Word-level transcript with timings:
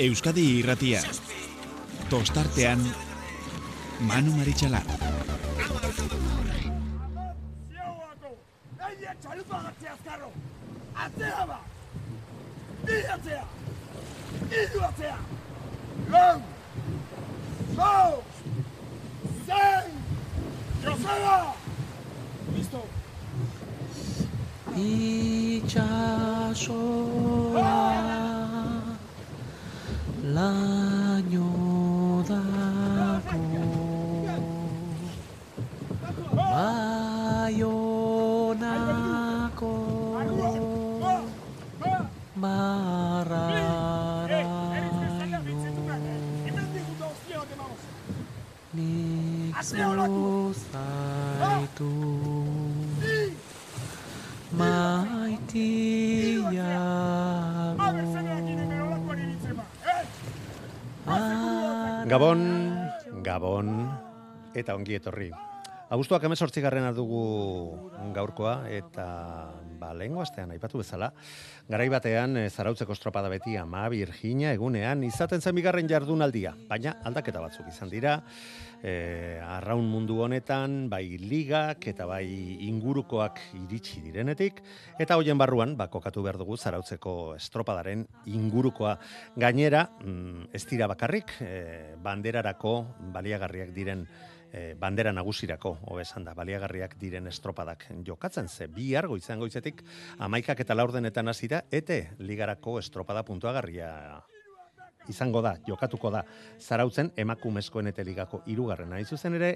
Euskadi 0.00 0.42
irratia. 0.58 1.00
Tostartean, 2.08 2.80
Manu 4.08 4.32
Maritxalar. 4.32 4.86
Atzea 11.00 11.44
ba! 11.48 11.58
Bi! 12.86 12.96
Iru 14.62 14.80
atzea! 14.88 15.18
Lau! 16.14 16.42
Zau! 17.76 18.22
Zein! 19.46 19.92
Joseba! 20.84 21.36
Listo! 22.56 22.82
itxasoa 25.60 26.00
laino 30.40 31.48
dako 32.28 33.40
baionako 37.40 38.00
barraraino 42.42 43.50
nik 48.72 49.56
zuzaitu 49.70 51.00
eta 64.60 64.76
ongi 64.78 64.98
etorri. 65.00 65.30
Abuztuak 65.90 66.22
emezortzi 66.22 66.62
garrena 66.62 66.92
dugu 66.94 67.20
gaurkoa, 68.14 68.60
eta 68.70 69.06
ba, 69.80 69.88
lehengo 69.96 70.20
astean 70.22 70.52
aipatu 70.54 70.78
bezala, 70.78 71.08
garai 71.66 71.88
batean 71.90 72.36
e, 72.38 72.44
zarautzeko 72.46 72.94
estropada 72.94 73.26
beti 73.32 73.56
ama 73.58 73.82
Virginia 73.90 74.52
egunean 74.54 75.02
izaten 75.08 75.42
zen 75.42 75.58
bigarren 75.58 75.90
jardunaldia, 75.90 76.54
baina 76.70 76.94
aldaketa 77.02 77.42
batzuk 77.42 77.72
izan 77.72 77.90
dira, 77.90 78.20
e, 78.84 78.94
arraun 79.42 79.90
mundu 79.90 80.20
honetan, 80.22 80.84
bai 80.92 81.18
ligak 81.18 81.90
eta 81.90 82.06
bai 82.06 82.24
ingurukoak 82.68 83.42
iritsi 83.64 83.98
direnetik, 84.06 84.62
eta 85.02 85.18
hoien 85.18 85.42
barruan, 85.42 85.74
ba, 85.74 85.90
kokatu 85.90 86.22
behar 86.22 86.38
dugu 86.38 86.54
zarautzeko 86.54 87.34
estropadaren 87.34 88.06
ingurukoa. 88.30 88.94
Gainera, 89.34 89.88
mm, 90.04 90.52
ez 90.54 90.66
dira 90.70 90.86
bakarrik, 90.86 91.34
e, 91.42 91.96
banderarako 91.98 92.84
baliagarriak 93.10 93.74
diren 93.74 94.06
e, 94.52 94.74
bandera 94.78 95.12
nagusirako, 95.12 95.76
hobesan 95.92 96.24
da, 96.24 96.34
baliagarriak 96.34 96.96
diren 97.00 97.30
estropadak 97.30 97.86
jokatzen. 98.06 98.48
Ze, 98.48 98.66
bi 98.66 98.94
argo 98.96 99.16
izan 99.16 99.40
goizetik, 99.40 99.84
amaikak 100.18 100.60
eta 100.66 100.76
laurdenetan 100.76 101.28
hasira 101.28 101.64
ete 101.70 102.02
ligarako 102.18 102.78
estropada 102.82 103.24
puntuagarria 103.24 104.20
izango 105.08 105.40
da, 105.42 105.54
jokatuko 105.66 106.10
da, 106.12 106.22
zarautzen 106.60 107.10
emakumezkoen 107.18 107.90
eta 107.90 108.04
ligako 108.06 108.42
irugarren 108.52 108.92
hain 108.94 109.06
zuzen 109.06 109.34
ere, 109.38 109.50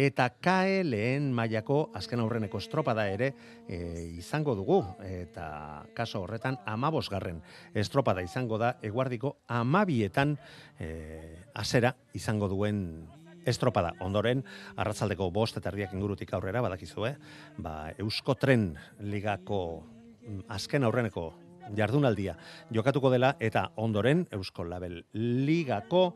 eta 0.00 0.28
kae 0.42 0.82
lehen 0.86 1.30
mailako 1.34 1.90
azken 1.98 2.22
aurreneko 2.22 2.60
estropada 2.62 3.06
ere 3.10 3.32
e, 3.68 3.80
izango 4.20 4.54
dugu, 4.58 4.80
eta 5.04 5.48
kaso 5.96 6.22
horretan 6.24 6.58
amabosgarren 6.70 7.42
estropada 7.74 8.24
izango 8.24 8.58
da, 8.60 8.76
eguardiko 8.82 9.36
amabietan 9.60 10.38
e, 10.78 10.88
azera 11.54 11.94
izango 12.14 12.48
duen 12.48 12.80
estropada. 13.46 13.94
Ondoren, 14.04 14.42
arratzaldeko 14.76 15.30
bost 15.30 15.58
eta 15.60 15.70
erdiak 15.72 15.94
ingurutik 15.94 16.32
aurrera, 16.34 16.62
badakizu, 16.64 17.06
eh? 17.08 17.14
Ba, 17.58 17.92
Eusko 17.98 18.36
Tren 18.40 18.72
ligako 19.00 19.60
mm, 20.26 20.46
azken 20.56 20.84
aurreneko 20.84 21.32
jardunaldia 21.72 22.36
jokatuko 22.74 23.10
dela 23.12 23.34
eta 23.40 23.70
ondoren 23.80 24.26
Eusko 24.34 24.66
Label 24.68 25.00
ligako 25.14 26.12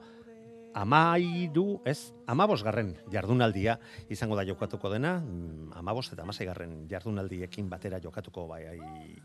amairu, 0.74 1.80
ez, 1.88 2.12
amabosgarren 2.28 2.92
jardunaldia 3.12 3.78
izango 4.12 4.36
da 4.36 4.44
jokatuko 4.48 4.90
dena, 4.92 5.18
mm, 5.20 5.72
amabos 5.78 6.08
eta 6.12 6.22
amaseigarren 6.22 6.86
jardunaldiekin 6.90 7.68
batera 7.70 8.00
jokatuko 8.00 8.46
bai, 8.48 8.62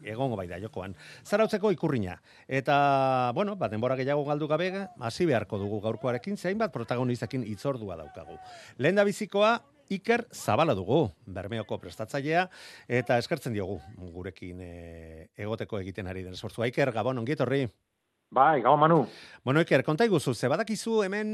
egongo 0.03 0.37
bai 0.39 0.47
da 0.47 0.59
jokoan. 0.61 0.95
Zarautzeko 1.25 1.71
ikurriña. 1.75 2.19
Eta, 2.47 3.31
bueno, 3.35 3.55
bat 3.55 3.71
denbora 3.71 3.95
gehiago 3.99 4.25
galdu 4.25 4.47
gabe, 4.47 4.71
hasi 4.99 5.25
beharko 5.25 5.59
dugu 5.59 5.81
gaurkoarekin, 5.81 6.37
zein 6.37 6.57
bat 6.57 6.73
protagonizakin 6.73 7.43
itzordua 7.43 7.97
daukagu. 7.99 8.39
Lehen 8.77 8.95
da 8.95 9.03
bizikoa, 9.03 9.59
Iker 9.93 10.27
Zabala 10.31 10.73
dugu, 10.73 11.11
Bermeoko 11.27 11.77
prestatzailea, 11.77 12.47
eta 12.87 13.17
eskertzen 13.21 13.53
diogu 13.53 13.79
gurekin 14.15 14.61
e, 14.63 14.73
egoteko 15.35 15.81
egiten 15.83 16.07
ari 16.07 16.23
den 16.23 16.37
esfortzua. 16.37 16.69
Iker, 16.71 16.93
Gabon, 16.95 17.19
ongietorri. 17.19 17.67
Bai, 18.33 18.63
gau 18.65 18.73
manu. 18.81 19.03
Bueno, 19.45 19.61
Iker, 19.61 19.83
konta 19.85 20.07
iguzu, 20.07 20.31
ze 20.33 20.47
badakizu 20.49 21.03
hemen, 21.05 21.27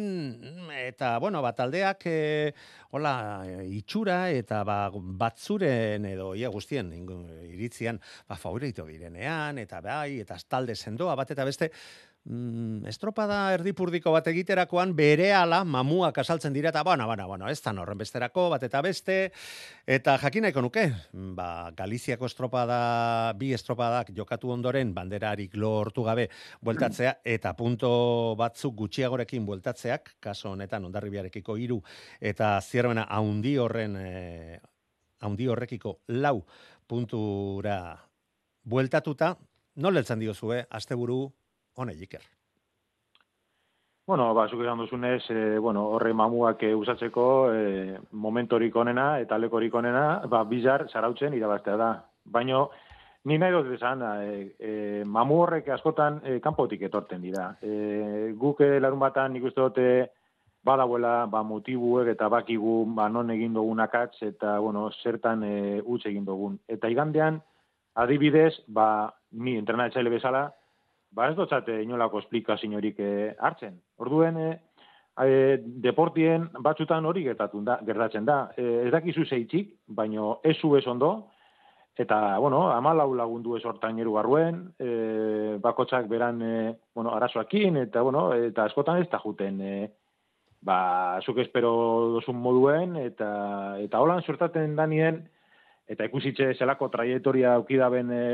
eta, 0.75 1.13
bueno, 1.23 1.39
bat 1.45 1.61
aldeak, 1.63 2.01
e, 2.11 2.49
hola, 2.91 3.13
itxura, 3.71 4.17
eta 4.35 4.65
ba, 4.67 4.79
batzuren 5.21 6.09
edo, 6.09 6.33
ia 6.35 6.49
guztien, 6.51 6.89
iritzian, 7.47 8.01
ba, 8.27 8.35
favorito 8.35 8.83
direnean, 8.89 9.61
eta 9.63 9.79
bai, 9.85 10.19
eta 10.25 10.35
talde 10.49 10.75
sendoa, 10.75 11.15
bat 11.15 11.31
eta 11.31 11.47
beste, 11.47 11.69
mm, 12.25 12.87
estropada 12.89 13.53
erdipurdiko 13.55 14.11
bat 14.13 14.27
egiterakoan 14.31 14.93
bere 14.95 15.29
ala 15.33 15.61
mamuak 15.63 16.17
asaltzen 16.21 16.53
dira 16.53 16.69
eta 16.69 16.83
bueno, 16.83 17.05
bueno, 17.07 17.27
bueno, 17.27 17.49
ez 17.49 17.61
da 17.61 17.71
horren 17.71 17.97
besterako 17.97 18.49
bat 18.49 18.63
eta 18.63 18.81
beste 18.81 19.31
eta 19.87 20.17
jakinaiko 20.17 20.61
nuke 20.61 20.85
ba, 21.13 21.71
Galiziako 21.75 22.25
estropada 22.25 23.33
bi 23.37 23.53
estropadak 23.53 24.11
jokatu 24.15 24.51
ondoren 24.51 24.93
banderarik 24.93 25.55
lortu 25.55 26.03
gabe 26.03 26.29
bueltatzea 26.61 27.19
eta 27.23 27.53
punto 27.53 28.35
batzuk 28.35 28.75
gutxiagorekin 28.75 29.45
bueltatzeak 29.45 30.15
kaso 30.19 30.51
honetan 30.51 30.85
ondarribiarekiko 30.85 31.57
hiru 31.57 31.81
eta 32.19 32.59
zierbena 32.61 33.07
haundi 33.09 33.57
horren 33.57 33.95
e, 33.95 34.59
haundi 35.21 35.47
horrekiko 35.47 35.99
lau 36.07 36.43
puntura 36.87 37.97
bueltatuta 38.63 39.35
nola 39.79 40.01
eltzan 40.01 40.19
diozue, 40.19 40.65
asteburu 40.69 41.29
hone 41.79 41.95
jiker. 41.95 42.21
Bueno, 44.09 44.33
ba, 44.33 44.47
zuk 44.49 44.63
esan 44.63 44.79
duzunez, 44.81 45.21
e, 45.29 45.57
bueno, 45.61 45.83
horre 45.93 46.15
mamuak 46.17 46.63
e, 46.65 46.73
usatzeko 46.73 47.25
e, 47.53 47.97
momentorik 48.11 48.75
onena 48.75 49.19
eta 49.21 49.37
lekorik 49.37 49.75
onena, 49.77 50.21
ba, 50.25 50.41
bizar, 50.49 50.87
zarautzen 50.89 51.35
irabaztea 51.37 51.75
da. 51.77 51.89
Baino, 52.25 52.63
ni 53.29 53.37
nahi 53.37 53.53
dut 53.53 53.69
esan, 53.75 54.01
e, 54.01 54.39
e, 54.57 54.71
mamu 55.05 55.43
horrek 55.43 55.69
askotan 55.75 56.23
e, 56.25 56.39
kanpotik 56.41 56.87
etorten 56.89 57.21
dira. 57.21 57.51
E, 57.61 58.33
guk 58.33 58.65
larun 58.81 59.05
batan 59.05 59.37
nik 59.37 59.45
uste 59.51 59.61
dute 59.61 59.89
badabuela 60.65 61.27
ba, 61.29 61.43
motibuek 61.45 62.09
eta 62.15 62.33
bakigu 62.33 62.81
ba, 62.95 63.07
non 63.13 63.29
egin 63.29 63.53
dugun 63.53 63.79
akatz 63.79 64.23
eta 64.25 64.57
bueno, 64.59 64.89
zertan 65.03 65.43
e, 65.43 65.81
utz 65.85 66.07
egin 66.09 66.25
dugun. 66.25 66.57
Eta 66.67 66.89
igandean, 66.89 67.37
adibidez, 67.93 68.55
ba, 68.67 69.13
mi 69.37 69.53
entrenatzaile 69.61 70.09
bezala, 70.09 70.47
ba 71.11 71.29
ez 71.29 71.35
dotzate 71.35 71.81
inolako 71.83 72.19
esplikaziorik 72.23 72.99
eh, 72.99 73.35
hartzen. 73.39 73.79
Orduen, 73.97 74.37
eh, 74.37 74.59
eh, 75.25 75.57
deportien 75.59 76.49
batzutan 76.59 77.05
hori 77.05 77.23
gertatun 77.23 77.65
da, 77.65 77.79
gertatzen 77.85 78.25
da. 78.25 78.39
Eh, 78.57 78.85
ez 78.85 78.91
dakizu 78.93 79.25
zeitzik, 79.25 79.75
baino 79.87 80.39
ez 80.43 80.57
zu 80.57 80.75
ez 80.77 80.85
ondo, 80.87 81.29
eta, 81.99 82.37
bueno, 82.39 82.69
amalau 82.71 83.11
lagundu 83.13 83.57
ez 83.57 83.65
hortaineru 83.67 84.13
barruen, 84.15 84.61
eh, 84.79 85.57
bakotsak 85.59 86.07
beran, 86.07 86.41
eh, 86.41 86.75
bueno, 86.95 87.11
arazoakin, 87.15 87.77
eta, 87.77 88.01
bueno, 88.01 88.33
eta 88.33 88.69
askotan 88.69 89.01
ez 89.01 89.09
da 89.09 89.19
juten, 89.19 89.59
eh, 89.61 89.89
ba, 90.61 91.19
zuk 91.25 91.37
espero 91.43 91.71
dozun 92.15 92.39
moduen, 92.39 92.95
eta, 92.95 93.75
eta 93.83 93.99
holan 93.99 94.23
sortaten 94.23 94.75
danien, 94.75 95.27
eta 95.89 96.05
ikusitxe 96.05 96.51
zelako 96.53 96.91
traietoria 96.93 97.55
aukidaben 97.57 98.11
e, 98.13 98.25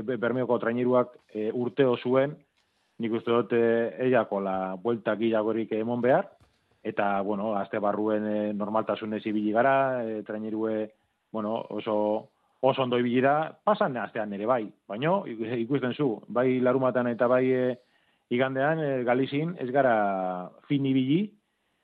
e, 0.00 0.02
bermeoko 0.16 0.56
traineruak 0.58 1.12
e, 1.34 1.50
urteo 1.52 1.98
zuen, 2.00 2.32
nik 3.02 3.18
uste 3.18 3.30
dut 3.30 3.52
eiako 3.52 4.40
la 4.40 4.56
buelta 4.80 5.14
gilagorik 5.20 5.74
emon 5.76 6.00
behar, 6.00 6.30
eta, 6.82 7.20
bueno, 7.20 7.54
azte 7.54 7.78
barruen 7.78 8.26
e, 8.26 8.52
normaltasunez 8.56 9.22
ibili 9.26 9.52
gara, 9.52 10.02
e, 10.04 10.22
trainerue, 10.26 10.90
bueno, 11.32 11.54
oso, 11.70 12.30
oso 12.60 12.82
ondo 12.82 12.98
ibili 12.98 13.20
da, 13.20 13.52
pasan 13.64 13.96
astean 14.00 14.32
ere 14.32 14.46
bai, 14.46 14.64
baino, 14.88 15.22
ikusten 15.26 15.94
zu, 15.94 16.16
bai 16.28 16.60
larumatan 16.60 17.12
eta 17.12 17.28
bai 17.30 17.44
e, 17.52 17.62
igandean, 18.34 18.82
e, 18.82 18.90
galizin, 19.04 19.54
ez 19.60 19.70
gara 19.70 20.50
fin 20.66 20.86
ibili, 20.86 21.26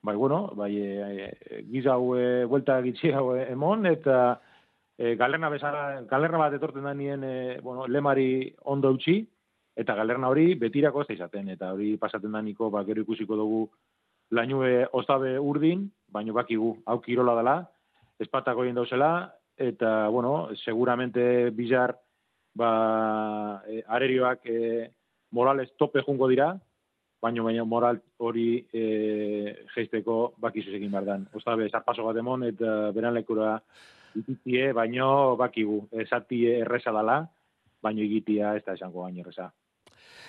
bai, 0.03 0.17
bueno, 0.17 0.49
bai, 0.57 0.73
e, 0.81 1.31
e, 1.31 1.63
gizau 1.71 2.17
e, 2.17 2.45
buelta 2.51 2.81
gitxiago 2.83 3.37
emon, 3.45 3.87
eta, 3.87 4.41
e, 4.99 5.15
galerna 5.17 5.49
bezala, 5.49 6.03
galerna 6.11 6.41
bat 6.43 6.55
etorten 6.59 6.83
da 6.85 6.93
nien, 6.95 7.23
e, 7.25 7.61
bueno, 7.63 7.87
lemari 7.87 8.53
ondo 8.67 8.91
utzi, 8.91 9.21
eta 9.79 9.95
galerna 9.95 10.29
hori 10.29 10.57
betirako 10.59 11.05
ez 11.05 11.09
da 11.09 11.15
izaten, 11.15 11.53
eta 11.55 11.73
hori 11.73 11.93
pasaten 11.97 12.35
da 12.35 12.43
niko, 12.43 12.69
ba, 12.75 12.83
gero 12.85 13.07
ikusiko 13.07 13.39
dugu 13.39 13.63
lainue 14.35 14.89
ostabe 14.93 15.39
urdin, 15.39 15.87
baino 16.13 16.35
bakigu, 16.35 16.75
hau 16.85 16.99
kirola 17.01 17.37
dela, 17.39 17.57
espatako 18.19 18.67
egin 18.67 18.77
dauzela, 18.81 19.13
eta, 19.57 20.09
bueno, 20.09 20.51
seguramente 20.65 21.51
bizar, 21.51 21.95
ba, 22.59 23.63
e, 23.69 23.85
arerioak 23.87 24.51
e, 24.51 24.91
morales 25.31 25.71
tope 25.79 26.03
jungo 26.03 26.27
dira, 26.29 26.57
baino 27.23 27.45
baino 27.45 27.65
moral 27.67 28.01
hori 28.19 28.67
e, 28.73 28.83
geisteko 29.75 30.35
bakizu 30.39 30.75
egin 30.75 30.91
behar 30.91 31.07
dan. 31.07 31.29
Ostabe, 31.35 31.71
zarpaso 31.71 32.05
bat 32.07 32.19
emon, 32.19 32.45
eta 32.51 32.91
beran 32.95 33.15
lekura 33.15 33.57
ititie, 34.17 34.73
baino 34.73 35.37
bakigu, 35.37 35.83
esatie 36.05 36.59
erresa 36.63 36.93
dala, 36.93 37.21
baino 37.83 38.03
egitia 38.03 38.55
ez 38.57 38.65
da 38.67 38.77
esango 38.79 39.05
baino 39.05 39.25
erresa. 39.25 39.51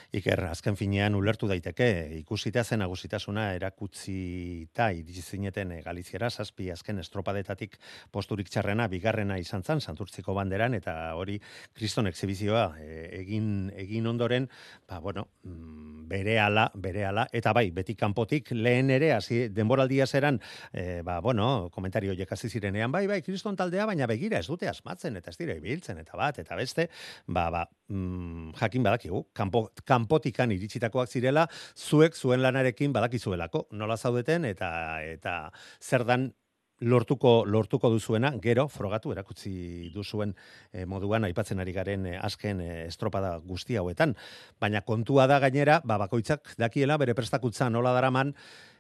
Iker, 0.10 0.40
azken 0.50 0.74
finean 0.74 1.14
ulertu 1.14 1.46
daiteke, 1.46 1.86
ikusita 2.18 2.64
zen 2.66 2.82
agusitasuna 2.82 3.44
erakutzi 3.54 4.66
ta 4.74 4.88
iritsi 4.90 5.22
zineten 5.38 5.76
eh, 5.76 5.84
Galiziera 5.86 6.32
zazpi 6.34 6.72
azken 6.74 6.98
estropadetatik 7.04 7.76
posturik 8.10 8.50
txarrena 8.50 8.88
bigarrena 8.90 9.38
izan 9.38 9.62
zan 9.62 9.84
Santurtziko 9.86 10.34
banderan 10.34 10.74
eta 10.74 10.96
hori 11.14 11.38
kriston 11.78 12.10
exhibizioa 12.10 12.64
eh, 12.82 13.04
egin 13.20 13.70
egin 13.78 14.10
ondoren, 14.10 14.48
ba 14.90 14.98
bueno, 15.00 15.28
mm, 15.44 16.08
berehala, 16.10 16.66
berehala 16.74 17.28
eta 17.32 17.54
bai, 17.54 17.68
beti 17.70 17.94
kanpotik 17.94 18.50
lehen 18.58 18.90
ere 18.90 19.12
hasi 19.14 19.44
denboraldia 19.54 20.08
zeran, 20.08 20.42
e, 20.74 21.04
ba 21.06 21.20
bueno, 21.22 21.70
komentario 21.70 22.18
jekasi 22.18 22.50
zirenean, 22.50 22.92
bai, 22.92 23.06
bai, 23.06 23.22
kriston 23.22 23.56
taldea, 23.56 23.86
baina 23.86 24.10
begira 24.10 24.42
ez 24.42 24.48
dute 24.50 24.68
asmatzen 24.68 25.22
eta 25.22 25.30
ez 25.30 25.38
dira 25.38 25.54
ibiltzen 25.54 26.02
eta 26.02 26.18
bat 26.18 26.42
eta 26.42 26.58
beste, 26.58 26.90
ba 27.28 27.52
ba, 27.54 27.68
mm, 27.94 28.58
jakin 28.58 28.90
badakigu, 28.90 29.28
kanpo 29.38 29.68
kanpotikan 30.00 30.54
iritsitakoak 30.56 31.10
zirela, 31.12 31.48
zuek 31.76 32.16
zuen 32.16 32.44
lanarekin 32.44 32.94
badakizuelako, 32.96 33.68
nola 33.72 33.98
zaudeten 33.98 34.46
eta 34.50 34.70
eta 35.04 35.40
zer 35.82 36.06
dan 36.08 36.32
lortuko 36.80 37.44
lortuko 37.46 37.90
duzuena 37.92 38.32
gero 38.40 38.70
frogatu 38.72 39.12
erakutsi 39.12 39.90
duzuen 39.92 40.32
e, 40.72 40.86
moduan 40.88 41.28
aipatzen 41.28 41.60
ari 41.60 41.74
garen 41.76 42.06
e, 42.08 42.14
azken 42.16 42.62
e, 42.64 42.70
estropada 42.86 43.34
guzti 43.44 43.76
hauetan. 43.76 44.16
Baina 44.64 44.82
kontua 44.88 45.28
da 45.28 45.42
gainera 45.44 45.82
ba 45.84 45.98
bakoitzak 46.00 46.56
dakiela 46.58 46.98
bere 46.98 47.18
prestakutza 47.18 47.70
nola 47.70 47.92
daraman 47.98 48.32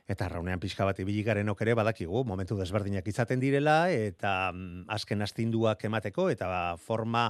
Eta 0.09 0.25
raunean 0.31 0.57
pixka 0.57 0.87
bat 0.87 0.97
ibilikaren 1.03 1.51
okere 1.53 1.75
badakigu, 1.77 2.23
momentu 2.25 2.55
desberdinak 2.57 3.05
izaten 3.11 3.41
direla, 3.41 3.91
eta 3.93 4.49
mm, 4.49 4.87
azken 4.95 5.21
astinduak 5.21 5.85
emateko, 5.85 6.29
eta 6.33 6.49
forma 6.81 7.27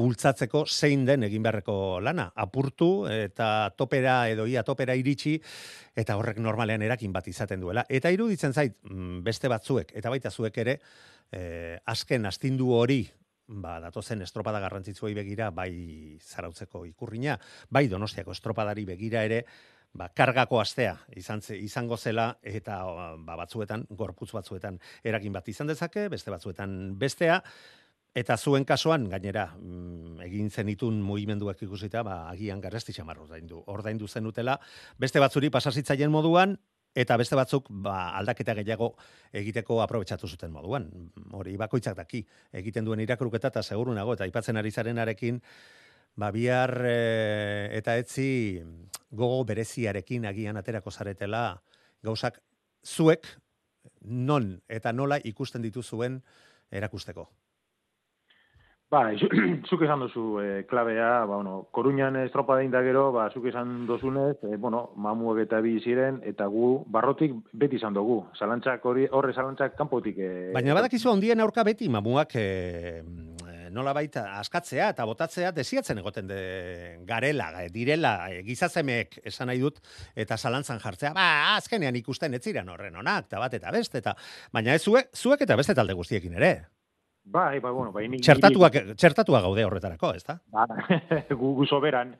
bultzatzeko 0.00 0.64
zein 0.64 1.04
den 1.04 1.26
egin 1.28 1.44
beharreko 1.44 1.76
lana. 2.00 2.30
Apurtu, 2.32 3.04
eta 3.12 3.48
topera 3.76 4.16
edo 4.32 4.46
ia 4.48 4.64
topera 4.64 4.96
iritsi, 4.96 5.36
eta 5.94 6.16
horrek 6.16 6.40
normalean 6.40 6.82
erakin 6.88 7.12
bat 7.12 7.28
izaten 7.28 7.60
duela. 7.60 7.84
Eta 7.88 8.10
iruditzen 8.14 8.56
zait, 8.56 8.78
mm, 8.88 9.20
beste 9.26 9.52
batzuek, 9.52 9.92
eta 10.00 10.08
baita 10.08 10.32
zuek 10.32 10.56
ere, 10.64 10.78
eh, 11.32 11.76
azken 11.84 12.24
astindu 12.26 12.72
hori, 12.72 13.02
ba, 13.48 13.78
datozen 13.80 14.22
estropada 14.24 14.60
garrantzitzuei 14.62 15.12
begira, 15.14 15.50
bai 15.50 16.16
zarautzeko 16.22 16.86
ikurrina, 16.88 17.38
bai 17.70 17.86
donostiako 17.92 18.32
estropadari 18.32 18.84
begira 18.88 19.24
ere, 19.28 19.44
ba, 19.94 20.08
kargako 20.14 20.60
astea 20.60 20.96
izan 21.16 21.42
izango 21.58 21.96
zela 21.96 22.32
eta 22.42 22.80
ba, 23.26 23.36
batzuetan 23.44 23.86
gorputz 23.90 24.32
batzuetan 24.32 24.80
erakin 25.04 25.32
bat 25.32 25.48
izan 25.48 25.70
dezake, 25.70 26.08
beste 26.08 26.30
batzuetan 26.30 26.98
bestea 26.98 27.42
eta 28.14 28.36
zuen 28.36 28.64
kasuan 28.68 29.08
gainera 29.08 29.46
mm, 29.56 30.20
egin 30.26 30.50
zenitun 30.50 31.00
mugimenduak 31.02 31.62
ikusita, 31.64 32.02
ba 32.04 32.28
agian 32.30 32.60
garesti 32.60 32.92
xamar 32.92 33.18
ordaindu. 33.24 33.62
Ordaindu 33.72 34.08
zenutela 34.08 34.58
beste 34.98 35.20
batzuri 35.20 35.50
pasasitzaien 35.50 36.12
moduan 36.12 36.58
eta 36.94 37.16
beste 37.16 37.36
batzuk 37.36 37.70
ba, 37.70 38.12
aldaketa 38.20 38.54
gehiago 38.58 38.92
egiteko 39.32 39.80
aprobetsatu 39.84 40.28
zuten 40.28 40.52
moduan. 40.52 40.90
Hori 41.32 41.56
bakoitzak 41.56 41.96
daki 41.96 42.24
egiten 42.52 42.84
duen 42.84 43.00
irakurketa 43.00 43.48
eta 43.48 43.62
seguru 43.62 43.94
nago 43.96 44.18
eta 44.18 44.28
aipatzen 44.28 44.60
ari 44.60 44.70
zarenarekin 44.70 45.40
ba, 46.16 46.30
bihar 46.30 46.74
e, 46.86 47.68
eta 47.78 47.96
etzi 47.96 48.62
gogo 49.10 49.44
bereziarekin 49.44 50.26
agian 50.26 50.56
aterako 50.56 50.90
zaretela 50.90 51.62
gauzak 52.02 52.40
zuek 52.84 53.28
non 54.02 54.60
eta 54.68 54.92
nola 54.92 55.18
ikusten 55.24 55.62
dituzuen 55.62 56.22
erakusteko. 56.70 57.28
Ba, 58.92 59.06
zuk 59.70 59.82
esan 59.86 60.02
duzu 60.04 60.24
e, 60.42 60.48
klabea, 60.68 61.24
ba, 61.24 61.38
bueno, 61.38 61.68
koruñan 61.72 62.18
estropa 62.26 62.58
da 62.60 62.82
gero, 62.84 63.10
ba, 63.10 63.30
zuk 63.32 63.46
esan 63.48 63.86
dozunez, 63.86 64.36
e, 64.44 64.56
bueno, 64.56 64.90
mamuek 64.96 65.46
eta 65.46 65.62
bi 65.64 65.80
ziren, 65.80 66.20
eta 66.28 66.44
gu 66.46 66.84
barrotik 66.86 67.32
beti 67.52 67.76
izan 67.76 67.94
dugu. 67.94 68.26
Zalantzak 68.36 68.84
hori, 68.84 69.06
horre 69.10 69.32
zalantzak 69.32 69.78
kanpotik. 69.78 70.18
E, 70.18 70.50
Baina 70.52 70.74
badakizu 70.74 71.08
ondien 71.08 71.40
aurka 71.40 71.64
beti 71.64 71.88
mamuak 71.88 72.36
e, 72.36 73.00
nola 73.72 73.94
baita 73.96 74.24
askatzea 74.38 74.90
eta 74.94 75.06
botatzea 75.08 75.52
desiatzen 75.56 75.98
egoten 76.02 76.28
de 76.30 76.42
garela, 77.08 77.50
eh, 77.62 77.68
direla, 77.72 78.12
e, 78.30 78.42
gizazemek 78.46 79.20
esan 79.24 79.50
nahi 79.50 79.62
dut, 79.62 79.80
eta 80.14 80.36
zalantzan 80.36 80.80
jartzea, 80.82 81.12
ba, 81.16 81.56
azkenean 81.56 81.96
ikusten 81.96 82.34
ez 82.34 82.42
ziren 82.42 82.68
horren 82.68 82.96
onak, 82.96 83.26
eta 83.30 83.42
bat 83.42 83.58
eta 83.58 83.72
beste, 83.74 84.04
eta, 84.04 84.14
baina 84.52 84.76
ez 84.76 84.82
zuek, 84.82 85.10
zuek 85.16 85.42
eta 85.46 85.56
beste 85.56 85.74
talde 85.74 85.96
guztiekin 85.98 86.38
ere. 86.40 86.54
Bai, 87.24 87.60
bai, 87.60 87.70
bueno, 87.70 87.92
bai, 87.94 88.08
nik, 88.10 88.24
txertatuak, 88.26 88.78
txertatua 88.98 89.40
gaude 89.44 89.64
horretarako, 89.64 90.10
ez 90.18 90.24
da? 90.26 90.40
Ba, 90.50 90.66
gu, 91.40 91.52
gu 91.60 91.66
soberan, 91.68 92.16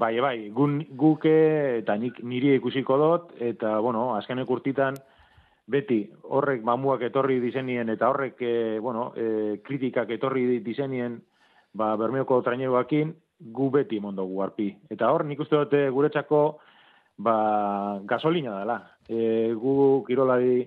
bai, 0.00 0.14
bai, 0.24 0.36
gun, 0.56 0.78
guke 0.96 1.34
eta 1.82 1.98
nik 2.00 2.22
niri 2.24 2.54
ikusiko 2.56 2.96
dut, 3.02 3.34
eta, 3.52 3.76
bueno, 3.84 4.14
azkenek 4.16 4.50
urtitan, 4.50 4.96
beti 5.66 6.04
horrek 6.30 6.62
mamuak 6.62 7.02
etorri 7.08 7.40
dizenien 7.42 7.88
eta 7.90 8.08
horrek 8.12 8.42
e, 8.42 8.78
bueno, 8.78 9.10
e, 9.16 9.58
kritikak 9.66 10.10
etorri 10.14 10.60
dizenien 10.62 11.18
ba, 11.74 11.94
bermeoko 11.98 12.40
trainegoakin 12.46 13.12
gu 13.52 13.70
beti 13.70 14.00
mondo 14.00 14.24
gu 14.24 14.40
arpi. 14.42 14.70
Eta 14.90 15.10
hor 15.12 15.26
nik 15.26 15.42
uste 15.42 15.58
dute 15.58 15.88
guretzako 15.90 16.42
ba, 17.18 17.98
gasolina 18.06 18.60
dela. 18.60 18.78
E, 19.08 19.52
gu 19.58 20.04
kirolari 20.06 20.62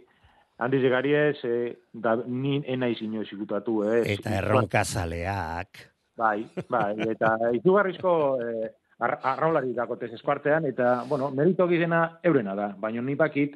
handiz 0.59 0.83
egariez 0.83 1.37
e, 1.47 1.55
da 1.93 2.17
nin 2.25 2.65
ena 2.67 2.91
izino 2.91 3.23
ezikutatu. 3.23 3.83
Eh? 3.87 4.03
Eta 4.17 4.35
erronka 4.41 4.83
zaleak. 4.83 5.85
Bai, 6.19 6.43
bai, 6.67 6.93
eta 7.07 7.31
izugarrizko 7.55 8.13
e, 8.43 8.69
arraulari 8.99 9.71
dakotez 9.73 10.11
eskuartean, 10.17 10.65
eta, 10.67 11.05
bueno, 11.07 11.29
merito 11.31 11.67
gizena 11.69 12.19
eurena 12.27 12.55
da, 12.55 12.73
baina 12.77 13.01
ni 13.01 13.15
bakit, 13.15 13.55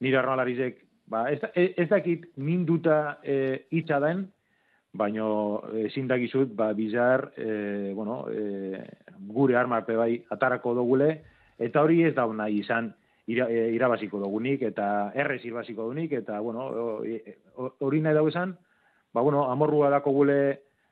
nire 0.00 0.16
arrolarizek, 0.22 0.78
ba, 1.08 1.28
ez, 1.32 1.40
ez 1.54 1.88
dakit 1.88 2.28
minduta 2.36 3.18
e, 3.24 3.64
itxa 3.80 4.00
den, 4.04 4.26
baino 4.92 5.62
ezin 5.86 6.08
dakizut, 6.08 6.54
ba, 6.56 6.72
bizar, 6.76 7.30
e, 7.36 7.92
bueno, 7.94 8.24
e, 8.30 8.84
gure 9.28 9.56
armarpe 9.56 9.96
bai 9.96 10.14
atarako 10.30 10.74
dogule, 10.80 11.10
eta 11.58 11.82
hori 11.82 12.02
ez 12.06 12.14
da 12.14 12.26
nahi 12.26 12.60
izan 12.62 12.92
ira, 13.26 13.48
e, 13.50 13.68
irabaziko 13.76 14.20
dugunik, 14.22 14.62
eta 14.70 15.10
errez 15.14 15.42
irabaziko 15.44 15.88
dugunik, 15.88 16.12
eta, 16.22 16.40
bueno, 16.40 16.68
hori 17.84 18.00
nahi 18.00 18.16
dago 18.16 18.32
esan, 18.32 18.56
ba, 19.12 19.20
bueno, 19.20 19.48
amorrua 19.50 19.90
dako 19.90 20.12
gule, 20.20 20.40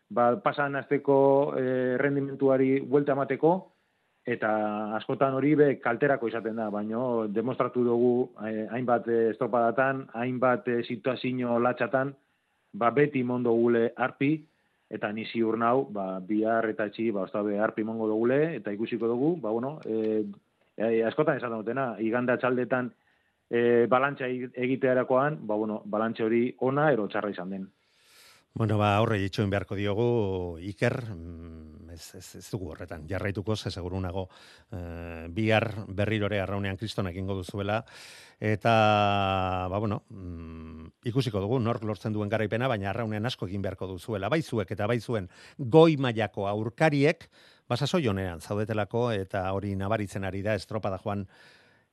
ba, 0.08 0.34
pasan 0.42 0.76
azteko 0.76 1.18
e, 1.58 1.96
rendimentuari 2.00 2.80
buelta 2.80 3.16
emateko, 3.16 3.56
eta 4.26 4.50
askotan 4.96 5.36
hori 5.38 5.54
be 5.54 5.68
kalterako 5.78 6.28
izaten 6.28 6.56
da, 6.58 6.66
baino 6.70 7.28
demostratu 7.30 7.84
dugu 7.86 8.12
eh, 8.48 8.66
hainbat 8.74 9.06
eh, 9.08 9.30
estropadatan, 9.30 10.08
hainbat 10.18 10.66
eh, 10.68 10.82
situazio 10.88 11.60
latxatan, 11.62 12.10
ba 12.74 12.90
beti 12.90 13.22
mondo 13.22 13.54
gule 13.54 13.92
arpi, 13.96 14.34
eta 14.90 15.12
ni 15.12 15.24
ziur 15.26 15.56
nau, 15.58 15.86
ba, 15.90 16.20
bihar 16.20 16.68
eta 16.70 16.86
etxi, 16.90 17.10
ba, 17.14 17.24
ostabe 17.26 17.58
arpi 17.58 17.84
mongo 17.84 18.06
dugule, 18.10 18.56
eta 18.58 18.74
ikusiko 18.74 19.08
dugu, 19.10 19.32
ba, 19.42 19.50
bueno, 19.50 19.78
e, 19.84 20.22
e, 20.76 21.02
askotan 21.06 21.40
esaten 21.40 21.62
dutena, 21.62 21.86
iganda 22.02 22.36
txaldetan 22.38 22.92
e, 23.50 23.86
balantza 23.90 24.28
egitearakoan, 24.28 25.40
ba, 25.46 25.58
bueno, 25.58 25.80
balantza 25.84 26.26
hori 26.26 26.48
ona 26.66 26.90
ero 26.94 27.08
txarra 27.10 27.32
izan 27.34 27.50
den. 27.50 27.66
Bueno, 28.56 28.78
ba, 28.80 28.94
horre 29.04 29.18
ditxoen 29.20 29.50
beharko 29.52 29.76
diogu, 29.76 30.04
Iker, 30.64 30.94
mm, 31.12 31.90
ez, 31.92 32.14
ez, 32.16 32.28
ez 32.38 32.46
dugu 32.48 32.70
horretan, 32.72 33.02
jarraituko, 33.04 33.52
ze 33.54 33.68
seguru 33.68 34.00
nago, 34.00 34.30
e, 34.72 34.78
bihar 35.28 35.66
berrirore 35.98 36.38
arraunean 36.40 36.80
kristonak 36.80 37.12
egingo 37.12 37.36
duzuela, 37.36 37.82
eta, 38.40 38.72
ba, 39.68 39.76
bueno, 39.76 40.00
mm, 40.08 40.88
ikusiko 41.12 41.44
dugu, 41.44 41.60
nork 41.60 41.84
lortzen 41.84 42.16
duen 42.16 42.32
garaipena, 42.32 42.72
baina 42.72 42.88
arraunean 42.94 43.28
asko 43.28 43.44
egin 43.44 43.60
beharko 43.60 43.90
duzuela, 43.92 44.32
bai 44.32 44.40
zuek 44.40 44.72
eta 44.72 44.88
bai 44.88 45.02
zuen 45.04 45.28
goi 45.58 45.98
mailako 46.00 46.48
aurkariek, 46.48 47.28
basaso 47.68 48.00
jonean, 48.00 48.40
zaudetelako, 48.40 49.10
eta 49.12 49.50
hori 49.52 49.76
nabaritzen 49.76 50.24
ari 50.24 50.40
da, 50.40 50.56
estropada 50.56 50.96
joan, 51.04 51.28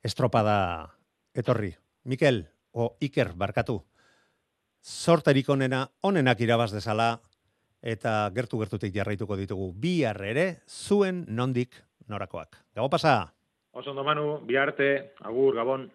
estropada 0.01 0.93
etorri. 1.36 1.75
Mikel, 2.08 2.46
o 2.72 2.93
Iker, 3.03 3.36
barkatu, 3.36 3.82
sorterik 4.84 5.48
onena, 5.50 5.88
onenak 6.04 6.42
irabaz 6.44 6.72
dezala, 6.75 7.16
eta 7.82 8.30
gertu 8.36 8.60
gertutik 8.60 8.94
jarraituko 8.96 9.38
ditugu 9.40 9.72
bi 9.74 10.04
ere 10.04 10.63
zuen 10.68 11.25
nondik 11.28 11.80
norakoak. 12.08 12.58
Gabo 12.75 12.90
pasa! 12.90 13.34
Oso 13.74 13.90
ondo 13.90 14.04
manu, 14.04 14.40
biharte, 14.46 15.13
agur, 15.24 15.56
gabon. 15.56 15.90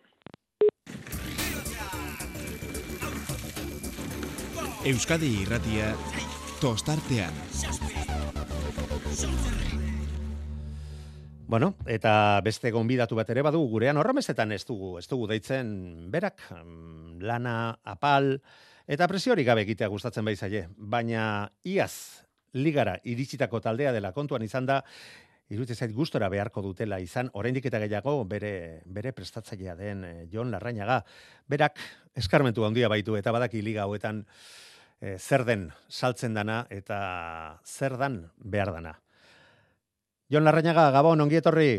Euskadi 4.84 5.42
irratia 5.42 5.92
tostartean. 6.60 7.34
Bueno, 11.48 11.74
eta 11.86 12.40
beste 12.44 12.70
gonbidatu 12.70 13.16
bat 13.16 13.30
ere 13.30 13.42
badu 13.42 13.62
gurean 13.70 13.96
horramezetan 13.96 14.52
ez 14.52 14.64
dugu, 14.68 14.98
ez 14.98 15.06
dugu 15.08 15.26
deitzen 15.30 16.10
berak 16.12 16.42
mm, 16.52 17.22
lana, 17.24 17.78
apal, 17.84 18.36
eta 18.88 19.06
presiori 19.06 19.44
gabe 19.44 19.62
egitea 19.66 19.88
gustatzen 19.92 20.24
bai 20.24 20.34
zaie. 20.36 20.66
Baina 20.76 21.22
iaz 21.68 22.24
ligara 22.56 22.96
iritsitako 23.04 23.60
taldea 23.60 23.92
dela 23.92 24.14
kontuan 24.16 24.42
izan 24.42 24.66
da, 24.66 24.80
iruditze 25.52 25.76
zait 25.76 25.92
gustora 25.96 26.28
beharko 26.32 26.62
dutela 26.64 26.98
izan, 27.00 27.30
oraindik 27.36 27.68
eta 27.68 27.80
gehiago 27.84 28.22
bere, 28.28 28.82
bere 28.84 29.12
prestatzailea 29.16 29.74
den 29.76 30.04
eh, 30.04 30.26
Jon 30.32 30.50
Larrañaga. 30.52 31.02
Berak 31.48 31.80
eskarmentu 32.16 32.64
handia 32.64 32.88
baitu 32.88 33.16
eta 33.16 33.32
badaki 33.32 33.62
liga 33.62 33.84
hauetan 33.84 34.24
eh, 35.00 35.16
zer 35.18 35.44
den 35.48 35.68
saltzen 35.88 36.34
dana 36.34 36.64
eta 36.70 37.60
zer 37.64 37.96
dan 38.00 38.24
behar 38.38 38.72
dana. 38.76 38.98
Jon 40.28 40.44
Larrañaga, 40.44 40.90
Gabon, 40.92 41.20
ongi 41.24 41.40
etorri. 41.40 41.70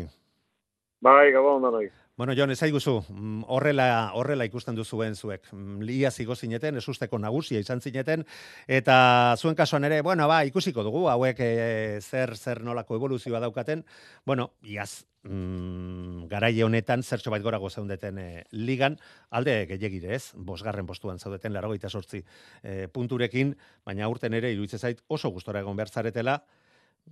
Bai, 1.00 1.30
gabon, 1.32 1.62
danoi. 1.62 1.86
Bueno, 2.20 2.34
Jon, 2.36 2.50
ez 2.50 2.62
aiguzu, 2.62 2.98
mm, 3.08 3.44
horrela, 3.48 4.10
horrela 4.12 4.44
ikusten 4.44 4.76
duzuen 4.76 5.14
zuek. 5.16 5.46
Mm, 5.54 5.78
Lia 5.88 6.10
zigo 6.10 6.34
zineten, 6.36 6.76
esusteko 6.76 7.16
nagusia 7.16 7.62
izan 7.64 7.80
zineten, 7.80 8.26
eta 8.68 8.96
zuen 9.38 9.56
kasuan 9.56 9.88
ere, 9.88 10.02
bueno, 10.04 10.26
ba, 10.28 10.42
ikusiko 10.44 10.84
dugu, 10.84 11.06
hauek 11.08 11.40
e, 11.40 11.48
zer, 12.02 12.34
zer 12.36 12.60
nolako 12.60 12.98
evoluzioa 12.98 13.40
daukaten. 13.40 13.86
Bueno, 14.26 14.50
iaz, 14.60 15.06
mm, 15.22 16.26
garaile 16.28 16.66
honetan, 16.66 17.02
zertxo 17.02 17.32
bait 17.32 17.42
gorago 17.42 17.70
zaundeten 17.70 18.18
e, 18.18 18.44
ligan, 18.52 18.98
alde 19.30 19.64
gehiagire 19.72 20.12
ez, 20.18 20.34
bosgarren 20.34 20.84
postuan 20.84 21.18
zaudeten, 21.18 21.56
laragoita 21.56 21.88
sortzi 21.88 22.20
e, 22.62 22.84
punturekin, 22.92 23.56
baina 23.88 24.12
urten 24.12 24.36
ere, 24.36 24.52
iruditzen 24.52 25.00
oso 25.08 25.32
gustora 25.32 25.64
egon 25.64 25.80
behar 25.80 25.88
zaretela, 25.88 26.42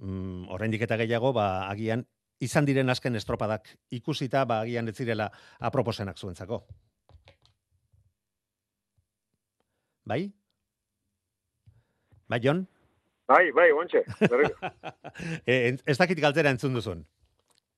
mm, 0.03 0.51
oraindik 0.53 0.85
eta 0.85 1.01
gehiago, 1.01 1.33
ba, 1.33 1.49
agian, 1.71 2.05
izan 2.41 2.67
diren 2.67 2.91
azken 2.91 3.17
estropadak 3.19 3.69
ikusita, 3.91 4.45
ba, 4.45 4.61
agian 4.63 4.89
ez 4.89 4.97
zirela 4.97 5.31
aproposenak 5.59 6.19
zuentzako. 6.19 6.63
Bai? 10.09 10.23
Bai, 12.29 12.41
Jon? 12.45 12.67
Bai, 13.29 13.51
bai, 13.53 13.69
berriro. 14.21 14.57
e, 15.47 15.77
ez 15.85 15.99
dakit 15.99 16.21
galtzera 16.21 16.51
entzun 16.51 16.75
duzun. 16.75 17.05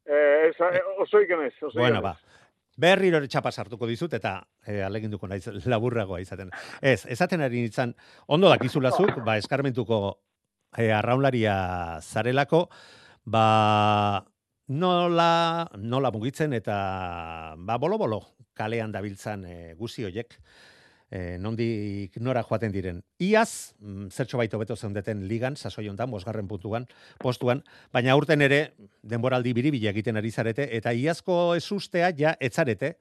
eh, 0.07 0.51
eh, 0.51 0.83
oso 0.99 1.21
ikenez, 1.21 1.55
oso 1.63 1.79
Bueno, 1.79 2.03
ba. 2.03 2.17
Berriro 2.81 3.21
txapa 3.27 3.51
sartuko 3.51 3.87
dizut 3.87 4.15
eta 4.15 4.39
e, 4.65 4.79
aleginduko 4.83 5.29
naiz 5.29 5.45
laburragoa 5.67 6.21
izaten. 6.23 6.53
Ez, 6.81 7.05
esaten 7.07 7.43
ari 7.45 7.61
nintzen, 7.61 7.97
ondo 8.27 8.49
dakizulazuk, 8.49 9.19
ba, 9.27 9.37
eskarmentuko 9.43 9.99
e, 10.79 10.91
arraunlaria 10.95 11.55
zarelako, 12.01 12.69
ba, 13.27 14.25
nola, 14.71 15.69
nola 15.79 16.11
mugitzen 16.15 16.55
eta 16.55 16.77
ba, 17.59 17.79
bolo-bolo 17.79 18.21
kalean 18.55 18.93
dabiltzan 18.95 19.45
e, 19.45 19.57
guzi 19.79 20.05
hoiek, 20.07 20.37
e, 21.11 21.39
nondik 21.43 22.17
nora 22.23 22.45
joaten 22.47 22.73
diren. 22.73 23.01
Iaz, 23.19 23.75
mm, 23.81 24.11
zertxo 24.15 24.39
baito 24.39 24.61
beto 24.61 24.77
zeundeten 24.77 25.27
ligan, 25.29 25.57
sasoi 25.57 25.89
honetan, 25.89 26.11
bosgarren 26.11 26.49
puntuan, 26.49 26.87
postuan, 27.19 27.65
baina 27.93 28.15
urten 28.17 28.47
ere, 28.47 28.61
denboraldi 29.03 29.55
biribila 29.57 29.91
egiten 29.91 30.21
ari 30.21 30.31
zarete, 30.31 30.69
eta 30.77 30.95
iazko 30.95 31.57
esustea 31.59 32.13
ja 32.17 32.37
etzarete, 32.39 32.95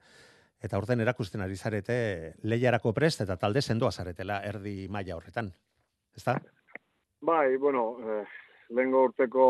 eta 0.60 0.78
urten 0.78 1.00
erakusten 1.00 1.40
ari 1.40 1.56
zarete 1.56 2.34
lehiarako 2.42 2.92
prest, 2.92 3.22
eta 3.22 3.38
talde 3.40 3.62
sendoa 3.62 3.92
zaretela 3.92 4.42
erdi 4.44 4.88
maila 4.88 5.16
horretan. 5.16 5.54
Ezta? 6.16 6.40
Bai, 7.20 7.56
bueno, 7.56 7.96
eh, 8.00 8.24
lehengo 8.70 9.04
urteko 9.04 9.44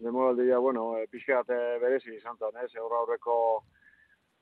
demoraldia, 0.00 0.58
bueno, 0.58 0.96
eh, 0.98 1.06
pixkat 1.10 1.50
eh, 1.50 1.78
berezi 1.80 2.14
izan 2.16 2.38
zen, 2.38 2.56
ez? 2.64 2.70
Aurra 2.80 3.02
aurreko 3.02 3.36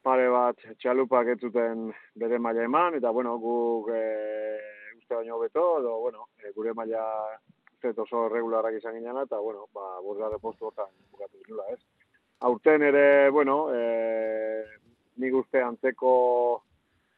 pare 0.04 0.28
bat 0.30 0.61
txalupak 0.78 1.33
ez 1.35 1.38
zuten 1.40 1.88
bere 2.21 2.38
maila 2.38 2.64
eman, 2.68 2.99
eta, 3.00 3.11
bueno, 3.11 3.37
guk 3.42 3.90
eh, 3.94 4.61
uste 4.99 5.16
baino 5.16 5.38
beto, 5.40 5.64
edo, 5.80 5.99
bueno, 6.04 6.28
eh, 6.42 6.52
gure 6.56 6.75
maila 6.76 7.04
uste 7.75 7.94
oso 8.00 8.28
regularrak 8.28 8.78
izan 8.78 8.99
ginen, 8.99 9.18
eta, 9.25 9.40
bueno, 9.40 9.66
ba, 9.75 9.99
bosgarre 10.04 10.38
postu 10.38 10.71
hortan 10.71 10.92
bukatu 11.11 11.42
ginula, 11.42 11.66
ez? 11.73 11.80
Aurten 12.44 12.83
ere, 12.83 13.30
bueno, 13.30 13.68
eh, 13.75 14.62
nik 15.16 15.35
uste 15.40 15.62
antzeko 15.62 16.14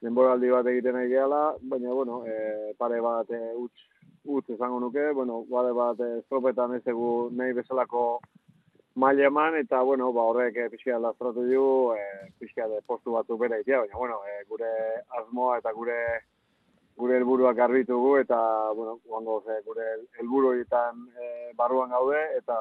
denboraldi 0.03 0.50
bat 0.53 0.67
egiten 0.71 0.97
nahi 0.99 1.09
gehala, 1.11 1.43
baina, 1.62 1.93
bueno, 1.93 2.23
eh, 2.26 2.73
pare 2.79 3.00
bat 3.00 3.31
eh, 3.31 3.53
utz 3.57 3.75
utz 4.26 4.50
esango 4.50 4.81
nuke, 4.83 5.12
bueno, 5.15 5.45
bade 5.50 5.73
bat 5.73 6.00
eh, 6.00 6.19
estropetan 6.21 6.75
ez 6.76 6.83
dugu 6.85 7.31
nahi 7.33 7.55
bezalako 7.57 8.21
maila 8.97 9.26
eman, 9.31 9.59
eta, 9.61 9.83
bueno, 9.83 10.12
ba, 10.12 10.25
horrek 10.31 10.57
eh, 10.57 10.71
pixka 10.73 10.99
lastratu 10.99 11.45
du, 11.47 11.67
eh, 11.95 12.31
pixka 12.41 12.69
de 12.69 12.81
postu 12.87 13.12
batu 13.12 13.38
bere 13.38 13.61
itea, 13.61 13.85
baina, 13.85 13.99
bueno, 13.99 14.23
eh, 14.31 14.43
gure 14.49 14.73
asmoa 15.21 15.59
eta 15.62 15.73
gure 15.73 16.00
gure 16.97 17.19
helburuak 17.19 17.57
garbitugu 17.57 18.17
eta 18.23 18.38
bueno, 18.73 18.99
guango 19.05 19.43
ze 19.45 19.61
gure 19.67 19.85
helburu 20.19 20.49
horietan 20.49 21.03
eh, 21.21 21.53
barruan 21.55 21.91
gaude 21.91 22.23
eta 22.38 22.57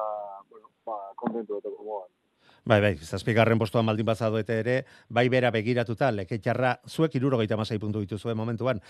bueno, 0.50 0.68
ba 0.84 0.98
kontentu 1.16 1.56
eta 1.56 1.72
gogoan. 1.72 2.10
Bai, 2.66 2.80
bai, 2.82 2.96
zazpigarren 2.98 3.60
postuan 3.62 3.86
baldin 3.86 4.08
bazadoete 4.08 4.54
ere, 4.58 4.72
bai 5.14 5.28
bera 5.30 5.52
begiratuta, 5.54 6.08
leketxarra, 6.10 6.72
zuek 6.90 7.12
irurogeita 7.14 7.54
masai 7.54 7.76
puntu 7.78 8.00
dituzue 8.02 8.32
momentuan, 8.34 8.80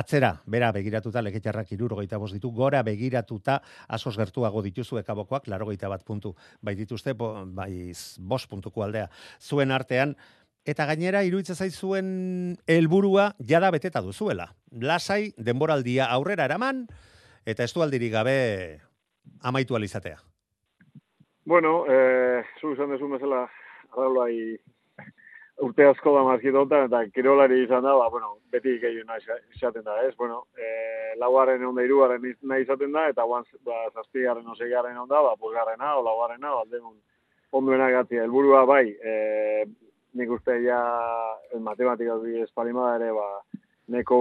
atzera, 0.00 0.30
bera 0.48 0.70
begiratuta, 0.72 1.20
leketxarrak 1.20 1.74
irurogeita 1.76 2.16
bost 2.16 2.32
ditu, 2.32 2.48
gora 2.56 2.80
begiratuta, 2.86 3.58
asos 3.92 4.14
gertuago 4.16 4.62
dituzue 4.64 5.02
kabokoak, 5.04 5.50
larogeita 5.52 5.90
bat 5.92 6.00
puntu, 6.08 6.32
bai 6.64 6.72
dituzte, 6.78 7.12
bo, 7.12 7.28
bai 7.44 7.92
bost 8.16 8.48
puntuko 8.48 8.86
aldea, 8.86 9.10
zuen 9.36 9.74
artean, 9.76 10.14
eta 10.64 10.86
gainera 10.88 11.20
iruditzen 11.28 11.58
zaizuen 11.60 12.08
helburua 12.66 13.34
jada 13.52 13.68
beteta 13.74 14.00
duzuela. 14.00 14.48
Lasai, 14.72 15.34
denboraldia 15.36 16.08
aurrera 16.08 16.48
eraman, 16.48 16.86
eta 17.44 17.68
estualdirik 17.68 18.16
gabe 18.16 18.38
amaitu 19.44 19.76
alizatea. 19.76 20.16
Bueno, 21.46 21.84
eh, 21.88 22.42
zu 22.60 22.72
izan 22.74 22.90
desun 22.90 23.12
bezala, 23.14 23.44
arraulai 23.92 24.56
urte 25.62 25.84
asko 25.86 26.14
da 26.16 26.24
mazkitotan, 26.26 26.88
eta 26.88 27.04
kirolari 27.14 27.60
izan 27.62 27.84
da, 27.86 27.92
ba, 27.94 28.08
bueno, 28.10 28.32
beti 28.50 28.72
gehiago 28.82 29.06
nahi 29.06 29.36
izaten 29.54 29.84
da, 29.86 29.94
ez? 30.08 30.10
Bueno, 30.18 30.40
eh, 30.58 31.14
laugarren 31.22 31.62
egon 31.62 31.78
da 31.78 31.84
irugarren 31.86 32.26
nahi 32.42 32.66
izaten 32.66 32.90
da, 32.92 33.06
eta 33.12 33.22
guan, 33.30 33.46
ba, 33.62 33.78
zazpigarren 33.94 34.50
oseigarren 34.56 34.98
egon 34.98 35.08
da, 35.08 35.22
ba, 35.22 35.36
pulgarrena, 35.38 35.92
o 36.00 36.02
laugarrena, 36.02 36.50
aldegun 36.64 36.98
onduenak 37.54 37.94
gatzia. 37.94 38.26
Elburua, 38.26 38.64
bai, 38.66 38.90
eh, 38.90 39.62
nik 40.18 40.34
uste 40.34 40.58
ja 40.66 40.82
el 41.54 41.62
matematika 41.62 42.18
bi 42.26 42.40
espalima 42.42 42.96
ere, 42.96 43.12
ba, 43.14 43.30
neko 43.94 44.18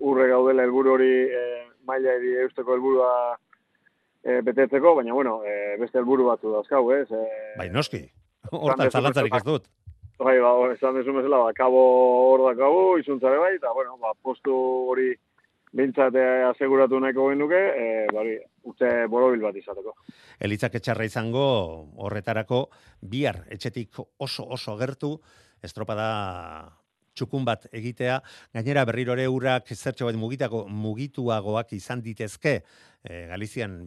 urre 0.00 0.26
gaudela 0.34 0.66
helburu 0.66 0.98
hori 0.98 1.12
eh, 1.30 1.66
maila 1.86 2.18
eri 2.18 2.34
eusteko 2.42 2.74
helburua 2.74 3.14
e, 4.24 4.40
betetzeko, 4.42 4.94
baina 4.98 5.14
bueno, 5.14 5.38
e, 5.44 5.76
beste 5.80 6.00
helburu 6.00 6.30
batzu 6.30 6.52
dauzkau, 6.54 6.84
ez? 6.96 7.06
E, 7.12 7.24
Bai, 7.60 7.68
noski, 7.72 8.00
hortan 8.50 8.90
zalantzarik 8.90 9.36
ez 9.36 9.44
dut. 9.44 9.68
Bai, 10.18 10.38
ba, 10.40 10.54
esan 10.72 10.96
dezu 10.96 11.12
bezala, 11.12 11.42
ba, 11.44 11.52
kabo 11.56 11.84
hor 12.32 12.48
dakagu, 12.48 12.98
izuntzare 13.02 13.38
bai, 13.42 13.54
eta, 13.58 13.72
bueno, 13.76 13.98
ba, 14.00 14.14
postu 14.22 14.54
hori 14.90 15.12
bintzat 15.74 16.14
aseguratu 16.52 17.00
nahiko 17.02 17.28
genuke, 17.32 17.60
e, 17.74 17.86
bari, 18.14 18.36
urte 18.64 18.92
borobil 19.10 19.42
bat 19.42 19.56
izateko. 19.58 19.96
Elitzak 20.40 20.78
etxarra 20.78 21.06
izango 21.08 21.44
horretarako 22.06 22.68
bihar 23.02 23.42
etxetik 23.52 23.98
oso 24.22 24.46
oso 24.54 24.78
gertu 24.78 25.16
estropada 25.64 26.06
txukun 27.14 27.44
bat 27.46 27.66
egitea, 27.72 28.20
gainera 28.54 28.84
berriro 28.84 29.14
ere 29.16 29.26
urak 29.30 29.72
zertxo 29.74 30.10
bat 30.10 30.18
mugitako 30.18 30.66
mugituagoak 30.68 31.72
izan 31.78 32.02
ditezke, 32.04 32.60
e, 33.04 33.26
Galizian 33.30 33.80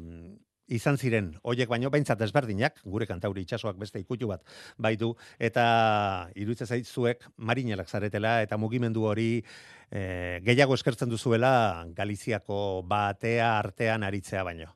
izan 0.68 0.98
ziren 1.00 1.32
hoiek 1.48 1.70
baino 1.72 1.90
behintzat 1.94 2.20
desberdinak, 2.20 2.82
gure 2.84 3.08
kantauri 3.08 3.46
itsasoak 3.46 3.78
beste 3.80 4.02
ikutu 4.04 4.28
bat 4.28 4.44
baitu, 4.78 5.14
eta 5.40 6.30
iruditzen 6.36 6.68
zait 6.68 6.88
zuek 6.88 7.24
marinelak 7.38 7.88
zaretela 7.88 8.42
eta 8.44 8.58
mugimendu 8.60 9.08
hori 9.08 9.30
e, 9.92 10.40
gehiago 10.44 10.76
eskertzen 10.76 11.10
duzuela 11.10 11.86
Galiziako 11.96 12.84
batea 12.88 13.58
artean 13.60 14.04
aritzea 14.04 14.44
baino. 14.44 14.74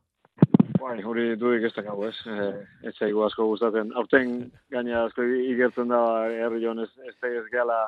Bai, 0.81 0.97
hori 1.05 1.35
dudik 1.37 1.67
ez 1.67 1.73
dakago, 1.75 2.07
ez? 2.07 2.15
E, 2.25 2.89
ez 2.89 2.95
asko 3.01 3.45
gustatzen. 3.51 3.91
Aurten 3.93 4.49
gaina 4.71 5.05
asko 5.05 5.23
igertzen 5.23 5.91
da 5.91 6.01
herri 6.25 6.65
ez, 6.65 6.89
ez, 7.05 7.15
ez 7.29 7.45
gehala 7.51 7.87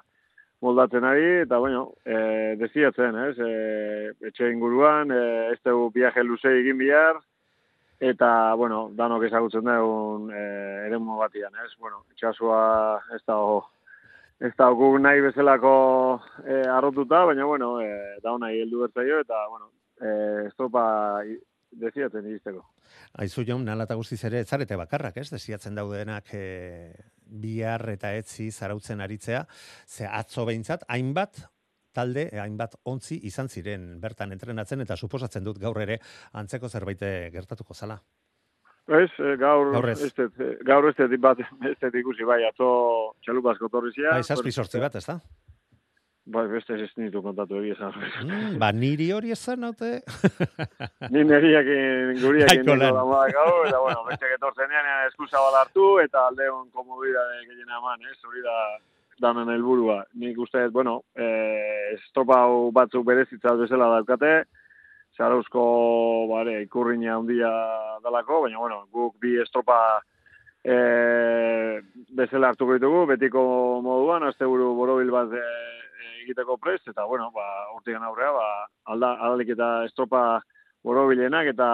moldatzen 0.64 1.04
ari, 1.04 1.28
eta 1.44 1.60
bueno, 1.60 1.92
e, 2.06 2.56
desiatzen, 2.60 3.20
ez? 3.28 3.36
E, 3.38 4.14
etxe 4.30 4.50
inguruan, 4.52 5.12
e, 5.12 5.22
ez 5.52 5.60
dugu 5.66 5.92
viaje 5.98 6.24
luze 6.24 6.54
egin 6.62 6.80
bihar, 6.80 7.20
eta, 8.04 8.30
bueno, 8.60 8.88
danok 8.96 9.28
ezagutzen 9.28 9.68
dugun 9.68 10.32
e, 10.32 10.44
eremu 10.88 11.20
batian, 11.20 11.54
ez? 11.66 11.72
Bueno, 11.80 12.04
itxasua 12.16 12.64
ez 13.16 13.22
da 13.28 13.38
ez 14.44 14.52
da 14.60 14.70
guk 14.76 14.98
nahi 15.00 15.22
bezalako 15.24 15.76
e, 16.44 16.64
arrotuta, 16.68 17.24
baina, 17.30 17.46
bueno, 17.46 17.76
e, 17.82 18.20
da 18.24 18.36
nahi 18.40 18.64
heldu 18.64 18.84
bertzaio, 18.86 19.22
eta, 19.24 19.46
bueno, 19.52 19.72
e, 20.02 20.48
estropa 20.48 20.86
desiatzen 21.82 22.28
iristeko. 22.30 22.64
Aizu 23.24 23.46
jaun, 23.48 23.66
nala 23.66 23.88
eta 23.88 23.98
guztiz 24.00 24.22
ere, 24.30 24.44
zarete 24.46 24.78
bakarrak, 24.80 25.18
ez? 25.18 25.30
Desiatzen 25.34 25.76
daudenak 25.76 26.34
e, 26.34 26.46
bihar 27.44 27.86
eta 27.94 28.14
etzi 28.18 28.50
zarautzen 28.52 29.02
aritzea, 29.02 29.46
ze 29.88 30.08
atzo 30.08 30.46
behintzat, 30.50 30.86
hainbat, 30.88 31.46
talde, 31.94 32.28
hainbat 32.42 32.76
ontzi 32.90 33.20
izan 33.30 33.50
ziren 33.50 34.00
bertan 34.02 34.34
entrenatzen, 34.34 34.82
eta 34.82 34.98
suposatzen 34.98 35.44
dut 35.46 35.62
gaur 35.62 35.80
ere 35.82 36.00
antzeko 36.34 36.70
zerbait 36.70 37.02
gertatuko 37.34 37.74
zala. 37.74 38.00
Ez, 38.84 39.12
gaur, 39.40 39.72
gaur 39.72 39.90
ez. 39.94 40.02
Este, 40.10 40.28
gaur 40.68 40.90
ez 40.90 41.20
bat, 41.20 41.40
ez 41.70 41.94
ikusi, 41.96 42.26
bai, 42.28 42.42
atzo 42.50 43.16
txalupazko 43.24 43.70
torrizia. 43.72 44.12
Bai, 44.12 44.24
zazpi 44.24 44.52
sortzi 44.52 44.82
bat, 44.84 44.96
ez 45.00 45.06
da? 45.08 45.20
Bai, 46.24 46.46
beste 46.48 46.78
ez 46.80 46.88
nitu 46.96 47.20
kontatu 47.20 47.58
egia 47.60 47.76
zan. 47.76 47.96
Mm, 48.24 48.54
ba, 48.62 48.70
niri 48.72 49.10
hori 49.12 49.34
ez 49.36 49.40
zan, 49.42 49.66
haute? 49.68 50.00
Ni 51.12 51.24
neriak 51.28 51.68
guriak 52.22 52.54
niko 52.62 52.78
da 52.80 52.92
modak 53.04 53.36
hau, 53.42 53.66
eta 53.68 53.82
bueno, 53.84 54.06
beste 54.08 54.30
getortzen 54.32 54.72
ean 54.72 54.88
eskusa 55.10 55.42
hartu, 55.60 55.98
eta 56.00 56.24
aldeon 56.30 56.70
komodidade 56.72 57.44
gehien 57.50 57.76
eman, 57.76 58.08
ez, 58.08 58.16
hori 58.24 58.46
da 58.46 58.56
damen 59.20 59.52
helburua. 59.52 60.00
Nik 60.24 60.40
uste, 60.40 60.70
bueno, 60.72 61.02
eh, 61.16 61.92
estropa 61.98 62.40
batzuk 62.72 63.04
berezitza 63.06 63.58
bezala 63.60 63.92
daukate, 63.98 64.34
zarauzko, 65.20 65.66
bare, 66.32 66.62
ikurriña 66.64 67.18
handia 67.18 67.52
dalako, 68.00 68.46
baina, 68.48 68.64
bueno, 68.64 68.86
guk 68.96 69.20
bi 69.20 69.36
estropa 69.44 70.00
eh, 70.64 71.82
bezala 72.16 72.52
hartuko 72.54 72.78
ditugu, 72.78 73.06
betiko 73.14 73.44
moduan, 73.84 74.24
azte 74.28 74.48
buru 74.48 74.74
borobil 74.78 75.12
bat 75.12 75.32
eh, 75.38 75.74
egiteko 76.24 76.58
prest, 76.58 76.88
eta, 76.88 77.06
bueno, 77.06 77.30
ba, 77.36 77.46
urtean 77.76 78.04
aurrea, 78.04 78.32
ba, 78.36 78.50
alda, 78.94 79.14
aldalik 79.26 79.54
eta 79.56 79.70
estropa 79.88 80.24
borobilenak, 80.84 81.50
eta 81.54 81.68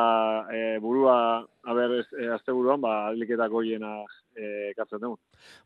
e, 0.53 0.63
burua, 0.81 1.43
haber, 1.69 1.99
e, 2.13 2.29
azte 2.33 2.53
buruan, 2.53 2.81
ba, 2.81 2.95
aldalik 3.09 3.35
eta 3.37 3.47
goiena 3.49 3.93
e, 4.35 4.73
katzen 4.77 5.01
dugu. 5.05 5.19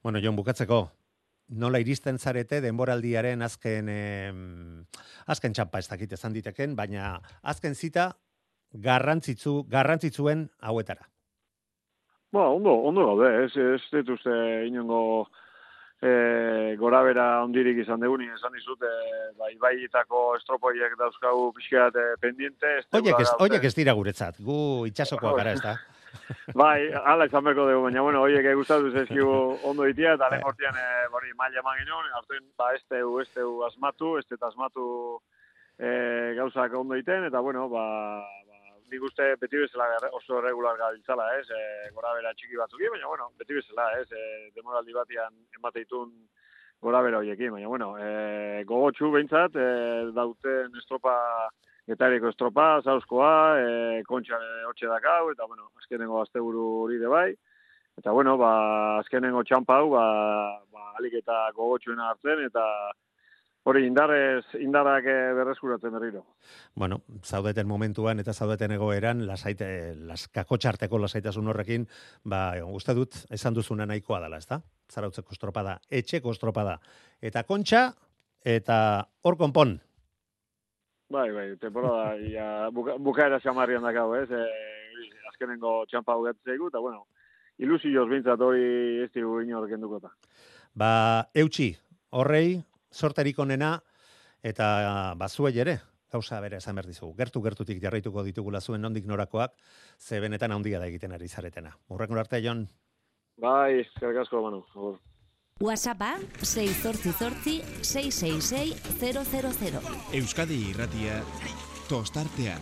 Bueno, 0.03 0.21
Jon, 0.23 0.35
bukatzeko, 0.39 0.81
nola 1.59 1.81
iristen 1.83 2.19
zarete 2.19 2.61
denboraldiaren 2.63 3.43
azken, 3.45 3.89
e, 3.91 4.01
azken 5.27 5.55
txampa 5.55 5.83
ez 5.83 5.89
dakit 5.91 6.15
ezan 6.19 6.35
diteken, 6.35 6.75
baina 6.79 7.17
azken 7.41 7.75
zita 7.75 8.11
garrantzitzu, 8.73 9.63
garrantzitsuen 9.69 10.47
hauetara. 10.61 11.12
Ba, 12.33 12.47
ondo, 12.49 12.73
ondo 12.89 13.05
gaude, 13.05 13.29
ez, 13.45 13.53
ez 13.57 13.81
dituzte 13.93 14.33
inongo 14.65 15.27
e, 16.01 16.75
gora 16.79 17.03
bera 17.05 17.25
ondirik 17.45 17.83
izan 17.83 18.01
deguni, 18.01 18.25
esan 18.33 18.55
izut, 18.57 18.81
e, 18.81 19.27
bai, 19.37 19.51
bai 19.61 19.75
itako 19.85 20.23
estropoiek 20.39 20.97
dauzkagu 20.99 21.51
pixkeat 21.59 21.95
e, 21.95 22.05
pendiente. 22.23 22.79
Oiek 22.97 23.63
ez, 23.69 23.75
dira 23.77 23.93
guretzat, 23.93 24.41
gu 24.41 24.87
itxasokoa 24.89 25.35
gara 25.37 25.53
ez 25.53 25.61
da. 25.61 25.77
bai, 26.63 26.89
ala 27.13 27.29
izan 27.29 27.45
berko 27.45 27.67
dugu, 27.69 27.85
baina, 27.85 28.01
bueno, 28.01 28.25
oiek 28.25 28.49
egustatu 28.51 28.91
zezkigu 28.91 29.37
ondo 29.69 29.85
ditia, 29.89 30.17
eta 30.17 30.29
lehen 30.33 30.49
hortian, 30.49 30.73
e, 30.73 31.07
bori, 31.13 31.31
maile 31.37 31.61
eman 31.61 31.79
genuen, 31.83 32.11
hartuen, 32.17 32.45
ba, 32.57 32.73
ez 32.73 32.83
teu, 32.89 33.19
ez 33.21 33.29
teu 33.37 33.59
asmatu, 33.69 34.17
ez 34.17 34.25
teu 34.25 34.41
asmatu 34.49 34.87
e, 35.77 35.89
gauzak 36.41 36.73
ondo 36.81 36.97
diten, 36.97 37.29
eta, 37.29 37.45
bueno, 37.45 37.69
ba, 37.69 37.85
nik 38.93 39.03
uste 39.09 39.25
beti 39.41 39.57
bezala 39.57 40.09
oso 40.13 40.39
regular 40.41 40.77
gabiltzala, 40.77 41.25
ez, 41.39 41.47
e, 41.49 41.89
gora 41.95 42.13
bera 42.13 42.33
txiki 42.37 42.59
batzuk, 42.59 42.83
baina, 42.93 43.09
bueno, 43.09 43.31
beti 43.39 43.57
bezala, 43.57 43.89
ez, 43.99 44.07
e, 44.13 44.51
demoraldi 44.55 44.93
batian 44.93 45.33
emateitun 45.57 46.11
gora 46.83 47.01
bera 47.01 47.21
horiekin, 47.23 47.55
baina, 47.55 47.69
bueno, 47.71 47.93
e, 47.97 48.63
gogotxu 48.69 49.09
behintzat, 49.15 49.57
e, 49.57 50.11
dauten 50.13 50.77
estropa, 50.81 51.15
getareko 51.89 52.29
estropa, 52.29 52.67
zauzkoa, 52.83 53.33
e, 53.63 54.03
kontxa 54.09 54.37
hotxe 54.69 54.91
dakau, 54.91 55.31
eta, 55.33 55.49
bueno, 55.49 55.71
azkenengo 55.81 56.21
asteburu 56.21 56.67
hori 56.83 57.01
de 57.01 57.09
bai, 57.09 57.29
eta, 57.97 58.11
bueno, 58.11 58.37
ba, 58.37 58.53
azkenengo 58.99 59.41
txampau, 59.47 59.89
ba, 59.95 60.05
ba, 60.69 60.91
alik 61.01 61.17
eta 61.23 61.47
gogotxuena 61.57 62.11
hartzen, 62.11 62.45
eta, 62.51 62.67
hori 63.63 63.85
indarrez, 63.87 64.43
indarrak 64.59 65.05
eh, 65.07 65.33
berreskuratzen 65.37 65.93
berriro. 65.95 66.23
Bueno, 66.75 67.01
zaudeten 67.23 67.67
momentuan 67.67 68.19
eta 68.19 68.33
zaudeten 68.33 68.75
egoeran, 68.75 69.25
lasaite, 69.27 69.67
las 69.95 70.27
kakotxarteko 70.27 70.99
lasaitasun 70.99 71.47
horrekin, 71.47 71.87
ba, 72.23 72.51
uste 72.67 72.95
dut, 72.97 73.15
esan 73.31 73.55
duzuna 73.55 73.87
nahikoa 73.87 74.19
dela, 74.25 74.41
ezta? 74.43 74.59
Zarautzeko 74.91 75.31
estropada, 75.31 75.77
etxeko 75.89 76.35
estropada. 76.35 76.77
Eta 77.21 77.45
kontxa, 77.47 77.87
eta 78.43 78.77
hor 79.23 79.39
konpon. 79.39 79.77
Bai, 81.13 81.29
bai, 81.31 81.47
temporada, 81.61 82.17
ia, 82.31 82.69
buka, 82.75 82.97
bukaera 82.99 83.39
xamarrian 83.39 83.87
dakau, 83.87 84.09
ez? 84.19 84.27
E, 84.27 84.43
azkenengo 85.31 85.83
txampa 85.87 86.17
ugatzeigu, 86.19 86.67
eta 86.67 86.83
bueno, 86.83 87.07
ilusioz 87.63 88.09
bintzat 88.11 88.43
hori 88.43 89.03
ez 89.05 89.11
dugu 89.15 89.39
inor 89.45 89.69
kendukota. 89.71 90.11
Ba, 90.75 91.29
eutxi, 91.37 91.71
horrei, 92.11 92.63
sorterik 92.93 93.39
onena 93.39 93.73
eta 94.43 95.13
bazuei 95.17 95.57
ere 95.59 95.79
gauza 96.13 96.39
bere 96.43 96.59
esan 96.61 96.77
behar 96.77 96.87
dizugu. 96.87 97.15
Gertu 97.17 97.41
gertutik 97.41 97.81
jarraituko 97.81 98.23
ditugula 98.23 98.61
zuen 98.61 98.83
nondik 98.85 99.07
norakoak, 99.09 99.55
ze 99.97 100.19
benetan 100.21 100.53
handia 100.53 100.79
da 100.79 100.85
egiten 100.91 101.11
ari 101.11 101.27
zaretena. 101.27 101.73
Urrek 101.89 102.11
arte, 102.11 102.41
Jon? 102.41 102.67
Bai, 103.41 103.81
eskerrik 103.81 104.21
asko, 104.21 104.41
Manu. 104.45 104.61
WhatsAppa 105.61 106.17
688 106.41 107.61
666 107.81 108.77
000. 109.01 109.81
Euskadi 110.13 110.59
Irratia 110.69 111.21
tostartean. 111.89 112.61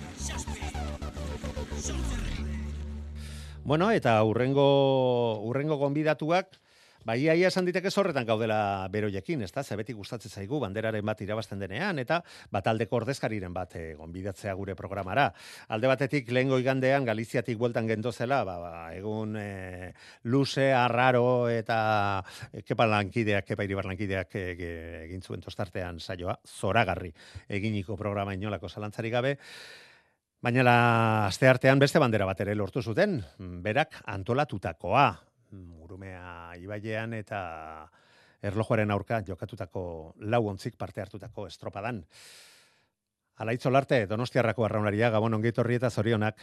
Bueno, 3.64 3.92
eta 3.92 4.16
urrengo 4.24 5.42
urrengo 5.46 5.78
gonbidatuak 5.78 6.58
Bai, 7.02 7.16
ia 7.26 7.34
esan 7.48 7.66
diteke 7.66 7.90
zorretan 7.90 8.28
gaudela 8.30 8.88
beroiekin, 8.94 9.42
ez 9.42 9.50
da? 9.52 9.64
Zebetik 9.66 9.96
gustatzen 9.98 10.30
zaigu, 10.30 10.60
banderaren 10.62 11.06
bat 11.06 11.22
irabazten 11.26 11.58
denean, 11.58 11.98
eta 11.98 12.20
bat 12.54 12.68
aldeko 12.70 13.00
ordezkariren 13.00 13.56
bat 13.56 13.74
e, 13.76 13.96
gonbidatzea 13.98 14.54
gure 14.60 14.76
programara. 14.78 15.32
Alde 15.74 15.90
batetik 15.90 16.30
lehen 16.30 16.52
goigandean, 16.54 17.08
Galiziatik 17.10 17.58
bueltan 17.58 17.90
gendozela, 17.90 18.44
ba, 18.46 18.60
ba, 18.62 18.74
egun 18.94 19.34
e, 19.34 19.48
luze, 20.30 20.68
arraro, 20.78 21.50
eta 21.50 21.80
e, 22.52 22.62
kepa 22.62 22.86
lankideak, 22.86 23.50
kepa 23.50 23.66
iribar 23.66 23.90
lankideak 23.90 24.38
e, 24.38 24.46
egin 25.08 25.26
zuen 25.26 25.42
tostartean 25.42 25.98
saioa, 25.98 26.38
zoragarri 26.46 27.10
eginiko 27.50 27.98
programa 27.98 28.38
inolako 28.38 28.70
zalantzari 28.70 29.10
gabe, 29.10 29.40
Baina 30.42 30.64
la 30.66 30.78
aste 31.28 31.46
artean 31.46 31.78
beste 31.78 32.00
bandera 32.02 32.26
bat 32.26 32.40
ere 32.42 32.56
lortu 32.58 32.82
zuten, 32.82 33.20
berak 33.62 34.00
antolatutakoa, 34.10 35.04
Murumea 35.52 36.56
ibailean 36.62 37.14
eta 37.18 37.42
erlojuaren 38.42 38.92
aurka 38.92 39.22
jokatutako 39.28 39.84
lau 40.20 40.42
ontzik 40.50 40.78
parte 40.78 41.02
hartutako 41.02 41.48
estropadan. 41.48 42.04
Alaitzo 43.42 43.72
larte, 43.72 44.06
donostiarrako 44.08 44.66
arraunaria, 44.66 45.10
gabon 45.10 45.34
ongeit 45.34 45.58
horri 45.58 45.78
eta 45.80 45.90
zorionak. 45.90 46.42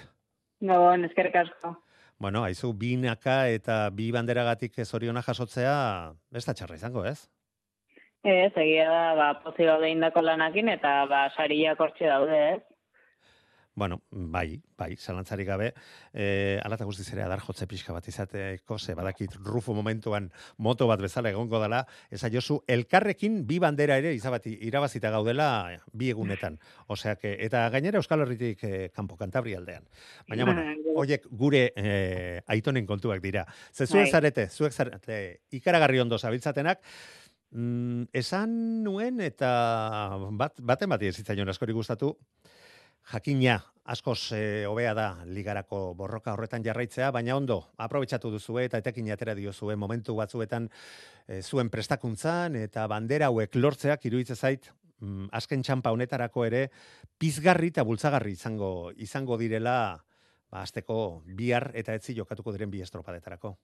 Gabon, 0.61 1.05
eskerrik 1.07 1.37
asko. 1.42 1.77
Bueno, 2.18 2.42
haizu, 2.42 2.73
bi 2.75 2.97
naka 2.99 3.47
eta 3.55 3.90
bi 3.94 4.11
banderagatik 4.11 4.81
zoriona 4.85 5.23
jasotzea, 5.23 5.75
ez 6.35 6.44
da 6.44 6.55
txarra 6.55 6.79
izango, 6.81 7.05
ez? 7.07 7.29
Ez, 8.27 8.51
egia 8.57 8.88
da, 8.90 9.05
ba, 9.14 9.29
pozi 9.44 9.68
gaude 9.68 9.90
indako 9.92 10.25
lanakin, 10.27 10.73
eta 10.73 11.05
ba, 11.07 11.29
sariak 11.37 11.79
hortxe 11.81 12.11
daude, 12.11 12.40
ez? 12.57 12.68
Bueno, 13.79 14.03
bai, 14.11 14.61
bai, 14.77 14.97
zalantzari 14.97 15.45
gabe, 15.47 15.69
eh, 16.12 16.59
alata 16.67 16.83
guztiz 16.85 17.05
ere 17.12 17.23
adar 17.23 17.38
jotze 17.38 17.69
pixka 17.71 17.93
bat 17.95 18.09
izateko, 18.11 18.75
ze 18.77 18.97
badakit 18.99 19.37
rufo 19.38 19.71
momentuan 19.73 20.33
moto 20.57 20.88
bat 20.91 20.99
bezala 20.99 21.31
egongo 21.31 21.61
dela, 21.62 21.85
eza 22.11 22.27
jozu, 22.29 22.57
elkarrekin 22.67 23.45
bi 23.47 23.61
bandera 23.62 24.01
ere 24.03 24.11
izabati 24.17 24.57
irabazita 24.67 25.12
gaudela 25.14 25.47
bi 25.93 26.11
egunetan. 26.11 26.59
Osea, 26.88 27.14
que, 27.23 27.37
eta 27.47 27.69
gainera 27.71 28.03
Euskal 28.03 28.27
Herritik 28.27 28.64
eh, 28.67 28.91
kanpo 28.91 29.14
kantabri 29.17 29.55
aldean. 29.55 29.87
Baina, 30.27 30.51
bueno, 30.51 30.67
oiek 30.99 31.31
gure 31.31 31.62
eh, 31.77 32.43
aitonen 32.49 32.87
kontuak 32.87 33.23
dira. 33.23 33.47
Ze 33.71 33.87
zuek 33.87 34.09
bai. 34.09 34.11
zarete, 34.11 34.49
zuek 34.49 34.75
zarete, 34.75 35.23
ikaragarri 35.55 36.03
ondo 36.03 36.19
zabiltzatenak, 36.19 36.83
mm, 37.53 38.11
esan 38.11 38.59
nuen 38.83 39.23
eta 39.23 40.19
bat, 40.33 40.59
baten 40.59 40.91
bat 40.91 41.07
ez 41.07 41.23
askori 41.23 41.73
gustatu, 41.73 42.17
jakina 43.12 43.59
askoz 43.88 44.33
e, 44.37 44.66
hobea 44.68 44.92
da 44.94 45.07
ligarako 45.25 45.94
borroka 45.97 46.35
horretan 46.35 46.64
jarraitzea, 46.64 47.11
baina 47.11 47.37
ondo, 47.37 47.62
aprobetsatu 47.81 48.31
duzu 48.35 48.59
eta 48.61 48.83
etekin 48.83 49.09
atera 49.14 49.35
dio 49.35 49.53
zuen 49.53 49.79
momentu 49.81 50.16
batzuetan 50.18 50.68
e, 51.27 51.40
zuen 51.42 51.71
prestakuntzan 51.73 52.57
eta 52.61 52.87
bandera 52.87 53.31
hauek 53.33 53.57
lortzeak 53.57 54.05
iruditzen 54.05 54.37
zait 54.37 54.68
mm, 55.01 55.31
azken 55.33 55.64
txampa 55.64 55.94
honetarako 55.94 56.44
ere 56.44 56.66
pizgarri 57.18 57.73
eta 57.73 57.87
bultzagarri 57.88 58.37
izango 58.37 58.92
izango 58.97 59.38
direla 59.40 59.79
ba, 60.51 60.62
azteko 60.62 61.23
bihar 61.25 61.71
eta 61.75 61.97
etzi 61.97 62.14
jokatuko 62.14 62.53
diren 62.53 62.71
bi 62.71 62.85
estropadetarako. 62.85 63.57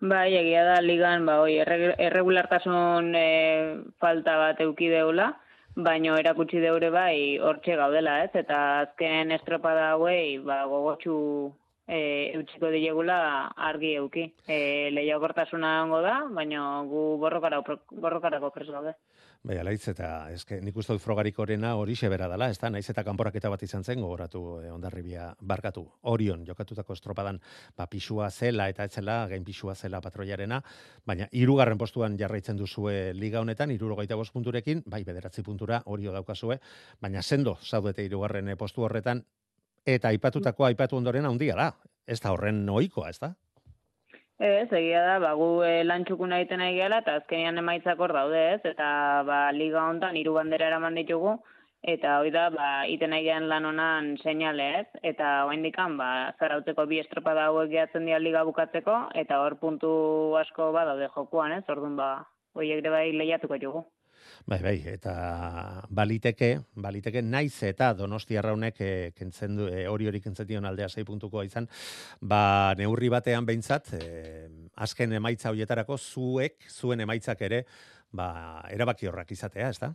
Bai, 0.00 0.34
egia 0.36 0.62
da 0.64 0.80
ligan, 0.84 1.24
ba, 1.24 1.38
oi, 1.40 1.54
erre- 1.62 1.94
erregulartasun 2.08 3.14
e, 3.16 3.28
falta 4.00 4.34
bat 4.36 4.60
euki 4.60 4.90
deula, 4.92 5.30
baino 5.76 6.16
erakutsi 6.16 6.60
deure 6.60 6.88
bai 6.90 7.38
hortxe 7.38 7.76
gaudela, 7.76 8.22
ez? 8.24 8.30
Eta 8.40 8.58
azken 8.86 9.32
estropada 9.36 9.90
hauei, 9.92 10.38
ba, 10.38 10.62
gogotxu 10.70 11.16
e, 11.86 11.98
eutxiko 12.38 12.70
diegula 12.72 13.18
argi 13.68 13.92
euki. 14.00 14.24
E, 14.48 14.88
lehiakortasuna 14.96 15.82
ongo 15.84 16.00
da, 16.06 16.16
baino 16.38 16.62
gu 16.88 17.04
borrokara, 17.20 17.60
borrokarako 17.90 18.50
pres 18.54 18.70
gaude. 18.72 18.96
Bai, 19.46 19.60
alaitz, 19.62 19.84
eta 19.92 20.06
eske, 20.34 20.56
nik 20.58 20.74
uste 20.74 20.90
dut 20.96 21.02
frogarik 21.04 21.36
horrena 21.38 21.76
hori 21.78 21.94
xebera 21.94 22.26
dela, 22.26 22.48
ez 22.50 22.56
da, 22.58 22.66
naiz 22.74 22.88
eta 22.90 23.04
kanporaketa 23.06 23.46
bat 23.52 23.60
izan 23.62 23.84
zen, 23.86 24.00
gogoratu 24.02 24.40
eh, 24.58 24.72
ondarribia 24.74 25.28
barkatu. 25.38 25.84
Orion, 26.10 26.42
jokatutako 26.48 26.96
estropadan, 26.96 27.38
ba, 27.78 27.86
pixua 27.86 28.26
zela 28.34 28.66
eta 28.72 28.88
etzela, 28.90 29.20
gain 29.30 29.46
pixua 29.46 29.76
zela 29.78 30.00
patroiarena, 30.02 30.58
baina 31.06 31.30
hirugarren 31.30 31.78
postuan 31.78 32.18
jarraitzen 32.18 32.58
duzue 32.58 33.12
liga 33.14 33.38
honetan, 33.38 33.70
irurogeita 33.70 34.18
bost 34.18 34.34
punturekin, 34.34 34.82
bai, 34.84 35.04
bederatzi 35.06 35.46
puntura 35.46 35.78
horio 35.86 36.16
daukazue, 36.16 36.58
baina 36.98 37.22
sendo 37.22 37.54
zaudete 37.62 38.02
hirugarren 38.02 38.50
eh, 38.50 38.58
postu 38.58 38.82
horretan, 38.82 39.22
eta 39.86 40.10
aipatutako 40.10 40.66
aipatu 40.72 40.98
ondoren 40.98 41.30
handia 41.30 41.54
da. 41.54 41.70
Ez 42.02 42.18
da 42.18 42.34
horren 42.34 42.66
ohikoa, 42.66 43.14
ez 43.14 43.20
da? 43.22 43.36
Ez, 44.38 44.68
egia 44.68 45.00
da, 45.00 45.18
ba, 45.18 45.30
gu 45.32 45.46
e, 45.64 45.82
lantxukuna 45.88 46.38
egiten 46.42 46.60
nahi 46.60 46.74
gehala, 46.76 46.98
eta 47.00 47.14
azkenean 47.22 47.56
emaitzak 47.62 48.00
hor 48.04 48.12
daude, 48.12 48.42
ez? 48.56 48.60
Eta, 48.68 48.88
ba, 49.24 49.38
liga 49.56 49.80
hontan 49.88 50.16
hiru 50.20 50.34
bandera 50.36 50.66
eraman 50.68 50.98
ditugu, 51.00 51.32
eta 51.94 52.18
hoi 52.20 52.30
da, 52.34 52.50
ba, 52.52 52.68
iten 52.84 53.14
nahi 53.14 53.32
lan 53.48 53.64
honan 53.64 54.12
seinale, 54.20 54.68
ez? 54.82 55.00
Eta 55.14 55.46
oaindikan, 55.48 55.96
ba, 55.96 56.34
zarauteko 56.38 56.84
bi 56.84 57.00
estropada 57.00 57.48
hauek 57.48 57.72
gehatzen 57.72 58.04
dira 58.04 58.20
liga 58.20 58.44
bukatzeko, 58.44 58.98
eta 59.14 59.40
hor 59.40 59.56
puntu 59.56 60.36
asko 60.36 60.70
ba 60.72 60.84
daude 60.84 61.08
jokuan, 61.16 61.56
ez? 61.56 61.64
Orduan, 61.72 61.96
ba, 61.96 62.10
hoiek 62.52 62.84
ere 62.84 62.92
bai 62.92 63.06
lehiatuko 63.16 63.56
jugu. 63.64 63.86
Bai, 64.46 64.60
bai, 64.62 64.76
eta 64.86 65.12
baliteke, 65.90 66.52
baliteke 66.78 67.18
naiz 67.18 67.64
eta 67.66 67.88
Donostia 67.98 68.44
Raunek 68.46 68.76
e, 68.78 68.90
kentzen 69.18 69.56
du 69.58 69.64
e, 69.66 69.80
hori 69.90 70.06
hori 70.06 70.20
kentzen 70.22 70.46
dion 70.46 70.68
aldea 70.68 70.86
6 70.86 71.02
puntukoa 71.08 71.42
izan, 71.48 71.66
ba 72.22 72.70
neurri 72.78 73.10
batean 73.10 73.48
beintzat, 73.48 73.90
e, 73.98 74.46
azken 74.86 75.16
emaitza 75.18 75.50
hoietarako 75.50 75.98
zuek, 75.98 76.68
zuen 76.70 77.02
emaitzak 77.02 77.42
ere, 77.42 77.64
ba 78.14 78.28
erabaki 78.70 79.10
horrak 79.10 79.34
izatea, 79.34 79.72
ezta? 79.74 79.90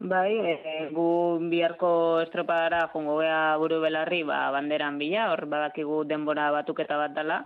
Bai, 0.00 0.32
e, 0.54 0.88
gu 0.96 1.08
biharko 1.52 1.90
estropadara 2.22 2.86
jongo 2.94 3.18
gea 3.20 3.42
buru 3.60 3.82
belarri, 3.84 4.22
ba, 4.24 4.46
banderan 4.56 4.96
bila, 4.96 5.28
hor 5.34 5.44
badakigu 5.52 6.06
denbora 6.08 6.48
batuketa 6.56 6.96
bat 7.04 7.12
dela, 7.20 7.42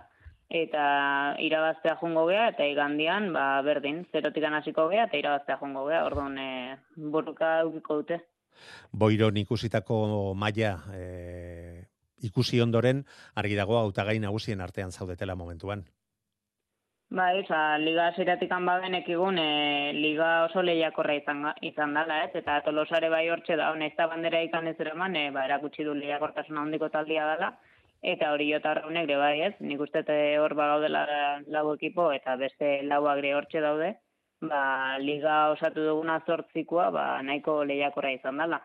eta 0.51 1.35
irabaztea 1.39 1.95
jongo 2.01 2.25
gea, 2.27 2.49
eta 2.51 2.67
igandian, 2.67 3.31
ba, 3.33 3.61
berdin, 3.63 4.03
zerotikan 4.11 4.57
hasiko 4.57 4.89
gea, 4.91 5.07
eta 5.07 5.17
irabaztea 5.17 5.57
jongo 5.61 5.85
gea, 5.87 6.03
orduan, 6.05 6.37
e, 6.37 6.75
burruka 7.15 7.61
eukiko 7.61 8.01
dute. 8.01 8.19
Boiron 8.91 9.37
ikusitako 9.39 10.01
maila 10.35 10.75
e, 10.93 11.87
ikusi 12.27 12.59
ondoren, 12.61 13.05
argi 13.35 13.55
dago 13.55 13.79
hautagai 13.79 14.19
nagusien 14.19 14.61
artean 14.61 14.91
zaudetela 14.91 15.35
momentuan. 15.39 15.85
Bai, 17.11 17.41
oza, 17.41 17.77
liga 17.77 18.05
ziratikan 18.15 18.67
badenek 18.67 19.09
egun, 19.11 19.39
e, 19.39 19.91
liga 19.95 20.45
oso 20.45 20.61
lehiakorra 20.63 21.17
izan, 21.19 21.41
izan 21.67 21.95
dela, 21.95 22.21
ez? 22.27 22.31
Eta 22.39 22.61
tolosare 22.63 23.09
bai 23.11 23.25
hortxe 23.29 23.57
da, 23.59 23.71
honez 23.71 23.91
da 23.97 24.07
bandera 24.07 24.39
ikan 24.47 24.69
ez 24.71 24.77
eraman, 24.79 25.17
e, 25.19 25.25
ba, 25.35 25.43
erakutsi 25.49 25.83
du 25.83 25.95
lehiakortasuna 25.97 26.63
handiko 26.63 26.87
taldia 26.93 27.25
dela, 27.33 27.51
eta 28.01 28.31
hori 28.33 28.49
jota 28.51 28.73
raunek 28.79 29.09
ere 29.09 29.17
bai, 29.17 29.35
ez? 29.47 29.53
Nik 29.59 29.81
uste 29.81 30.03
eh, 30.09 30.39
hor 30.41 30.55
bagaudela 30.57 31.05
lau 31.47 31.67
ekipo, 31.75 32.11
eta 32.11 32.35
beste 32.35 32.81
lauak 32.83 33.21
ere 33.21 33.35
hortxe 33.37 33.61
daude, 33.61 33.93
ba, 34.41 34.97
liga 34.99 35.51
osatu 35.53 35.85
duguna 35.85 36.19
zortzikoa, 36.25 36.89
ba, 36.91 37.05
nahiko 37.23 37.61
lehiakorra 37.63 38.11
izan 38.15 38.41
dela. 38.41 38.61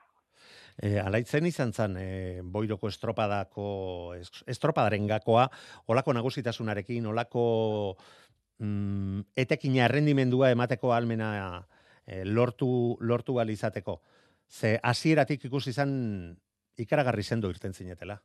E, 0.77 0.99
alaitzen 1.01 1.47
izan 1.49 1.73
zen, 1.73 1.97
e, 1.97 2.09
boiroko 2.43 2.89
estropadako, 2.89 4.15
es- 4.19 4.45
estropadaren 4.47 5.07
gakoa, 5.09 5.47
olako 5.89 6.13
nagusitasunarekin, 6.13 7.07
olako 7.07 7.97
mm, 8.59 9.21
etekina 9.37 9.87
errendimendua 9.87 10.51
emateko 10.53 10.93
almena 10.93 11.31
e, 12.07 12.25
lortu, 12.25 12.97
lortu 13.01 13.39
ahal 13.39 13.51
izateko. 13.51 14.01
Ze 14.49 14.79
hasieratik 14.83 15.45
ikusi 15.49 15.71
izan 15.73 16.37
ikaragarri 16.77 17.23
sendo 17.25 17.49
irten 17.51 17.73
zinetela. 17.73 18.21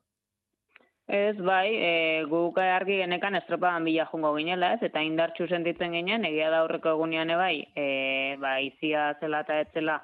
Ez, 1.12 1.36
bai, 1.44 1.74
e, 1.76 1.94
guk 2.32 2.56
argi 2.64 3.02
genekan 3.02 3.36
estropadan 3.36 3.84
bila 3.84 4.06
jungo 4.08 4.30
ginela, 4.38 4.70
ez, 4.78 4.86
eta 4.88 5.02
indartxu 5.04 5.44
sentitzen 5.50 5.92
ginen, 5.98 6.24
egia 6.30 6.48
da 6.54 6.62
aurreko 6.64 6.94
egunean 6.96 7.34
ebai, 7.36 7.66
e, 7.76 8.38
ba, 8.40 8.54
izia 8.64 9.10
zela 9.20 9.42
eta 9.44 9.58
etzela, 9.60 9.98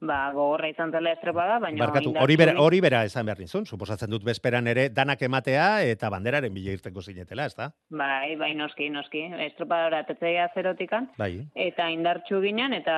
ba, 0.00 0.16
gogorra 0.32 0.70
izan 0.72 0.88
zela 0.88 1.12
estropada, 1.12 1.58
baina... 1.60 1.82
Barkatu, 1.84 2.14
hori 2.16 2.38
bera, 2.40 2.54
hori 2.64 2.80
bera 2.80 3.02
esan 3.04 3.28
behar 3.28 3.42
nizun, 3.44 3.66
suposatzen 3.68 4.08
dut 4.14 4.24
bezperan 4.24 4.70
ere 4.72 4.86
danak 4.88 5.26
ematea 5.28 5.66
eta 5.90 6.08
banderaren 6.14 6.56
bila 6.56 6.72
irteko 6.78 7.04
zinetela, 7.04 7.50
ez 7.52 7.58
da? 7.60 7.68
Bai, 7.92 8.32
bai, 8.40 8.54
noski, 8.56 8.88
noski, 8.94 9.26
estropadora 9.50 10.00
tetzeia 10.08 10.48
zerotikan, 10.54 11.10
Bai. 11.20 11.42
eta 11.66 11.90
indartxu 11.92 12.40
ginen, 12.40 12.72
eta 12.80 12.96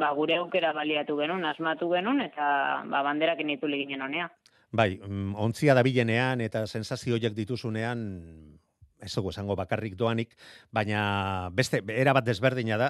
ba, 0.00 0.10
gure 0.16 0.40
aukera 0.40 0.72
baliatu 0.72 1.20
genuen, 1.20 1.44
asmatu 1.52 1.92
genuen, 1.92 2.24
eta 2.30 2.48
ba, 2.88 3.04
banderakin 3.10 3.52
ituli 3.58 3.84
ginen 3.84 4.08
honea. 4.08 4.32
Bai, 4.74 4.96
mm, 4.98 5.36
ontzia 5.38 5.74
dabilenean 5.78 6.40
eta 6.42 6.64
sensazio 6.66 7.14
horiek 7.14 7.34
dituzunean 7.36 8.00
ez 9.04 9.12
dugu 9.14 9.30
esango 9.30 9.54
bakarrik 9.54 9.94
doanik, 10.00 10.34
baina 10.74 11.50
beste 11.54 11.82
era 11.94 12.14
bat 12.16 12.26
desberdina 12.26 12.78
da 12.80 12.88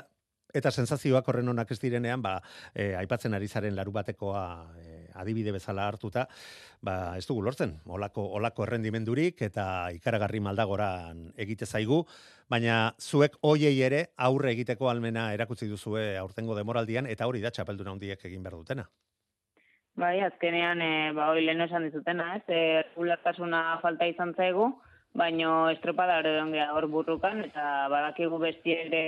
eta 0.55 0.70
sensazioak 0.70 1.29
horren 1.29 1.51
onak 1.51 1.73
ez 1.75 1.81
direnean, 1.83 2.23
ba, 2.23 2.38
eh, 2.73 2.94
aipatzen 2.97 3.35
ari 3.35 3.49
zaren 3.49 3.75
laru 3.77 3.92
batekoa 3.92 4.44
eh, 4.79 5.11
adibide 5.20 5.53
bezala 5.53 5.88
hartuta, 5.90 6.29
ba, 6.81 7.18
ez 7.18 7.27
dugu 7.27 7.42
lortzen, 7.42 7.75
olako, 7.85 8.29
olako 8.38 8.64
errendimendurik 8.64 9.42
eta 9.42 9.66
ikaragarri 9.99 10.40
maldagoran 10.40 11.27
egite 11.37 11.66
zaigu, 11.66 12.05
baina 12.49 12.94
zuek 13.01 13.37
hoiei 13.42 13.81
ere 13.83 14.07
aurre 14.16 14.55
egiteko 14.55 14.88
almena 14.88 15.33
erakutsi 15.35 15.68
duzue 15.68 16.14
aurtengo 16.23 16.57
demoraldian 16.57 17.11
eta 17.11 17.27
hori 17.27 17.42
da 17.42 17.51
txapeldun 17.51 17.97
handiek 17.97 18.25
egin 18.31 18.47
behar 18.47 18.62
dutena. 18.62 18.88
Bai, 19.96 20.18
azkenean, 20.26 20.80
e, 20.83 21.12
ba, 21.14 21.28
hori 21.30 21.44
lehen 21.44 21.62
esan 21.62 21.85
dizutena, 21.87 22.33
ez, 22.37 22.42
e, 22.48 22.83
regulartasuna 22.88 23.61
falta 23.83 24.09
izan 24.11 24.33
zaigu, 24.35 24.72
baino 25.14 25.68
estropada 25.70 26.16
ongea 26.42 26.72
hor 26.74 26.88
burrukan, 26.90 27.44
eta 27.46 27.87
badakigu 27.92 28.40
besti 28.42 28.74
ere 28.74 29.02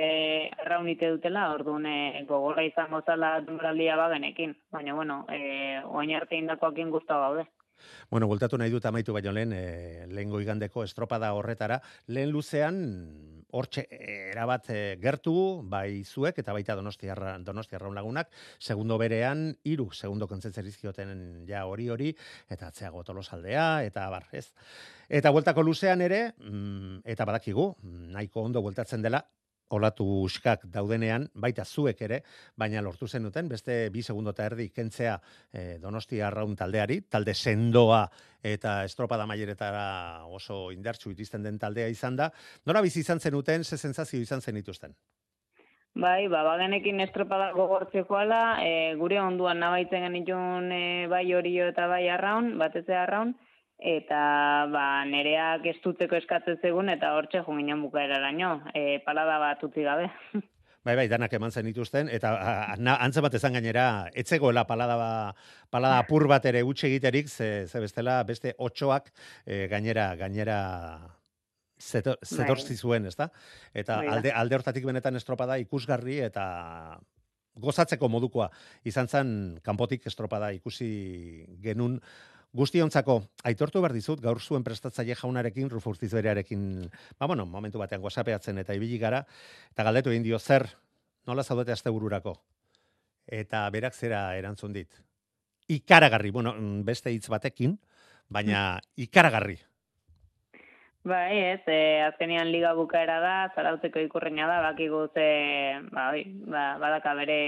arraunite 0.62 1.10
dutela, 1.16 1.48
orduan 1.56 1.88
e, 1.90 2.24
gogorra 2.28 2.62
izango 2.62 3.02
zala 3.02 3.40
denboraldia 3.40 3.96
bagenekin. 3.98 4.54
Baina, 4.70 4.94
bueno, 4.94 5.24
e, 5.28 5.82
oain 5.90 6.14
arte 6.14 6.38
indakoakin 6.38 6.94
guztu 6.94 7.18
gaude. 7.18 7.48
Bueno, 8.10 8.28
voltatu 8.30 8.56
nahi 8.56 8.70
dut 8.70 8.86
amaitu 8.86 9.12
baino 9.12 9.32
lehen, 9.34 9.52
e, 9.52 10.06
lehen 10.06 10.30
goigandeko 10.30 10.84
estropada 10.86 11.32
horretara, 11.34 11.80
lehen 12.06 12.30
luzean, 12.30 12.78
hortxe 13.50 13.86
erabat 13.90 14.70
e, 14.70 14.78
gertu, 15.02 15.62
bai 15.70 16.02
zuek 16.04 16.38
eta 16.42 16.54
baita 16.56 16.76
donostiarra, 16.78 17.36
donostiarra 17.44 17.90
lagunak, 17.94 18.30
segundo 18.58 18.98
berean, 18.98 19.48
iru, 19.64 19.90
segundo 19.92 20.28
kontzentzerizkioten 20.28 21.46
ja 21.48 21.64
hori 21.66 21.88
hori, 21.90 22.12
eta 22.50 22.72
atzeago 22.72 23.04
tolosaldea, 23.04 23.84
eta 23.86 24.08
bar, 24.10 24.28
ez. 24.32 24.48
Eta 25.08 25.30
bueltako 25.30 25.62
luzean 25.62 26.02
ere, 26.02 26.32
mm, 26.38 27.02
eta 27.04 27.24
badakigu, 27.28 27.72
nahiko 28.16 28.42
ondo 28.42 28.62
bueltatzen 28.62 29.02
dela, 29.02 29.24
olatu 29.70 30.06
uskak 30.22 30.66
daudenean, 30.72 31.26
baita 31.34 31.64
zuek 31.64 32.00
ere, 32.06 32.20
baina 32.56 32.82
lortu 32.82 33.08
zenuten, 33.08 33.48
beste 33.48 33.88
bi 33.90 34.02
segundo 34.02 34.30
eta 34.34 34.46
erdi 34.46 34.68
kentzea 34.70 35.16
e, 35.52 35.78
Donostia 35.82 36.28
Arraun 36.28 36.54
taldeari, 36.56 37.00
talde 37.10 37.34
sendoa 37.34 38.04
eta 38.42 38.78
estropada 38.84 39.26
maileretara 39.26 40.26
oso 40.30 40.70
indartsu 40.70 41.10
itizten 41.10 41.42
den 41.42 41.58
taldea 41.58 41.88
izan 41.88 42.16
da. 42.16 42.30
Nora 42.66 42.82
bizi 42.82 43.00
izan 43.00 43.20
zenuten, 43.20 43.64
ze 43.64 43.76
sensazio 43.76 44.20
izan 44.20 44.40
zenituzten? 44.40 44.94
Bai, 45.96 46.28
ba, 46.28 46.42
bagenekin 46.44 47.00
estropada 47.00 47.52
gogortzekoala, 47.56 48.40
e, 48.60 48.72
gure 49.00 49.16
onduan 49.22 49.62
nabaitzen 49.64 50.04
genitun 50.04 50.68
e, 50.70 51.06
bai 51.08 51.24
horio 51.32 51.70
eta 51.72 51.86
bai 51.88 52.02
arraun, 52.12 52.58
batez 52.60 52.84
arraun, 52.92 53.32
eta 53.78 54.20
ba, 54.72 55.04
nereak 55.08 55.66
estutzeko 55.76 56.16
eskatzen 56.16 56.58
zegun, 56.62 56.88
eta 56.88 57.12
hortxe 57.16 57.42
jo 57.44 57.56
ginen 57.56 57.82
bukaeraraino, 57.84 58.60
e, 58.74 59.00
palada 59.04 59.38
bat 59.42 59.64
utzi 59.64 59.86
gabe. 59.86 60.10
Bai, 60.86 60.94
bai, 60.94 61.08
danak 61.10 61.32
eman 61.34 61.50
zen 61.50 61.66
dituzten, 61.66 62.06
eta 62.14 62.28
antze 62.94 63.18
bat 63.18 63.34
ezan 63.34 63.56
gainera, 63.58 64.06
etzegoela 64.14 64.62
palada, 64.68 64.94
ba, 64.94 65.08
palada 65.66 65.96
apur 65.98 66.28
bat 66.30 66.44
ere 66.46 66.60
utxe 66.62 66.86
egiterik, 66.86 67.26
ze, 67.26 67.66
ze 67.66 67.80
bestela 67.82 68.20
beste 68.22 68.52
otxoak 68.54 69.10
e, 69.42 69.64
gainera, 69.66 70.12
gainera 70.14 70.60
zetor, 71.82 72.20
zetorzi 72.22 72.76
zuen, 72.76 73.10
ezta? 73.10 73.32
Eta 73.74 73.98
Bai 73.98 74.06
da. 74.06 74.14
alde, 74.14 74.32
alde 74.44 74.58
hortatik 74.60 74.86
benetan 74.86 75.18
estropada 75.18 75.58
ikusgarri 75.58 76.20
eta 76.28 76.46
gozatzeko 77.56 78.08
modukoa 78.12 78.50
izan 78.84 79.08
zen 79.08 79.28
kanpotik 79.64 80.06
estropada 80.06 80.52
ikusi 80.54 80.88
genun 81.64 81.98
Guztiontzako, 82.56 83.18
aitortu 83.44 83.82
behar 83.84 83.92
dizut, 83.92 84.20
gaur 84.24 84.38
zuen 84.40 84.64
prestatzaile 84.64 85.16
jaunarekin, 85.18 85.68
Rufurtiz 85.68 86.08
berearekin, 86.14 86.62
ba, 87.18 87.28
bueno, 87.28 87.44
momentu 87.44 87.82
batean 87.82 88.00
whatsappeatzen 88.00 88.62
eta 88.62 88.76
ibili 88.78 88.96
gara, 89.02 89.20
eta 89.74 89.84
galdetu 89.84 90.14
egin 90.14 90.24
dio 90.24 90.38
zer, 90.38 90.64
nola 91.28 91.44
zaudete 91.44 91.74
astebururako? 91.74 92.32
Eta 93.26 93.66
berak 93.74 93.94
zera 93.94 94.22
erantzun 94.38 94.72
dit. 94.72 94.88
Ikaragarri, 95.68 96.30
bueno, 96.32 96.54
mm, 96.54 96.84
beste 96.86 97.12
hitz 97.12 97.28
batekin, 97.28 97.76
baina 98.32 98.80
ikaragarri. 98.96 99.58
Bai, 101.06 101.38
ez, 101.52 101.62
e, 101.70 102.02
azkenean 102.06 102.48
liga 102.50 102.72
bukaera 102.74 103.20
da, 103.20 103.36
zarautzeko 103.54 104.00
ikurreina 104.02 104.48
da, 104.48 104.62
bakigu 104.70 105.04
ze, 105.12 105.28
ba, 105.92 106.08
ba, 106.50 106.66
badaka 106.80 107.14
bere 107.20 107.40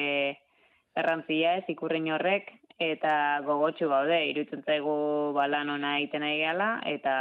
errantzia 0.99 1.57
ez 1.59 1.65
ikurrein 1.73 2.13
horrek, 2.13 2.53
eta 2.79 3.41
gogotxu 3.43 3.89
gaude, 3.91 4.17
iruditzen 4.31 4.63
zaigu 4.63 4.93
balan 5.35 5.71
ona 5.75 5.97
egiten 5.99 6.23
nahi 6.23 6.37
gehala, 6.39 6.69
eta 6.87 7.15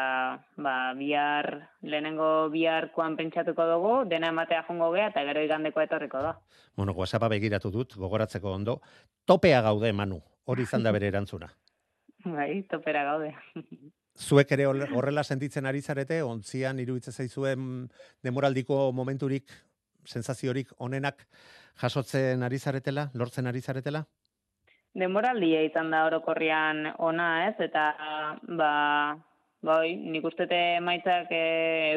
ba, 0.61 0.93
bihar, 0.97 1.47
lehenengo 1.81 2.49
biharkoan 2.53 3.15
pentsatuko 3.17 3.65
dugu, 3.71 3.93
dena 4.09 4.29
ematea 4.29 4.63
jongo 4.67 4.91
gea, 4.93 5.07
eta 5.09 5.23
gero 5.25 5.41
igandeko 5.41 5.81
etorriko 5.81 6.21
da. 6.21 6.35
Bueno, 6.77 6.93
WhatsAppa 6.93 7.29
begiratu 7.33 7.71
dut, 7.73 7.95
gogoratzeko 7.97 8.51
ondo, 8.53 8.81
topea 9.25 9.61
gaude, 9.65 9.91
Manu, 9.93 10.21
hori 10.45 10.63
izan 10.67 10.83
da 10.85 10.91
bere 10.93 11.07
erantzuna. 11.09 11.49
Bai, 12.37 12.61
topera 12.69 13.03
gaude. 13.03 13.33
zuek 14.17 14.51
ere 14.51 14.65
hor- 14.65 14.87
horrela 14.93 15.23
sentitzen 15.23 15.65
ari 15.65 15.81
zarete, 15.81 16.21
ontzian 16.23 16.79
iruditzen 16.79 17.13
zaizuen 17.13 17.89
demoraldiko 18.23 18.91
momenturik, 18.93 19.49
sensaziorik 20.05 20.69
onenak 20.77 21.25
jasotzen 21.81 22.43
ari 22.43 22.57
zaretela, 22.59 23.09
lortzen 23.13 23.47
ari 23.47 23.61
zaretela? 23.61 24.05
Denboraldia 24.95 25.61
izan 25.65 25.91
da 25.91 26.05
orokorrian 26.07 26.93
ona, 26.97 27.47
ez? 27.49 27.55
Eta 27.59 27.91
ba 28.57 28.71
bai, 29.61 29.95
nik 29.95 30.25
ustete 30.25 30.77
emaitzak 30.77 31.31
e, 31.33 31.43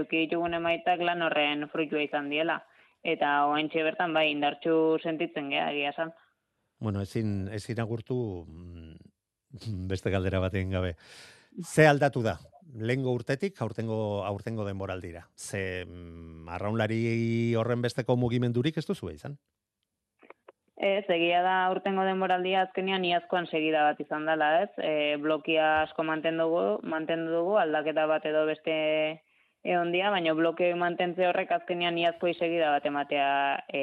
euki 0.00 0.24
ditugun 0.26 0.56
emaitzak 0.58 1.02
lan 1.04 1.22
horren 1.22 1.68
fruitua 1.72 2.02
izan 2.04 2.30
diela. 2.32 2.60
Eta 3.02 3.46
oentxe 3.48 3.84
bertan 3.84 4.12
bai 4.16 4.30
indartxu 4.32 4.98
sentitzen 5.02 5.48
gea 5.52 5.70
egia 5.72 5.94
esan. 5.94 6.12
Bueno, 6.80 7.02
ezin, 7.04 7.48
ezin 7.52 7.80
agurtu 7.80 8.16
mm, 8.46 8.96
beste 9.88 10.10
galdera 10.10 10.40
baten 10.40 10.70
gabe. 10.70 10.96
Ze 11.64 11.86
aldatu 11.88 12.22
da? 12.22 12.38
Lengo 12.78 13.12
urtetik 13.12 13.60
aurtengo 13.62 14.24
aurtengo 14.24 14.64
denboraldira. 14.64 15.26
Ze 15.36 15.84
mm, 15.86 16.48
arraunlari 16.48 17.54
horren 17.58 17.82
besteko 17.82 18.16
mugimendurik 18.16 18.78
ez 18.78 18.86
duzu 18.86 19.10
izan? 19.10 19.38
Ez, 20.80 21.04
egia 21.12 21.42
da 21.44 21.54
urtengo 21.74 22.06
denboraldia 22.08 22.62
azkenean 22.64 23.02
iazkoan 23.04 23.44
segida 23.50 23.82
bat 23.84 23.98
izan 24.00 24.24
dela, 24.24 24.46
ez? 24.62 24.70
E, 24.80 24.92
blokia 25.20 25.66
asko 25.82 26.06
mantendu 26.08 26.46
dugu, 26.48 26.62
mantendu 26.88 27.34
dugu, 27.34 27.58
aldaketa 27.60 28.06
bat 28.08 28.24
edo 28.30 28.46
beste 28.48 28.76
egon 29.62 29.92
dia, 29.92 30.08
baina 30.14 30.32
bloke 30.38 30.70
mantentze 30.80 31.26
horrek 31.28 31.52
azkenean 31.52 31.98
iazkoi 32.00 32.32
segida 32.32 32.70
bat 32.72 32.86
ematea 32.88 33.28
e, 33.68 33.82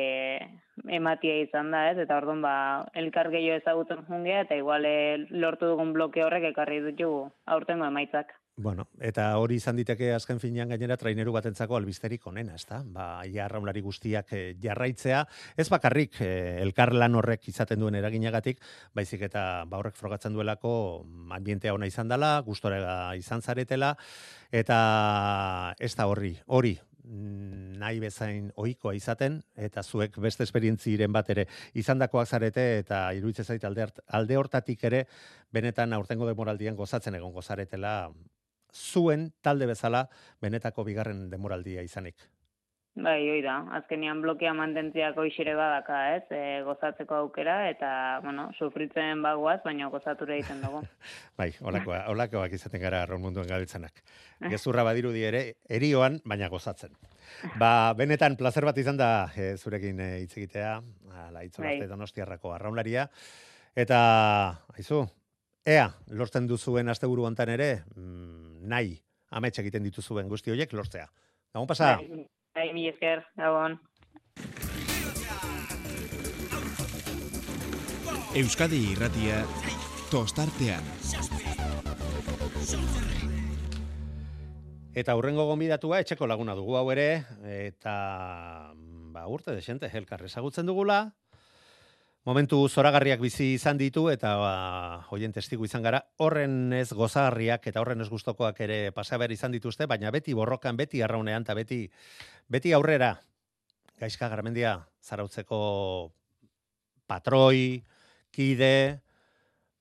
ematia 0.98 1.38
izan 1.44 1.70
da, 1.76 1.84
ez? 1.92 2.00
Eta 2.02 2.18
orduan 2.18 2.42
ba, 2.42 2.56
elkar 2.98 3.30
gehiago 3.30 3.62
ezagutzen 3.62 4.02
jungea, 4.10 4.42
eta 4.48 4.58
igual 4.58 4.90
e, 4.90 4.98
lortu 5.30 5.70
dugun 5.70 5.94
bloke 5.94 6.26
horrek 6.26 6.50
ekarri 6.50 6.82
ditugu 6.90 7.28
aurtengo 7.46 7.86
emaitzak. 7.94 8.34
Bueno, 8.60 8.88
eta 9.06 9.28
hori 9.38 9.60
izan 9.62 9.78
diteke 9.78 10.08
azken 10.16 10.40
finean 10.42 10.72
gainera 10.74 10.96
traineru 10.98 11.30
batentzako 11.36 11.76
albisterik 11.78 12.24
onena, 12.26 12.56
ezta? 12.58 12.80
Ba, 12.90 13.22
ia 13.30 13.46
guztiak 13.86 14.34
eh, 14.34 14.56
jarraitzea, 14.60 15.28
ez 15.56 15.70
bakarrik 15.70 16.16
eh, 16.22 16.58
elkar 16.64 16.92
lan 16.94 17.14
horrek 17.14 17.48
izaten 17.50 17.80
duen 17.80 17.94
eraginagatik, 17.94 18.60
baizik 18.96 19.22
eta 19.22 19.64
ba 19.66 19.78
horrek 19.78 19.96
frogatzen 19.96 20.34
duelako 20.34 21.04
mm, 21.06 21.32
ambientea 21.34 21.74
ona 21.76 21.86
izan 21.86 22.08
dela, 22.08 22.42
gustora 22.42 23.14
izan 23.16 23.44
zaretela 23.44 23.96
eta 24.52 25.76
ez 25.78 25.94
da 25.96 26.08
horri, 26.08 26.34
hori 26.48 26.80
mm, 27.04 27.78
nahi 27.78 28.00
bezain 28.00 28.52
ohikoa 28.56 28.96
izaten 28.96 29.44
eta 29.56 29.84
zuek 29.84 30.18
beste 30.18 30.42
esperientziren 30.44 31.14
bat 31.14 31.30
ere 31.30 31.46
izandakoak 31.76 32.28
zarete 32.28 32.80
eta 32.80 33.14
iruditzen 33.14 33.46
zait 33.46 33.64
alde, 33.70 33.86
alde 34.08 34.36
hortatik 34.36 34.84
ere 34.84 35.04
benetan 35.54 35.94
aurtengo 35.94 36.26
demoraldian 36.26 36.76
gozatzen 36.76 37.14
egon 37.22 37.38
gozaretela 37.38 37.94
zuen 38.78 39.32
talde 39.42 39.68
bezala 39.70 40.08
benetako 40.42 40.86
bigarren 40.88 41.30
demoraldia 41.34 41.84
izanik. 41.86 42.30
Bai, 42.98 43.20
hoi 43.30 43.42
da. 43.46 43.60
Azkenean 43.78 44.24
blokea 44.24 44.56
mantentziako 44.58 45.28
isire 45.28 45.54
badaka, 45.58 45.98
ez? 46.16 46.24
E, 46.34 46.40
gozatzeko 46.66 47.20
aukera, 47.20 47.58
eta, 47.70 47.90
bueno, 48.24 48.48
sufritzen 48.58 49.22
bagoaz, 49.22 49.60
baina 49.66 49.90
gozatura 49.94 50.34
egiten 50.34 50.64
dugu. 50.64 50.82
Bai, 51.40 51.52
olakoa, 51.62 52.00
olakoak 52.14 52.56
izaten 52.58 52.82
gara 52.82 53.04
arraun 53.06 53.22
munduan 53.22 53.46
gabiltzanak. 53.52 54.02
Gezurra 54.50 54.86
badirudi 54.88 55.22
ere, 55.30 55.44
erioan, 55.70 56.18
baina 56.26 56.50
gozatzen. 56.50 56.98
Ba, 57.62 57.94
benetan, 57.98 58.38
placer 58.40 58.66
bat 58.66 58.82
izan 58.82 58.98
da 58.98 59.12
e, 59.36 59.52
zurekin 59.58 60.02
e, 60.02 60.10
hitz 60.24 60.34
egitea, 60.34 60.74
ala, 61.14 61.38
Bai. 61.38 61.46
itzolarte 61.52 61.92
donostiarrako 61.94 62.58
arraunlaria. 62.58 63.06
Eta, 63.78 64.02
aizu, 64.74 65.06
ea, 65.70 65.92
lortzen 66.18 66.50
duzuen 66.50 66.90
asteburu 66.90 67.30
hontan 67.30 67.54
ere, 67.54 67.76
mm, 67.94 68.47
nahi, 68.62 68.98
amets 69.32 69.58
egiten 69.60 69.84
dituzuen 69.84 70.30
guzti 70.30 70.52
horiek 70.52 70.74
lortzea. 70.74 71.08
Gabon 71.54 71.68
pasa? 71.68 71.96
Bai, 71.98 72.26
bai, 72.56 72.68
mi 72.74 72.88
esker, 72.90 73.24
gabon. 73.38 73.80
Euskadi 78.38 78.84
irratia 78.92 79.42
tostartean. 80.12 80.84
Eta 84.98 85.14
hurrengo 85.14 85.46
gonbidatua 85.46 86.02
etxeko 86.02 86.28
laguna 86.30 86.56
dugu 86.58 86.76
hau 86.78 86.88
ere, 86.94 87.24
eta 87.46 87.94
ba, 89.14 89.28
urte 89.30 89.54
desente, 89.54 89.90
elkar 89.94 90.24
ezagutzen 90.26 90.66
dugula, 90.66 91.14
momentu 92.28 92.60
zoragarriak 92.68 93.22
bizi 93.24 93.54
izan 93.56 93.78
ditu, 93.80 94.10
eta 94.12 94.34
ba, 94.36 94.54
hoien 95.16 95.32
testigu 95.32 95.64
izan 95.64 95.86
gara, 95.86 96.02
horren 96.20 96.74
ez 96.76 96.90
gozagarriak 96.92 97.70
eta 97.72 97.80
horren 97.80 98.04
ez 98.04 98.10
gustokoak 98.12 98.60
ere 98.66 98.80
pasaber 98.92 99.32
izan 99.32 99.56
dituzte, 99.56 99.88
baina 99.88 100.12
beti 100.12 100.36
borrokan, 100.36 100.76
beti 100.76 101.02
arraunean, 101.06 101.48
eta 101.48 101.56
beti, 101.56 101.86
beti 102.52 102.74
aurrera, 102.76 103.14
gaizka 104.02 104.28
garmendia, 104.28 104.76
zarautzeko 105.00 105.60
patroi, 107.08 107.84
kide, 108.36 108.76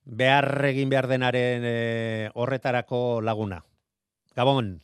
behar 0.07 0.71
egin 0.71 0.93
behar 0.93 1.11
denaren 1.11 1.67
eh, 1.67 2.31
horretarako 2.39 3.21
laguna. 3.27 3.65
Gabon, 4.39 4.77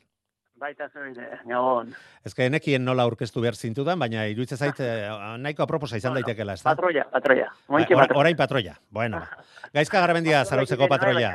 Baita 0.62 0.87
zeure, 0.94 1.40
gabon. 1.48 1.88
Ez 2.22 2.35
que 2.38 2.46
nekien 2.53 2.85
nola 2.87 3.03
aurkeztu 3.09 3.42
behar 3.42 3.57
zintudan, 3.59 3.98
baina 3.98 4.29
iruditzen 4.31 4.61
zait 4.61 4.79
eh, 4.85 5.09
nahiko 5.42 5.64
aproposa 5.66 5.98
izan 5.98 6.12
Bueno, 6.14 6.22
daitekela, 6.27 6.55
ezta? 6.55 6.70
Patroia, 6.70 7.05
patroia. 7.11 7.48
Mointxe 7.68 7.96
Ora- 7.96 8.05
patroia. 8.05 8.20
Orain 8.20 8.37
patroia. 8.38 8.75
Bueno. 8.90 9.22
Gaizka 9.75 10.01
garmendia 10.05 10.44
zarautzeko 10.44 10.87
patroia. 10.92 11.33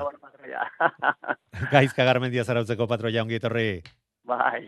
Gaizka 1.73 2.05
garmendia 2.07 2.45
zarautzeko 2.47 2.87
patroia 2.87 3.25
ongi 3.25 3.35
etorri. 3.41 3.81
Bai. 4.27 4.63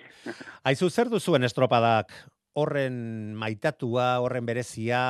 Aizu, 0.67 0.89
zer 0.89 1.07
duzuen 1.11 1.43
estropadak 1.47 2.11
horren 2.59 2.99
maitatua, 3.39 4.17
horren 4.23 4.45
berezia, 4.47 5.01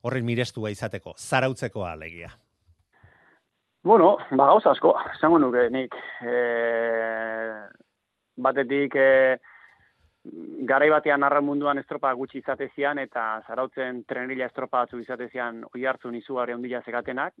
horren 0.00 0.24
mirestua 0.24 0.70
izateko, 0.72 1.12
zarautzekoa 1.20 1.92
alegia. 1.92 2.30
Bueno, 3.84 4.14
ba 4.32 4.46
gauza 4.48 4.70
asko, 4.72 4.94
esango 5.12 5.38
nuke 5.42 5.66
nik. 5.72 5.92
E, 6.24 6.36
batetik 8.36 8.96
e, 8.96 9.38
garai 10.68 10.88
batean 10.90 11.22
arra 11.22 11.40
munduan 11.44 11.78
estropa 11.78 12.12
gutxi 12.16 12.38
izatezian 12.40 12.98
eta 12.98 13.42
zarautzen 13.46 14.04
trenila 14.08 14.46
estropa 14.46 14.84
batzu 14.84 15.00
izatezian 15.02 15.62
oi 15.74 15.84
hartzun 15.84 16.16
izugarri 16.16 16.54
ondila 16.54 16.82
zekatenak, 16.82 17.34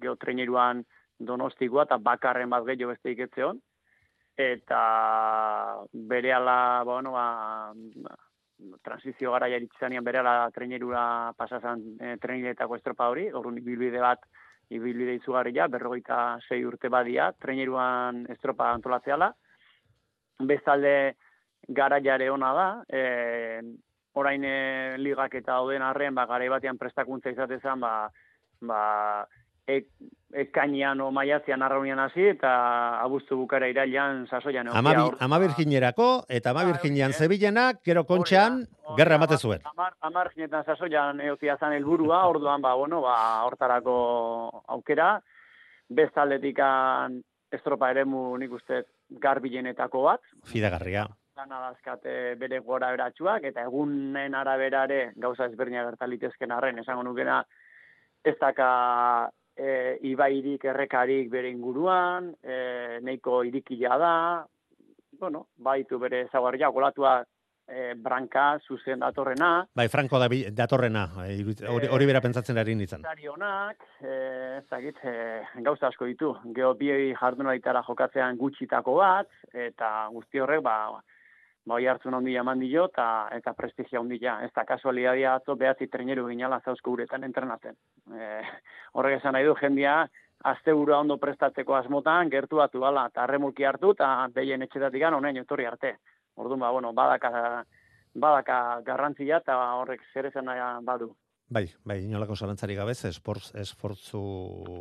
geho 0.00 0.16
treneruan 0.16 0.82
donostikoa 1.18 1.84
eta 1.88 1.98
bakarren 1.98 2.50
bat 2.50 2.64
gehiago 2.64 2.94
beste 2.94 3.12
iketzeon. 3.12 3.60
Eta 4.42 4.82
bere 5.92 6.32
ala, 6.32 6.82
bueno, 6.88 7.12
ba, 7.12 7.74
transizio 8.82 9.32
gara 9.34 9.48
jaritzanean 9.52 10.04
bere 10.04 10.22
ala 10.22 10.50
trenerura 10.54 11.32
pasazan 11.36 11.82
e, 12.00 12.16
treniletako 12.22 12.78
estropa 12.78 13.10
hori, 13.12 13.28
orrun 13.30 13.58
ibilbide 13.60 14.00
bat 14.00 14.24
ibilbide 14.72 15.18
izugarria, 15.18 15.66
berrogeita 15.68 16.38
sei 16.48 16.62
urte 16.64 16.88
badia, 16.88 17.32
treneruan 17.38 18.24
estropa 18.32 18.70
antolatzeala. 18.72 19.32
Bestalde 20.38 21.14
garaiare 21.68 22.30
ona 22.30 22.52
da, 22.54 22.68
e, 22.88 23.60
orain 24.14 24.44
e, 24.44 24.96
ligak 24.98 25.34
eta 25.34 25.58
dauden 25.58 25.82
arren, 25.82 26.14
ba, 26.14 26.26
garai 26.26 26.48
batean 26.52 26.78
prestakuntza 26.78 27.30
izatezan, 27.32 27.80
ba, 27.80 27.92
ba, 28.60 28.82
ek, 29.70 29.88
ekainean 30.42 31.00
o 31.04 31.10
maiatzean 31.14 31.62
arraunian 31.62 32.00
hasi, 32.02 32.24
eta 32.32 32.52
abuztu 33.02 33.36
bukara 33.36 33.68
irailan 33.70 34.24
sasoian 34.30 34.68
egotea. 34.68 34.80
Ama, 34.80 35.18
ama 35.20 35.40
virginerako 35.44 36.08
eta 36.28 36.50
ama 36.50 36.64
Ba, 36.64 36.70
virginean 36.72 37.12
hori, 37.12 37.16
eh? 37.16 37.20
Zebilenak, 37.26 37.82
gero 37.84 38.04
kontxan, 38.08 38.62
hori 38.84 38.98
gerra 38.98 39.16
da, 39.16 39.20
emate 39.20 39.38
zuen. 39.38 39.66
Amar, 39.72 39.94
amar 40.00 40.32
jinetan 40.34 40.64
sasoian 40.64 41.20
egotia 41.20 41.58
zan 41.60 41.76
helburua, 41.76 42.24
orduan, 42.28 42.64
ba, 42.64 42.74
bueno, 42.74 43.02
ba, 43.04 43.16
hortarako 43.46 44.64
aukera. 44.76 45.14
Bestaldetik 45.92 46.58
estropa 47.52 47.90
eremu 47.92 48.30
nik 48.40 48.52
uste 48.56 48.84
garbilenetako 49.20 50.02
bat, 50.02 50.20
Fidagarria. 50.44 51.06
lana 51.36 51.58
dazkate 51.68 52.34
bere 52.40 52.60
gora 52.60 52.90
beratxuak, 52.92 53.44
eta 53.44 53.62
egunen 53.68 54.34
araberare 54.34 55.12
gauza 55.16 55.46
ezberdina 55.46 55.84
gerta 55.88 56.06
litezken 56.06 56.52
arren, 56.52 56.78
esango 56.78 57.02
nukena, 57.02 57.42
ez 58.24 58.36
daka 58.40 59.30
e, 59.56 59.98
ibairik 60.12 60.64
errekarik 60.64 61.30
bere 61.30 61.50
inguruan, 61.50 62.32
e, 62.42 62.98
neiko 63.02 63.42
irikila 63.48 63.98
da, 63.98 64.14
bueno, 65.18 65.46
baitu 65.56 65.98
bere 65.98 66.26
zagarria, 66.32 66.68
golatua 66.68 67.22
e, 67.66 67.94
branka, 67.96 68.58
zuzen 68.66 69.00
datorrena, 69.00 69.66
Bai, 69.74 69.88
Franco 69.88 70.18
da, 70.18 70.28
datorrena, 70.52 71.06
eh, 71.24 71.36
irudit- 71.40 71.64
hori, 71.68 71.88
hori 71.88 72.06
bera 72.06 72.20
pentsatzen 72.20 72.58
ari 72.58 72.74
nintzen. 72.74 73.02
Zari 73.02 73.26
honak, 73.28 73.84
e, 74.00 74.58
ez 74.58 74.66
dakit, 74.68 74.98
e, 75.04 75.42
gauza 75.62 75.88
asko 75.88 76.04
ditu. 76.06 76.34
Geo 76.54 76.74
bi 76.74 77.14
jardunalitara 77.14 77.82
jokatzean 77.86 78.36
gutxitako 78.36 78.96
bat, 79.00 79.28
eta 79.52 80.08
guzti 80.12 80.40
horrek, 80.40 80.62
ba, 80.62 80.76
ba 81.64 81.74
oi 81.74 81.86
hartzun 81.86 82.14
handia 82.14 82.40
eman 82.40 82.60
dio, 82.60 82.86
eta, 82.90 83.28
eta 83.32 83.54
prestigia 83.54 84.00
handia. 84.00 84.40
Ez 84.44 84.50
da 84.54 84.64
kasualidadia 84.64 85.34
atzo 85.34 85.56
behatzi 85.56 85.86
treneru 85.88 86.26
ginala 86.28 86.60
zauzko 86.64 86.90
uretan 86.90 87.24
entrenatzen. 87.24 87.76
E, 88.12 88.42
horrek 88.92 89.20
esan 89.20 89.32
nahi 89.32 89.44
du, 89.44 89.54
jendia, 89.60 90.08
azte 90.44 90.72
ondo 90.72 91.16
prestatzeko 91.18 91.74
asmotan, 91.74 92.28
gertuatu 92.28 92.80
bala, 92.80 93.06
eta 93.06 93.22
arremulki 93.22 93.64
hartu, 93.64 93.92
eta 93.92 94.28
behien 94.34 94.62
etxetatik 94.62 95.00
gan, 95.00 95.14
honen 95.14 95.36
etorri 95.36 95.66
arte. 95.66 95.96
Orduan, 96.34 96.60
ba, 96.60 96.70
bueno, 96.70 96.92
badaka, 96.92 97.64
badaka 98.14 98.56
garrantzia, 98.86 99.42
eta 99.42 99.58
horrek 99.80 100.00
zer 100.12 100.30
esan 100.30 100.48
badu. 100.84 101.12
Bai, 101.52 101.66
bai, 101.84 101.98
inolako 102.06 102.36
zalantzari 102.36 102.74
gabez, 102.78 103.04
esportz, 103.04 103.50
esfortzu 103.60 104.22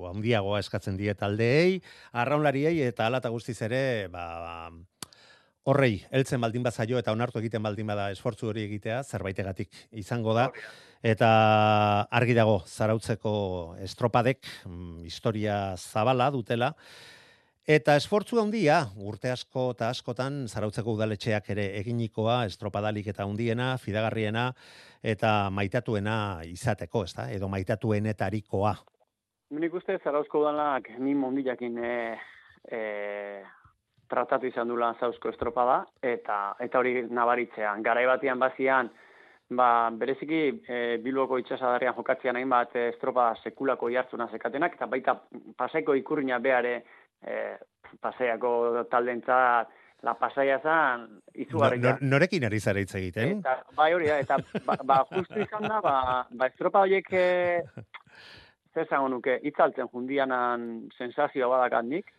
handiagoa 0.07 0.61
eskatzen 0.63 0.95
die 0.95 1.13
taldeei, 1.19 1.81
arraunlariei 2.13 2.77
eta 2.85 3.09
hala 3.09 3.19
eta 3.19 3.31
guztiz 3.33 3.57
ere, 3.67 4.07
ba, 4.13 4.69
horrei, 5.67 5.97
heltzen 6.15 6.41
baldin 6.41 6.63
bazaio 6.63 7.01
eta 7.01 7.11
onartu 7.11 7.41
egiten 7.41 7.63
baldin 7.65 7.91
bada 7.91 8.07
esfortzu 8.13 8.49
hori 8.49 8.63
egitea, 8.69 9.01
zerbaitegatik 9.03 9.81
izango 9.99 10.33
da. 10.37 10.47
Eta 11.03 11.29
argi 12.13 12.37
dago, 12.37 12.61
zarautzeko 12.67 13.33
estropadek, 13.83 14.45
mm, 14.65 15.03
historia 15.09 15.75
zabala 15.77 16.29
dutela, 16.31 16.75
Eta 17.69 17.93
esfortzu 17.93 18.39
handia, 18.41 18.79
urte 18.97 19.29
asko 19.29 19.67
eta 19.75 19.91
askotan, 19.93 20.47
zarautzeko 20.49 20.95
udaletxeak 20.95 21.51
ere 21.53 21.67
eginikoa, 21.77 22.39
estropadalik 22.49 23.11
eta 23.13 23.21
handiena, 23.21 23.75
fidagarriena, 23.77 24.47
eta 25.03 25.51
maitatuena 25.53 26.41
izateko, 26.49 27.03
ez 27.05 27.13
da? 27.13 27.27
Edo 27.29 27.47
maitatuenetarikoa. 27.53 28.73
Nik 29.61 29.73
uste 29.77 29.99
zarauzko 30.03 30.41
udalak 30.41 30.89
ni 30.97 31.13
mondilakin 31.13 31.77
e, 31.77 31.93
e, 32.65 32.81
tratatu 34.09 34.49
izan 34.49 34.67
dula 34.67 34.95
zauzko 34.99 35.29
estropada, 35.29 35.83
eta 36.01 36.55
eta 36.59 36.79
hori 36.79 36.95
nabaritzean. 37.13 37.83
Garai 37.85 38.07
batean 38.09 38.41
bazian, 38.41 38.89
ba, 39.53 39.91
bereziki 40.01 40.41
e, 40.65 40.79
Bilboko 41.03 41.37
itxasadarrian 41.37 41.93
jokatzean 41.93 42.41
hainbat 42.41 42.73
e, 42.73 42.87
estropa 42.95 43.35
sekulako 43.43 43.91
jartzuna 43.93 44.31
zekatenak, 44.31 44.79
eta 44.79 44.89
baita 44.89 45.19
pasaiko 45.61 45.93
ikurriña 45.99 46.41
beare 46.41 46.79
e, 47.25 47.57
pasaiako 48.01 48.83
taldentzat 48.91 49.69
la 50.01 50.13
pasaia 50.17 50.59
zan 50.63 51.01
No, 51.11 51.19
izugarria. 51.35 51.97
no- 52.01 52.09
norekin 52.15 52.43
ari 52.45 52.59
zara 52.59 52.79
hitz 52.79 52.95
egiten? 52.95 53.39
Eta, 53.39 53.63
bai 53.77 53.93
hori 53.93 54.07
da, 54.07 54.19
eta 54.19 54.37
ba, 54.65 54.77
ba 54.83 55.03
justu 55.11 55.39
izan 55.43 55.67
da, 55.69 55.79
ba, 55.81 56.25
ba 56.29 56.47
estropa 56.47 56.79
horiek 56.81 57.05
e, 57.13 57.61
zer 58.73 58.87
zango 58.89 59.09
nuke, 59.09 59.39
itzaltzen 59.43 59.87
jundianan 59.93 60.89
sensazioa 60.97 61.47
badakat 61.57 61.85
nik. 61.85 62.09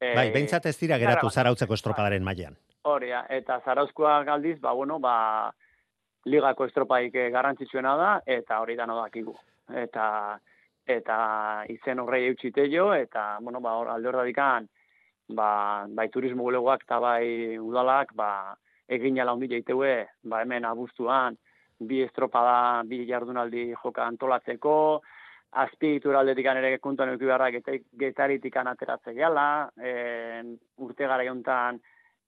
E, 0.00 0.14
Bai, 0.16 0.30
behintzat 0.34 0.66
ez 0.66 0.76
dira 0.80 0.98
geratu 0.98 1.28
gara- 1.28 1.34
zarautzeko 1.38 1.74
estropadaren 1.74 2.24
mailan. 2.24 2.56
Hori, 2.84 3.10
da, 3.14 3.22
eta 3.30 3.60
zarauzkoa 3.64 4.22
galdiz, 4.24 4.58
ba, 4.60 4.72
bueno, 4.72 4.98
ba, 4.98 5.52
ligako 6.26 6.64
estropaik 6.66 7.14
eh, 7.14 7.30
garrantzitsuena 7.30 7.94
da, 7.96 8.10
eta 8.26 8.58
hori 8.60 8.74
da 8.76 8.86
dakigu. 8.86 9.36
Eta, 9.72 10.38
eta 10.86 11.64
izen 11.72 12.00
horrei 12.00 12.26
eutxite 12.28 12.68
jo, 12.70 12.92
eta, 12.94 13.38
bueno, 13.40 13.60
ba, 13.60 13.76
alde 13.94 14.08
hor 14.08 14.20
ba, 15.28 15.86
bai 15.88 16.08
turismo 16.08 16.42
bulegoak 16.42 16.82
eta 16.84 16.98
bai 17.00 17.58
udalak, 17.58 18.12
ba, 18.14 18.54
egin 18.88 19.20
ala 19.20 19.32
hundi 19.32 19.48
jaiteue, 19.48 20.06
ba, 20.24 20.42
hemen 20.42 20.64
abuztuan, 20.64 21.36
bi 21.78 22.02
estropada, 22.02 22.82
bi 22.84 23.06
jardunaldi 23.06 23.72
joka 23.82 24.06
antolatzeko, 24.06 25.02
azpiegitura 25.54 26.20
aldetik 26.20 26.46
ere 26.46 26.78
kontuan 26.78 27.10
eduki 27.10 27.26
beharra 27.26 27.50
geta- 27.50 27.78
getaritik 27.98 28.56
ateratze 28.56 29.14
gala, 29.14 29.70
e, 29.78 30.42
urte 30.78 31.06
gara 31.06 31.24
jontan 31.24 31.80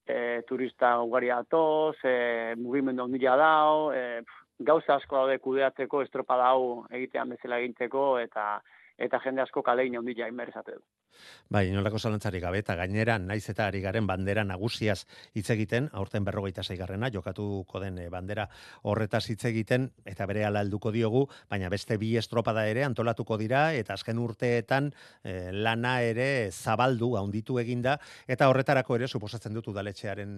e, 0.07 0.41
turista 0.47 1.01
ugari 1.01 1.29
atoz, 1.29 1.97
e, 2.03 2.55
mugimendu 2.55 3.03
handia 3.03 3.35
dao, 3.35 3.91
e, 3.91 4.21
pf, 4.23 4.46
gauza 4.59 4.95
asko 4.95 5.15
daude 5.15 5.37
kudeatzeko 5.39 6.01
estropada 6.05 6.49
hau 6.53 6.85
egitean 6.91 7.29
bezala 7.29 7.59
eginteko, 7.61 8.17
eta 8.19 8.61
eta 8.97 9.19
jende 9.23 9.41
asko 9.43 9.61
kalein 9.63 9.95
handia 9.95 10.27
inmerezate 10.27 10.73
du. 10.75 10.81
Bai, 11.49 11.67
inolako 11.69 11.99
zalantzarik 11.99 12.41
gabe, 12.43 12.59
eta 12.63 12.75
gainera, 12.75 13.17
naiz 13.21 13.45
eta 13.49 13.67
ari 13.69 13.81
garen 13.81 14.07
bandera 14.09 14.43
nagusiaz 14.45 15.05
hitz 15.37 15.47
egiten, 15.53 15.87
aurten 15.93 16.25
berrogeita 16.25 16.63
zeigarrena, 16.63 17.09
jokatuko 17.13 17.79
den 17.81 17.97
eh, 18.01 18.09
bandera 18.13 18.47
horretaz 18.83 19.23
hitz 19.31 19.43
egiten, 19.49 19.89
eta 20.05 20.27
bere 20.29 20.45
ala 20.45 20.61
helduko 20.65 20.91
diogu, 20.91 21.25
baina 21.49 21.69
beste 21.73 21.97
bi 22.01 22.15
estropada 22.17 22.67
ere 22.67 22.83
antolatuko 22.85 23.37
dira, 23.37 23.71
eta 23.77 23.95
azken 23.97 24.19
urteetan 24.21 24.91
eh, 25.23 25.49
lana 25.53 26.01
ere 26.01 26.51
zabaldu, 26.51 27.15
haunditu 27.17 27.59
eginda, 27.63 27.97
eta 28.27 28.49
horretarako 28.49 28.99
ere 28.99 29.07
suposatzen 29.07 29.53
dut 29.57 29.71
udaletxearen 29.73 30.37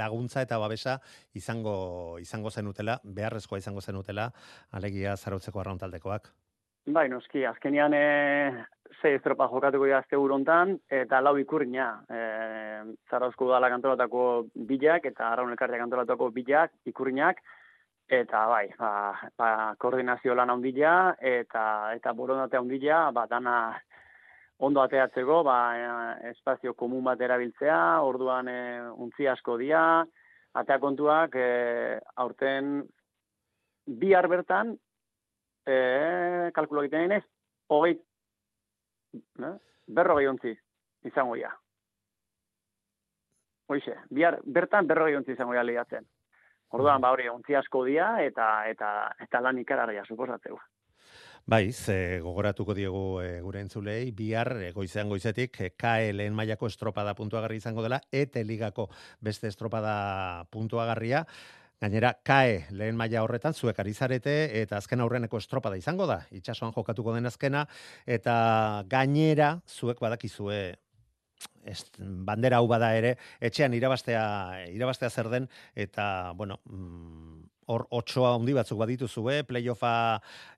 laguntza 0.00 0.42
eta 0.42 0.58
babesa 0.58 0.98
izango 1.34 2.18
izango 2.20 2.50
zenutela, 2.50 3.00
beharrezkoa 3.04 3.60
izango 3.60 3.80
zenutela, 3.80 4.30
alegia 4.72 5.16
zarautzeko 5.16 5.60
arrauntaldekoak. 5.60 6.32
Bai, 6.88 7.08
noski, 7.12 7.42
azkenian 7.44 7.92
e, 7.92 8.04
zei 9.02 9.12
estropa 9.18 9.46
jokatuko 9.52 9.84
dira 9.84 9.98
azte 10.00 10.16
hontan 10.16 10.78
eta 10.88 11.20
lau 11.20 11.36
ikurriña. 11.36 11.88
E, 12.08 12.20
Zarauzko 13.10 13.46
udalak 13.46 13.72
antolatako 13.72 14.46
bilak 14.54 15.04
eta 15.04 15.28
Arraun 15.28 15.52
Elkarteak 15.52 15.82
antolatako 15.82 16.30
bilak, 16.30 16.72
ikurriñak, 16.86 17.36
eta 18.08 18.46
bai, 18.46 18.68
ba, 18.78 19.12
ba, 19.36 19.74
koordinazio 19.78 20.34
lan 20.34 20.50
handia 20.50 21.14
eta 21.20 21.92
eta 21.94 22.12
borondate 22.12 22.56
handia, 22.56 23.10
ba, 23.12 23.26
dana 23.26 23.78
ondo 24.58 24.80
ateatzeko, 24.80 25.42
ba, 25.44 25.60
e, 25.76 26.30
espazio 26.30 26.72
komun 26.74 27.04
bat 27.04 27.20
erabiltzea, 27.20 28.00
orduan 28.00 28.48
e, 28.48 28.60
untzi 28.96 29.28
asko 29.28 29.58
dira, 29.58 30.04
atea 30.54 30.78
kontuak 30.80 31.36
e, 31.36 32.00
aurten 32.16 32.86
bihar 33.86 34.28
bertan 34.28 34.78
e, 35.66 36.50
kalkulo 36.54 36.84
egiten 36.84 37.08
denez, 37.08 37.24
hogei, 37.68 37.96
ne? 39.38 39.52
berrogei 39.86 40.28
ontzi 40.30 40.54
izango 41.06 41.36
ja. 41.36 41.52
Hoixe, 43.70 43.96
bihar, 44.10 44.40
bertan 44.44 44.88
berrogei 44.90 45.16
ontzi 45.18 45.36
izango 45.36 45.54
ja 45.54 45.62
lehiatzen. 45.66 46.06
Orduan, 46.74 47.00
ba 47.02 47.10
hori, 47.10 47.28
ontzi 47.30 47.56
asko 47.58 47.84
dia 47.86 48.12
eta 48.22 48.50
eta 48.70 48.90
eta 49.26 49.40
lan 49.42 49.58
ikararria 49.58 50.04
suposatzeu. 50.06 50.58
Bai, 51.50 51.72
ze 51.72 52.20
gogoratuko 52.22 52.74
diegu 52.76 53.20
e, 53.22 53.40
gure 53.42 53.62
entzulei, 53.64 54.12
bihar 54.14 54.52
e, 54.60 54.68
goizean 54.76 55.08
goizetik 55.08 55.56
e, 55.60 55.70
KE 55.74 56.12
lehen 56.12 56.36
mailako 56.36 56.68
estropada 56.70 57.14
puntuagarri 57.18 57.56
izango 57.58 57.82
dela, 57.82 57.98
eta 58.12 58.42
ligako 58.46 58.86
beste 59.24 59.48
estropada 59.48 60.44
puntuagarria, 60.52 61.24
Gainera, 61.80 62.12
kae 62.28 62.66
lehen 62.76 62.96
maila 63.00 63.22
horretan 63.24 63.54
zuek 63.56 63.78
ari 63.80 63.94
zarete 63.96 64.34
eta 64.60 64.76
azken 64.76 65.00
aurreneko 65.00 65.38
estropada 65.40 65.78
izango 65.80 66.04
da. 66.10 66.18
Itxasoan 66.36 66.74
jokatuko 66.76 67.14
den 67.16 67.30
azkena 67.30 67.64
eta 68.04 68.34
gainera 68.90 69.54
zuek 69.64 70.02
badakizue 70.04 70.60
ez, 71.64 71.80
bandera 72.28 72.60
hau 72.60 72.68
bada 72.68 72.92
ere 72.98 73.14
etxean 73.40 73.72
irabastea 73.78 74.24
irabastea 74.74 75.08
zer 75.08 75.30
den 75.32 75.48
eta 75.86 76.06
bueno, 76.36 76.60
mm, 76.68 77.49
hor 77.70 77.86
otsoa 77.94 78.34
handi 78.34 78.54
batzuk 78.56 78.78
badituzue, 78.80 79.42
playoffa 79.48 79.92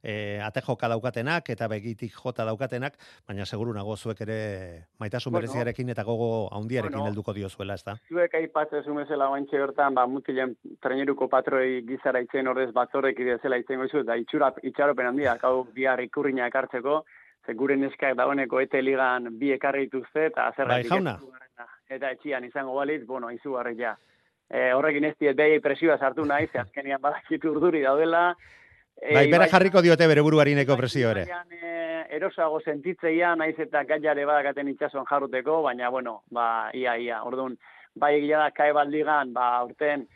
e, 0.03 0.41
ate 0.43 0.63
joka 0.65 0.89
daukatenak 0.89 1.51
eta 1.55 1.69
begitik 1.69 2.15
jota 2.17 2.47
daukatenak, 2.49 2.97
baina 3.29 3.45
seguru 3.47 3.75
nago 3.77 3.97
zuek 3.97 4.21
ere 4.27 4.39
maitasun 5.01 5.33
Bueno. 5.33 5.43
bereziarekin 5.43 5.91
eta 5.95 6.05
gogo 6.09 6.49
handiarekin 6.53 6.99
Bueno. 6.99 7.11
helduko 7.11 7.33
diozuela, 7.33 7.75
ezta? 7.75 7.97
Zuek 8.09 8.35
aipatzen 8.35 8.95
bezala 8.97 9.29
oantxe 9.31 9.59
bertan, 9.59 9.95
ba, 9.95 10.07
mutilen 10.07 10.57
traineruko 10.81 11.29
patroi 11.29 11.83
gizara 11.89 12.21
itzen 12.21 12.49
ordez 12.49 12.71
batzorrek 12.73 13.19
idezela 13.19 13.57
itzen 13.61 13.79
goizu, 13.79 14.03
eta 14.07 14.17
itxura, 14.17 14.53
itxaropen 14.63 15.07
handiak, 15.07 15.45
hau 15.45 15.65
bihar 15.65 16.01
ikurriña 16.01 16.47
ekartzeko, 16.49 17.05
ze 17.47 17.55
gure 17.55 17.77
neskak 17.77 18.17
dagoeneko 18.17 18.61
ete 18.61 18.83
ligan 18.83 19.29
bi 19.39 19.53
ekarri 19.53 19.89
dituzte, 19.89 20.27
eta 20.27 20.53
zergatik 20.57 20.91
Bai, 20.91 20.97
jauna. 20.97 21.19
Eta 21.93 22.11
etxian 22.11 22.45
izango 22.45 22.75
balitz, 22.75 23.05
bueno, 23.07 23.31
izugarri 23.31 23.77
ja. 23.77 23.97
E, 24.53 24.73
horrekin 24.77 25.09
ez 25.09 25.15
diet 25.19 25.37
behi 25.37 25.61
presioa 25.65 25.97
sartu 25.99 26.27
nahi, 26.29 26.51
ze 26.53 26.61
azkenian 26.61 27.01
badakit 27.01 27.45
urduri 27.49 27.81
daudela, 27.83 28.35
Bai, 29.03 29.27
bera 29.33 29.49
jarriko 29.51 29.81
diote 29.83 30.07
bere 30.07 30.23
buruari 30.23 30.55
neko 30.55 30.77
presio 30.79 31.11
ere. 31.11 31.25
Baina, 31.27 31.59
eh, 31.59 32.05
erosago 32.19 32.61
sentitzeia, 32.61 33.35
naiz 33.37 33.57
eta 33.59 33.83
gaiare 33.89 34.25
badakaten 34.29 34.69
itxasuan 34.71 35.09
jarruteko, 35.09 35.61
baina, 35.65 35.89
bueno, 35.91 36.21
ba, 36.31 36.71
ia, 36.79 36.95
ia, 37.01 37.23
orduan, 37.27 37.57
bai 37.99 38.15
egia 38.21 38.39
da, 38.39 38.51
kae 38.55 38.73
baldigan, 38.77 39.33
ba, 39.35 39.49
urten, 39.67 40.07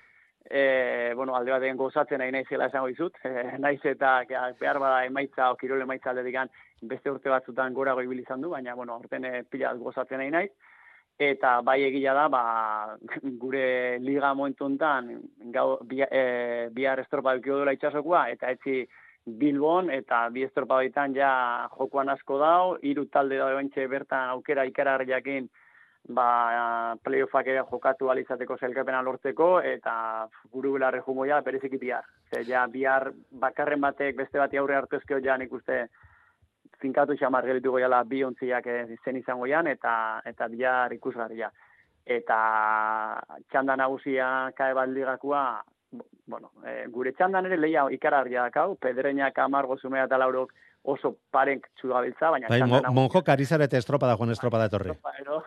e, 0.44 1.12
bueno, 1.18 1.34
alde 1.34 1.50
batean 1.56 1.80
gozatzen 1.80 2.22
nahi 2.22 2.34
naizela 2.36 2.70
esango 2.70 2.92
dizut, 2.92 3.18
e, 3.24 3.58
naiz 3.58 3.80
eta 3.82 4.20
behar 4.60 4.78
bada 4.78 5.04
emaitza, 5.08 5.50
o 5.50 5.58
kirole 5.58 5.82
emaitza 5.82 6.12
alde 6.12 6.46
beste 6.82 7.10
urte 7.10 7.32
batzutan 7.32 7.74
gorago 7.74 8.02
ibili 8.02 8.22
izan 8.22 8.40
du, 8.40 8.50
baina, 8.50 8.74
bueno, 8.74 9.00
urten 9.02 9.24
e, 9.24 9.42
pila 9.50 9.74
gozatzen 9.74 10.18
nahi 10.18 10.30
naiz, 10.30 10.50
eta 11.18 11.60
bai 11.64 11.80
egia 11.86 12.12
da, 12.14 12.28
ba, 12.28 12.42
gure 13.42 13.98
liga 14.04 14.34
momentu 14.34 14.68
enten, 14.68 15.10
gau, 15.52 15.78
bia, 15.84 16.08
e, 16.10 16.68
bihar 16.72 17.00
estropa 17.00 17.34
dukio 17.36 17.60
dela 17.60 17.72
itxasokoa, 17.76 18.28
eta 18.30 18.50
etzi 18.52 18.84
Bilbon, 19.26 19.90
eta 19.90 20.28
bi 20.30 20.44
estropa 20.46 20.76
baitan 20.82 21.14
ja 21.16 21.68
jokoan 21.76 22.12
asko 22.12 22.38
dau, 22.38 22.76
hiru 22.82 23.06
talde 23.06 23.38
da 23.38 23.48
bertan 23.88 24.28
aukera 24.30 24.64
ikararriakin, 24.64 25.48
ba, 26.08 26.96
playoffak 27.02 27.46
ere 27.46 27.64
jokatu 27.70 28.10
alizateko 28.10 28.56
zelkapena 28.58 29.02
lortzeko, 29.02 29.60
eta 29.60 30.28
guru 30.52 30.74
belarre 30.74 31.00
jungo 31.00 31.24
ja, 31.24 31.40
bereziki 31.40 31.78
bihar. 31.78 32.04
Zer, 32.30 32.44
ja, 32.46 32.66
bihar 32.66 33.12
bakarren 33.30 33.80
batek 33.80 34.16
beste 34.16 34.38
bati 34.38 34.56
aurre 34.56 34.76
hartu 34.76 34.96
ezkeo 34.96 35.18
ja, 35.24 35.36
nik 35.36 35.52
uste 35.52 35.88
finkatu 36.80 37.16
xamar 37.16 37.46
gelituko 37.46 37.80
jala 37.80 38.02
bi 38.04 38.22
ontziak 38.24 38.66
zen 39.04 39.16
izango 39.16 39.46
jan, 39.46 39.66
eta, 39.66 40.22
eta 40.24 40.48
bihar 40.52 40.92
ikusgarria. 40.92 41.50
Eta 42.06 42.36
txanda 43.50 43.76
nagusia 43.76 44.52
kae 44.56 44.74
baldigakua, 44.74 45.42
bueno, 46.26 46.52
e, 46.62 46.86
gure 46.92 47.12
txandan 47.12 47.46
ere 47.48 47.58
leia 47.58 47.86
ikararria 47.90 48.46
dakau, 48.46 48.76
pedreinak 48.76 49.38
amargo 49.42 49.78
zumea 49.78 50.04
eta 50.06 50.18
laurok 50.18 50.52
oso 50.86 51.16
parenk 51.34 51.66
txugabiltza, 51.80 52.30
baina 52.30 52.50
bai, 52.52 52.62
mo, 52.62 52.80
monjo 52.94 53.22
karizarete 53.26 53.78
estropa 53.78 54.06
da, 54.06 54.16
Juan 54.16 54.34
estropa 54.34 54.60
da 54.62 54.68
etorri. 54.70 54.94
Estropa, 54.94 55.42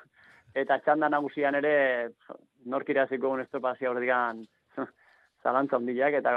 eta 0.57 0.79
txanda 0.83 1.09
nagusian 1.09 1.55
ere 1.55 1.75
norkiraziko 2.65 3.29
un 3.29 3.45
estropazia 3.45 3.91
hor 3.91 4.01
digan 4.03 4.43
zalantza 5.43 5.77
ondileak 5.77 6.19
eta 6.19 6.33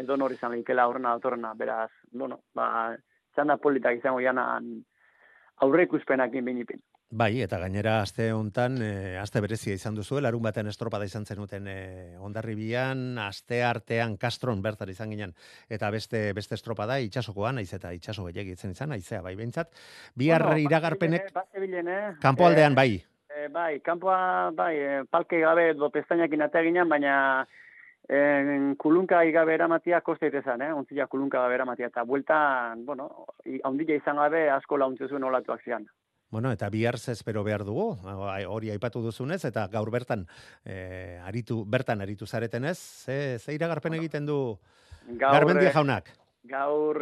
edo 0.00 0.16
nori 0.16 0.38
izan 0.38 0.56
leikela 0.56 0.86
aurrena 0.88 1.14
datorrena, 1.16 1.52
beraz, 1.54 1.90
bueno, 2.10 2.40
ba, 2.54 2.96
txanda 3.34 3.56
politak 3.62 3.98
izango 3.98 4.20
janan 4.20 4.80
aurre 5.60 5.84
ikuspenakin 5.88 6.44
binipin. 6.44 6.80
Bai, 7.10 7.40
eta 7.42 7.58
gainera 7.58 7.96
aste 8.04 8.28
hontan, 8.30 8.76
e, 8.86 9.16
aste 9.18 9.40
berezia 9.42 9.74
izan 9.74 9.96
duzu, 9.98 10.20
larun 10.22 10.44
baten 10.44 10.70
estropada 10.70 11.08
izan 11.08 11.24
zenuten 11.26 11.66
e, 11.66 11.78
ondarribian, 12.22 13.18
aste 13.18 13.64
artean 13.66 14.14
kastron 14.16 14.62
bertar 14.62 14.92
izan 14.92 15.10
ginen, 15.10 15.34
eta 15.68 15.90
beste 15.90 16.28
beste 16.38 16.54
estropada 16.54 17.00
itxasokoan, 17.02 17.58
naiz 17.58 17.72
eta 17.74 17.90
itxaso 17.96 18.28
gehiagitzen 18.28 18.76
izan, 18.76 18.94
naizea, 18.94 19.24
bai 19.26 19.34
behintzat. 19.34 19.74
Bihar 20.14 20.46
bueno, 20.46 20.62
iragarpenek, 20.68 21.32
kanpo 22.22 22.46
aldean, 22.46 22.78
bai, 22.78 23.02
E, 23.30 23.46
bai, 23.48 23.78
kanpoa, 23.80 24.50
bai, 24.52 25.06
palke 25.06 25.38
gabe 25.38 25.68
do 25.78 25.86
pestainak 25.94 26.32
inatea 26.34 26.64
ginen, 26.66 26.88
baina 26.90 27.46
en, 28.10 28.74
kulunka 28.76 29.22
igabe 29.24 29.54
eramatia 29.54 30.00
koste 30.02 30.30
itezan, 30.30 30.62
eh? 30.66 30.72
ontzila 30.74 31.06
kulunka 31.06 31.44
gabe 31.44 31.54
eramatia, 31.54 31.90
eta 31.92 32.02
bueltan, 32.04 32.84
bueno, 32.86 33.08
haundila 33.62 33.94
izan 33.94 34.18
gabe 34.18 34.48
asko 34.50 34.78
launtze 34.80 35.08
zuen 35.08 35.24
olatuak 35.24 35.62
zian. 35.64 35.86
Bueno, 36.30 36.52
eta 36.54 36.68
bihar 36.70 36.94
espero 36.94 37.42
behar 37.42 37.64
dugu, 37.66 37.96
hori 38.48 38.70
aipatu 38.70 39.02
duzunez, 39.02 39.44
eta 39.44 39.66
gaur 39.70 39.90
bertan, 39.90 40.26
e, 40.64 41.18
aritu, 41.26 41.64
bertan 41.66 42.02
aritu 42.02 42.26
zaretenez, 42.26 42.78
ze, 42.78 43.38
ze 43.38 43.54
iragarpen 43.54 43.98
egiten 43.98 44.26
du 44.26 44.38
gaur, 45.06 45.32
Garmendia 45.32 45.72
jaunak? 45.74 46.10
Gaur 46.48 46.96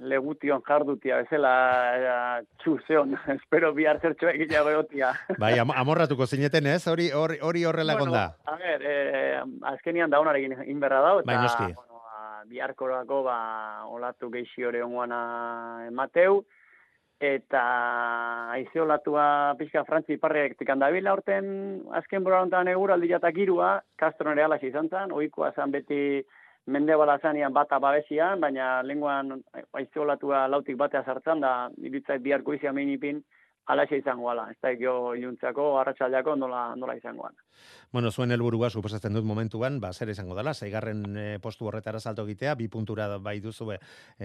legution 0.00 0.62
jardutia 0.66 1.20
bezala 1.22 2.42
txuzeon, 2.62 3.14
espero 3.36 3.72
bihar 3.74 4.00
zertxo 4.00 4.28
egitea 4.32 4.62
goiotia. 4.66 5.12
Bai, 5.42 5.56
am 5.62 5.70
amorratuko 5.70 6.26
zineten 6.26 6.66
ez, 6.66 6.82
hori 6.90 7.10
hori, 7.14 7.38
hori 7.42 7.64
horrela 7.64 7.94
bueno, 7.94 8.10
gonda. 8.10 8.26
A 8.44 8.56
ber, 8.60 8.82
eh, 8.82 9.42
azkenian 9.74 10.10
da 10.10 10.20
honarekin 10.20 10.58
inberra 10.66 11.00
dau, 11.04 11.20
eta 11.22 11.32
bai, 11.32 11.72
bueno, 11.72 12.02
biharkorako 12.46 13.22
ba, 13.26 13.38
olatu 13.90 14.30
geixi 14.30 14.64
hori 14.66 14.82
onguana 14.82 15.86
emateu, 15.88 16.44
eta 17.16 17.62
aize 18.52 18.80
olatua 18.82 19.54
pixka 19.56 19.86
frantzi 19.88 20.18
parreak 20.20 20.58
tikan 20.58 20.82
dabila 20.82 21.14
orten 21.16 21.46
azken 21.96 22.24
bora 22.26 22.42
honetan 22.42 22.68
egur 22.68 22.92
aldi 22.92 23.08
jatak 23.14 23.38
irua, 23.40 23.78
Castro 23.96 24.28
nere 24.28 24.44
alaxi 24.44 24.68
izan 24.68 24.90
zan, 24.92 25.14
oikoa 25.16 25.54
zan 25.56 25.72
beti 25.72 26.20
mende 26.66 26.96
balazanian 26.98 27.54
bata 27.54 27.78
babesian, 27.78 28.40
baina 28.40 28.82
lenguan 28.82 29.40
aiziolatua 29.72 30.46
lautik 30.50 30.76
batea 30.76 31.04
sartzen 31.04 31.40
da, 31.40 31.52
iritzait 31.78 32.22
biharko 32.22 32.54
izia 32.56 32.72
meinipin, 32.72 33.22
alaxe 33.66 33.98
izango 33.98 34.30
ala, 34.30 34.46
ez 34.52 34.56
da 34.62 34.70
ikio 34.74 35.14
iluntzako, 35.18 35.64
arratsaldeako 35.80 36.36
nola, 36.38 36.60
nola 36.78 36.94
izangoan. 36.98 37.34
Bueno, 37.92 38.12
zuen 38.12 38.30
helburua 38.30 38.68
suposatzen 38.70 39.16
dut 39.16 39.26
momentuan, 39.26 39.80
ba 39.82 39.92
zer 39.92 40.12
izango 40.12 40.36
dela, 40.38 40.54
seigarren 40.54 41.02
e, 41.18 41.24
postu 41.42 41.66
horretara 41.66 41.98
salto 42.00 42.22
egitea, 42.26 42.54
bi 42.54 42.68
puntura 42.70 43.08
bai 43.18 43.38
duzu 43.42 43.72
e, 43.74 43.78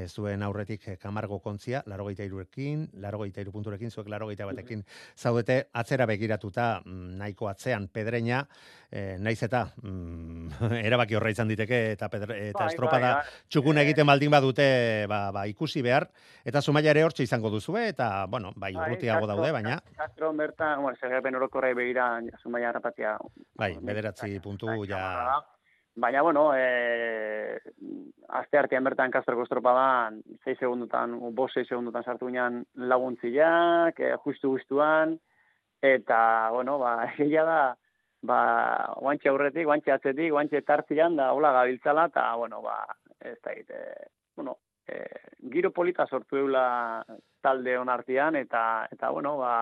zuen 0.08 0.46
aurretik 0.46 0.86
kamargo 1.02 1.40
kontzia, 1.42 1.82
83ekin, 1.90 2.88
83 3.02 3.54
punturekin, 3.56 3.90
zuek 3.90 4.12
81 4.12 4.50
batekin 4.52 4.86
zaudete 5.18 5.64
atzera 5.74 6.06
begiratuta 6.06 6.70
mm, 6.86 7.18
nahiko 7.24 7.50
atzean 7.50 7.90
pedreña, 7.90 8.44
e, 8.92 9.18
naiz 9.18 9.42
eta 9.42 9.66
mm, 9.82 10.31
erabaki 10.88 11.18
horra 11.18 11.32
izan 11.34 11.52
diteke 11.52 11.80
eta 11.94 12.10
pedre, 12.10 12.38
eta 12.50 12.64
bai, 12.66 12.68
estropada 12.74 13.14
bai, 13.14 13.14
bai. 13.22 13.46
txukun 13.52 13.82
egiten 13.84 14.10
baldin 14.10 14.34
badute 14.34 14.68
ba, 15.12 15.22
ba, 15.36 15.46
ikusi 15.50 15.84
behar. 15.86 16.10
Eta 16.46 16.62
zumaia 16.62 16.92
ere 16.94 17.06
hortxe 17.06 17.24
izango 17.28 17.52
duzu 17.54 17.78
eta 17.82 18.26
bueno, 18.28 18.52
bai, 18.56 18.74
bai 18.74 18.90
urrutiago 18.90 19.30
daude, 19.30 19.52
baina. 19.52 19.80
Castro 19.98 20.34
bertan, 20.34 20.82
bueno, 20.82 20.98
segapen 21.00 21.40
orokorra 21.40 21.74
begira 21.78 22.12
zumaia 22.42 22.72
rapatia 22.72 23.18
Bai, 23.58 23.76
bederatzi 23.82 24.40
puntu 24.40 24.84
ja... 24.88 25.42
Baina, 25.96 26.22
bueno, 26.22 26.54
e, 26.56 27.60
azte 28.30 28.58
artean 28.58 28.84
bertan 28.84 29.12
kastroko 29.12 29.44
estropadan, 29.44 30.22
6 30.46 30.56
segundutan, 30.64 31.18
5-6 31.20 31.66
segundutan 31.68 32.06
sartu 32.08 32.30
ginen 32.30 32.62
laguntziak, 32.76 34.00
e, 34.00 34.14
justu-justuan, 34.24 35.18
eta, 35.84 36.22
bueno, 36.56 36.78
ba, 36.80 36.96
egia 37.20 37.44
da, 37.44 37.60
ba, 38.22 38.94
guantxe 38.98 39.30
aurretik, 39.30 39.66
guantxe 39.66 39.94
atzetik, 39.96 40.32
guantxe 40.32 40.62
tartzian, 40.66 41.16
da, 41.18 41.32
hola 41.34 41.52
gabiltzala, 41.58 42.08
eta, 42.12 42.28
bueno, 42.36 42.62
ba, 42.62 42.78
ez 43.20 43.38
da, 43.44 43.54
e, 43.54 44.08
bueno, 44.36 44.58
e, 44.88 45.02
giro 45.52 45.72
polita 45.72 46.06
sortu 46.08 46.38
eula 46.38 47.04
talde 47.42 47.78
hon 47.78 47.90
artean, 47.90 48.38
eta, 48.38 48.88
eta, 48.92 49.10
bueno, 49.10 49.38
ba, 49.42 49.54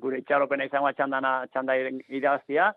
gure 0.00 0.20
itxaropena 0.22 0.68
izango 0.68 0.92
txandana, 0.92 1.36
txanda 1.52 1.76
irabaztia, 2.08 2.72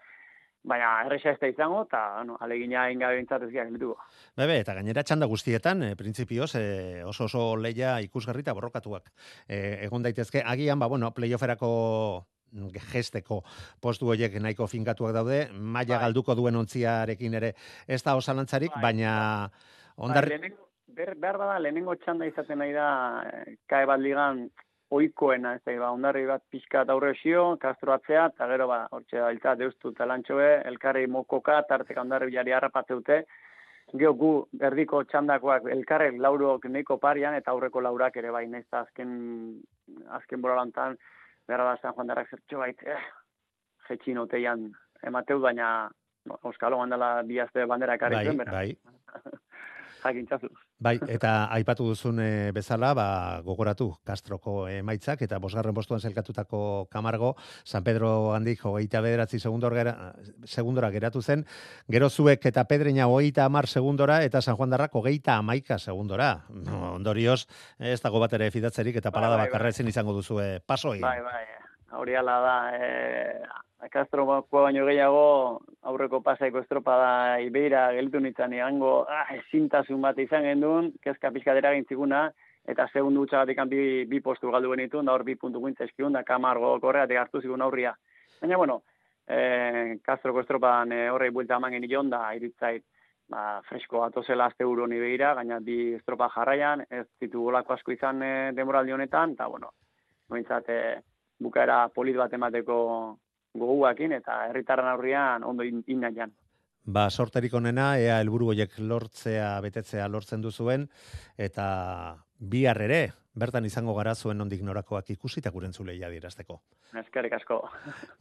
baina 0.66 0.92
erresa 1.06 1.36
ez 1.36 1.40
da 1.40 1.50
izango, 1.52 1.84
eta 1.86 2.00
bueno, 2.18 2.38
alegina 2.42 2.88
ingabe 2.90 3.20
bintzatezia 3.20 3.68
gelituko. 3.68 4.00
Bebe, 4.38 4.58
eta 4.64 4.74
gainera 4.74 5.04
txanda 5.06 5.28
guztietan, 5.30 5.84
e, 5.84 5.96
printzipioz, 6.00 6.56
e, 6.58 7.04
oso 7.06 7.28
oso 7.30 7.44
leia 7.56 8.00
ikusgarri 8.02 8.42
eta 8.42 8.56
borrokatuak. 8.58 9.12
E, 9.48 9.86
egon 9.86 10.08
daitezke, 10.08 10.42
agian, 10.42 10.82
ba, 10.82 10.90
bueno, 10.90 11.12
playofferako 11.14 11.70
gesteko 12.92 13.42
postu 13.82 14.10
horiek 14.12 14.36
nahiko 14.42 14.68
finkatuak 14.68 15.14
daude, 15.14 15.40
maila 15.54 15.96
bai. 15.96 16.04
galduko 16.06 16.36
duen 16.36 16.56
ontziarekin 16.56 17.34
ere 17.34 17.54
ez 17.88 18.02
da 18.04 18.16
osalantzarik, 18.16 18.72
bai. 18.76 18.82
baina 18.82 19.50
ondar... 19.98 20.30
Bai, 20.30 20.52
ber, 20.96 21.16
behar 21.20 21.38
bada, 21.38 21.58
lehenengo 21.60 21.96
txanda 21.96 22.28
izaten 22.30 22.62
nahi 22.62 22.74
da, 22.76 22.88
kae 23.70 23.86
bat 23.90 24.00
ligan, 24.00 24.46
oikoena, 24.96 25.56
ez 25.58 25.64
da, 25.66 25.76
ba, 25.82 25.90
ondarri 25.96 26.26
bat 26.30 26.44
pixka 26.52 26.86
aurre 26.94 27.12
osio, 27.16 27.56
kastro 27.62 27.96
atzea, 27.96 28.28
eta 28.34 28.48
gero, 28.52 28.68
ba, 28.72 28.86
hortxe 28.96 29.20
da, 29.20 29.32
ilta, 29.34 29.56
deustu 29.60 29.92
talantxoe, 29.98 30.52
elkarri 30.72 31.08
mokoka, 31.12 31.58
tarteka 31.70 32.06
ondarri 32.06 32.32
bilari 32.32 32.56
harrapatzeute, 32.56 33.24
geho 33.94 34.14
gu, 34.20 34.32
erdiko 34.70 35.04
txandakoak, 35.10 35.68
elkarri 35.76 36.16
lauruok 36.22 36.70
neiko 36.72 36.98
parian, 37.02 37.36
eta 37.38 37.52
aurreko 37.52 37.84
laurak 37.86 38.18
ere 38.22 38.32
bai, 38.36 38.46
nez 38.52 38.66
azken, 38.72 39.12
azken 40.20 40.42
boralantan, 40.42 40.98
gara 41.48 41.64
da, 41.70 41.78
San 41.82 41.94
Juan 41.94 42.08
Darrak 42.08 42.30
zertxo 42.30 42.60
bait, 42.60 42.82
eh, 42.84 43.02
jetxin 43.90 44.18
oteian, 44.18 44.68
emateu, 45.06 45.40
baina, 45.40 45.90
no, 46.26 46.40
Euskalo 46.50 46.80
bandala 46.82 47.22
biazte 47.24 47.66
bandera 47.70 47.98
ekarri 48.00 48.16
bai, 48.16 48.26
zuen, 48.26 48.46
bai. 48.52 48.70
jakintzazu. 50.04 50.50
Bai, 50.80 50.98
eta 51.08 51.48
aipatu 51.56 51.88
duzun 51.88 52.20
e, 52.20 52.52
bezala, 52.56 52.94
ba, 52.98 53.08
gogoratu 53.46 53.88
Castroko 54.06 54.68
emaitzak 54.68 55.22
eta 55.26 55.40
bosgarren 55.40 55.76
postuan 55.76 56.02
zelkatutako 56.04 56.88
kamargo, 56.92 57.36
San 57.64 57.84
Pedro 57.84 58.34
handik 58.36 58.66
hogeita 58.66 59.02
bederatzi 59.02 59.40
segundora, 59.40 60.14
segundora 60.44 60.92
geratu 60.92 61.22
zen, 61.22 61.46
gero 61.92 62.10
zuek 62.10 62.46
eta 62.52 62.66
pedreina 62.68 63.08
hogeita 63.08 63.46
amar 63.46 63.68
segundora 63.68 64.22
eta 64.24 64.42
San 64.42 64.58
Juan 64.58 64.70
Darrak 64.70 64.96
hogeita 64.96 65.38
amaika 65.38 65.80
segundora. 65.80 66.46
No, 66.50 66.96
ondorioz, 66.96 67.46
ez 67.80 68.02
dago 68.02 68.20
bat 68.20 68.34
ere 68.34 68.52
fidatzerik 68.52 69.00
eta 69.02 69.12
bai, 69.12 69.20
parada 69.22 69.38
bai, 69.38 69.48
bakarra 69.48 69.72
bai. 69.72 69.76
ezin 69.78 69.88
izango 69.88 70.14
duzu 70.14 70.42
pasoi. 70.66 71.00
Bai, 71.00 71.20
bai, 71.24 71.46
hori 71.96 72.16
ala 72.20 72.40
da, 72.44 72.58
e, 72.76 72.84
Kastrokoa 73.92 74.44
baino 74.52 74.86
gehiago 74.88 75.62
aurreko 75.90 76.22
pasaiko 76.22 76.62
estropada 76.64 77.40
ibeira 77.42 77.92
gelditu 77.94 78.20
nintzen 78.20 78.54
egango 78.54 79.06
ah, 79.10 79.26
ezintasun 79.36 80.02
bat 80.02 80.18
izan 80.20 80.44
gendun, 80.44 80.92
kezka 81.04 81.32
pizkatera 81.32 81.74
gintziguna, 81.76 82.30
eta 82.66 82.88
segundu 82.94 83.26
utxagatik 83.26 83.62
bi, 83.70 83.84
bi 84.10 84.22
postu 84.22 84.52
galdu 84.52 84.72
benitu, 84.74 85.02
da 85.02 85.14
hor 85.14 85.24
bi 85.24 85.36
puntu 85.36 85.60
guintza 85.60 85.86
eskiun, 85.86 86.14
da 86.14 86.24
kamargo 86.24 86.80
korreatik 86.82 87.18
hartu 87.18 87.42
zigun 87.42 87.62
aurria. 87.62 87.94
Baina, 88.42 88.58
bueno, 88.58 88.82
e, 89.28 89.98
Castroko 90.04 90.42
estropadan 90.42 90.92
e, 90.92 91.10
horrei 91.10 91.32
buelta 91.32 91.58
eman 91.58 91.78
genion, 91.78 92.10
da 92.10 92.34
iritzait 92.34 92.84
ba, 93.30 93.62
fresko 93.70 94.04
atozela 94.06 94.50
azte 94.50 94.66
uro 94.66 94.88
ni 94.88 95.00
behira, 95.00 95.34
gaina 95.36 95.60
bi 95.60 95.94
estropa 95.98 96.30
jarraian, 96.34 96.86
ez 96.90 97.06
zitu 97.20 97.44
golako 97.50 97.74
asko 97.74 97.94
izan 97.94 98.24
e, 98.24 98.34
demoraldi 98.58 98.96
honetan, 98.98 99.38
eta 99.38 99.48
bueno, 99.52 99.72
nointzat 100.30 100.70
e, 100.70 100.82
bukaera 101.40 101.86
polit 101.94 102.18
bat 102.18 102.34
emateko 102.34 102.78
goguakin, 103.56 104.12
eta 104.20 104.46
herritarren 104.50 104.88
aurrian 104.92 105.44
ondo 105.44 105.64
in, 105.64 105.84
inaian. 105.88 106.34
Ba, 106.86 107.10
sorterik 107.10 107.54
onena, 107.58 107.96
ea 107.98 108.20
helburu 108.22 108.52
horiek 108.54 108.78
lortzea, 108.78 109.56
betetzea 109.66 110.08
lortzen 110.08 110.44
duzuen, 110.44 110.86
eta 111.38 111.66
bihar 112.38 112.82
ere, 112.86 113.02
bertan 113.36 113.66
izango 113.66 113.96
gara 113.98 114.16
zuen 114.16 114.42
ondik 114.42 114.62
norakoak 114.64 115.10
ikusi 115.16 115.42
eta 115.42 115.52
guren 115.52 115.74
zuleia 115.74 116.10
dirazteko. 116.14 116.62
Eskerrik 117.02 117.34
asko. 117.40 117.62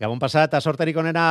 Gabon 0.00 0.18
pasa 0.18 0.44
eta 0.48 0.60
sorterik 0.60 0.96
onena. 0.96 1.26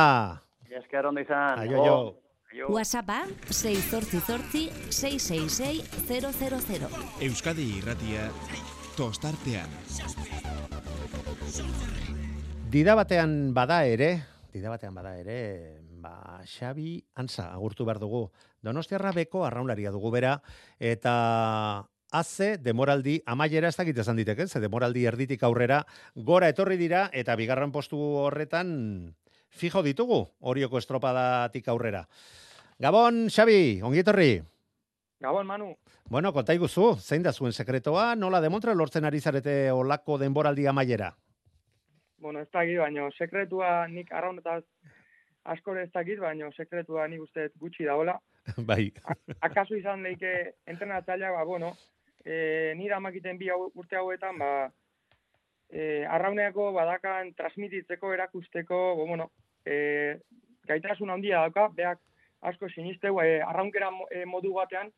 Esker 0.70 1.06
ondo 1.06 1.20
izan. 1.20 1.58
Aio, 1.58 1.84
jo. 1.84 2.68
WhatsAppa 2.70 3.24
688 3.50 4.90
666 4.94 6.06
000. 6.06 6.88
Euskadi 7.26 7.66
irratia 7.80 8.28
tostartean. 8.96 9.70
Dida 12.74 12.96
batean 12.98 13.54
bada 13.54 13.84
ere, 13.86 14.08
dida 14.50 14.66
batean 14.72 14.96
bada 14.98 15.12
ere, 15.14 15.78
ba, 16.02 16.40
Xabi 16.42 16.96
Antza 17.14 17.44
agurtu 17.54 17.84
behar 17.86 18.00
dugu. 18.02 18.24
Donostiarra 18.66 19.12
beko 19.14 19.44
arraunlaria 19.46 19.92
dugu 19.94 20.10
bera, 20.10 20.32
eta 20.82 21.12
haze 22.10 22.48
demoraldi 22.58 23.20
amaiera 23.30 23.70
ez 23.70 23.76
dakit 23.78 24.00
esan 24.02 24.18
diteke, 24.18 24.48
ze 24.48 24.58
demoraldi 24.58 25.06
erditik 25.06 25.46
aurrera 25.46 25.84
gora 26.16 26.48
etorri 26.50 26.74
dira 26.80 27.04
eta 27.12 27.36
bigarren 27.38 27.70
postu 27.70 28.00
horretan 28.24 29.14
fijo 29.54 29.84
ditugu 29.86 30.24
horioko 30.40 30.82
estropadatik 30.82 31.70
aurrera. 31.70 32.08
Gabon, 32.82 33.28
Xabi, 33.30 33.82
ongi 33.86 34.02
etorri. 34.02 34.32
Gabon, 35.22 35.46
Manu. 35.46 35.76
Bueno, 36.10 36.34
konta 36.34 36.58
iguzu, 36.58 36.96
zein 36.98 37.22
da 37.22 37.32
zuen 37.32 37.54
sekretoa, 37.54 38.16
nola 38.18 38.42
demontra 38.42 38.74
lortzen 38.74 39.06
ari 39.06 39.22
zarete 39.22 39.70
olako 39.70 40.18
denboraldi 40.18 40.66
amaiera? 40.66 41.14
Bueno, 42.24 42.40
ez 42.40 42.48
dakit, 42.48 42.78
baina 42.80 43.10
sekretua 43.12 43.70
nik 43.92 44.08
arraunetaz 44.16 44.62
askore 45.52 45.82
ez 45.84 45.90
dakit, 45.92 46.16
baina 46.22 46.46
sekretua 46.56 47.02
nik 47.12 47.20
uste 47.20 47.50
gutxi 47.60 47.84
daola. 47.84 48.14
bai. 48.70 48.86
akaso 49.44 49.76
izan 49.76 50.00
leike 50.06 50.30
entrenatzailea, 50.72 51.34
ba, 51.36 51.42
bueno, 51.44 51.74
e, 52.24 52.72
nire 52.78 52.96
amakiten 52.96 53.36
bi 53.36 53.50
urte 53.52 53.98
hauetan, 54.00 54.40
ba, 54.40 54.48
e, 55.68 55.82
arrauneako 56.16 56.70
badakan 56.72 57.34
transmititzeko, 57.36 58.14
erakusteko, 58.16 58.78
bo, 58.96 59.04
bueno, 59.10 59.26
e, 59.66 59.76
gaitasun 60.70 61.12
handia 61.12 61.42
dauka, 61.44 61.66
beak 61.76 62.00
asko 62.52 62.70
sinisteu 62.72 63.20
e, 63.20 63.42
arraunkera 63.44 63.90
e, 64.08 64.24
modu 64.24 64.54
batean, 64.56 64.88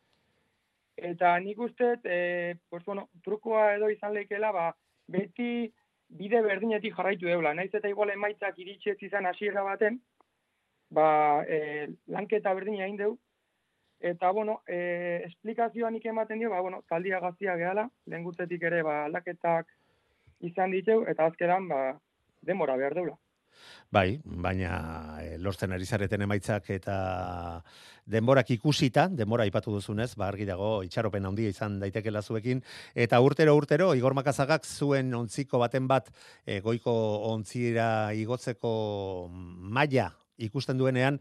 eta 1.10 1.34
nik 1.42 1.58
uste, 1.58 1.90
e, 2.04 2.54
pues, 2.70 2.84
bueno, 2.86 3.08
trukoa 3.26 3.72
edo 3.80 3.90
izan 3.90 4.14
leikela, 4.14 4.52
ba, 4.54 4.68
beti 5.10 5.72
bide 6.08 6.42
berdinetik 6.42 6.94
jarraitu 6.96 7.26
deula. 7.26 7.54
Naiz 7.54 7.72
eta 7.74 7.88
igual 7.88 8.10
emaitzak 8.14 8.58
iritsi 8.58 8.90
ez 8.90 8.98
izan 9.02 9.26
hasiera 9.26 9.62
baten, 9.66 10.00
ba, 10.90 11.44
e, 11.48 11.88
lanketa 12.06 12.54
berdina 12.54 12.86
egin 12.86 13.00
deu, 13.00 13.12
eta, 14.00 14.30
bueno, 14.30 14.60
e, 14.68 15.22
esplikazioa 15.26 15.90
nik 15.90 16.06
ematen 16.06 16.38
dio, 16.38 16.50
ba, 16.50 16.60
bueno, 16.60 16.82
taldia 16.88 17.20
gaztia 17.20 17.56
gehala, 17.56 17.88
lehen 18.06 18.26
ere, 18.60 18.82
ba, 18.82 19.04
aldaketak 19.04 19.66
izan 20.40 20.70
diteu, 20.70 21.04
eta 21.08 21.26
azkeran, 21.26 21.68
ba, 21.68 21.98
demora 22.42 22.76
behar 22.76 22.94
deula. 22.94 23.16
Bai, 23.92 24.20
baina 24.24 25.18
e, 25.22 25.36
lortzen 25.38 25.72
ari 25.72 25.86
zareten 25.86 26.22
emaitzak 26.26 26.70
eta 26.74 26.96
denborak 28.06 28.50
ikusita, 28.54 29.06
denbora 29.08 29.46
ipatu 29.46 29.72
duzunez, 29.74 30.14
ba 30.18 30.28
argi 30.28 30.46
dago 30.46 30.82
itxaropen 30.86 31.26
handia 31.26 31.50
izan 31.50 31.78
daitekela 31.80 32.22
zuekin. 32.22 32.62
Eta 32.94 33.20
urtero 33.20 33.56
urtero 33.56 33.92
Igor 33.94 34.14
Makazagak 34.14 34.66
zuen 34.66 35.14
ontziko 35.14 35.58
baten 35.62 35.86
bat 35.90 36.10
e, 36.44 36.60
goiko 36.60 36.94
ontzira 37.32 38.12
igotzeko 38.14 38.72
maila 39.30 40.10
ikusten 40.36 40.76
duenean 40.78 41.20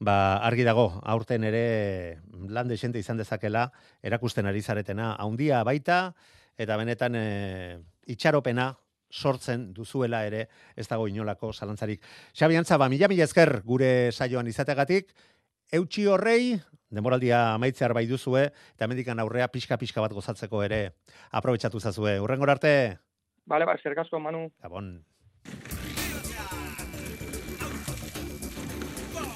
ba 0.00 0.38
argi 0.42 0.64
dago 0.64 1.00
aurten 1.02 1.44
ere 1.44 2.20
lan 2.48 2.68
desente 2.68 2.98
izan 2.98 3.18
dezakela 3.18 3.70
erakusten 4.02 4.46
ari 4.46 4.62
zaretena. 4.62 5.14
Handia 5.18 5.62
baita 5.64 6.14
eta 6.58 6.76
benetan 6.76 7.14
e, 7.18 7.26
itxaropena 8.06 8.74
sortzen 9.14 9.68
duzuela 9.74 10.24
ere 10.26 10.48
ez 10.76 10.88
dago 10.90 11.06
inolako 11.08 11.52
zalantzarik. 11.52 12.02
Xabi 12.34 12.58
Antza, 12.58 12.78
ba, 12.80 12.88
mila 12.90 13.08
mila 13.08 13.24
ezker 13.28 13.60
gure 13.64 14.10
saioan 14.12 14.50
izategatik, 14.50 15.14
eutxi 15.72 16.06
horrei, 16.10 16.58
demoraldia 16.94 17.54
amaitzear 17.54 17.94
bai 17.94 18.06
duzue, 18.10 18.48
eta 18.74 18.90
mendikan 18.90 19.22
aurrea 19.22 19.48
pixka-pixka 19.48 20.02
bat 20.04 20.12
gozatzeko 20.12 20.62
ere 20.66 20.82
aprobetsatu 21.30 21.80
zazue. 21.80 22.18
Urrengor 22.20 22.50
arte? 22.56 22.74
Bale, 23.46 23.66
ba, 23.68 23.76
zergasko, 23.82 24.20
Manu. 24.20 24.48
Gabon. 24.62 24.96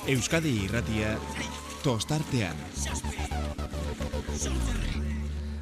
Euskadi 0.09 0.55
irratia 0.64 1.18
tostartean. 1.85 2.57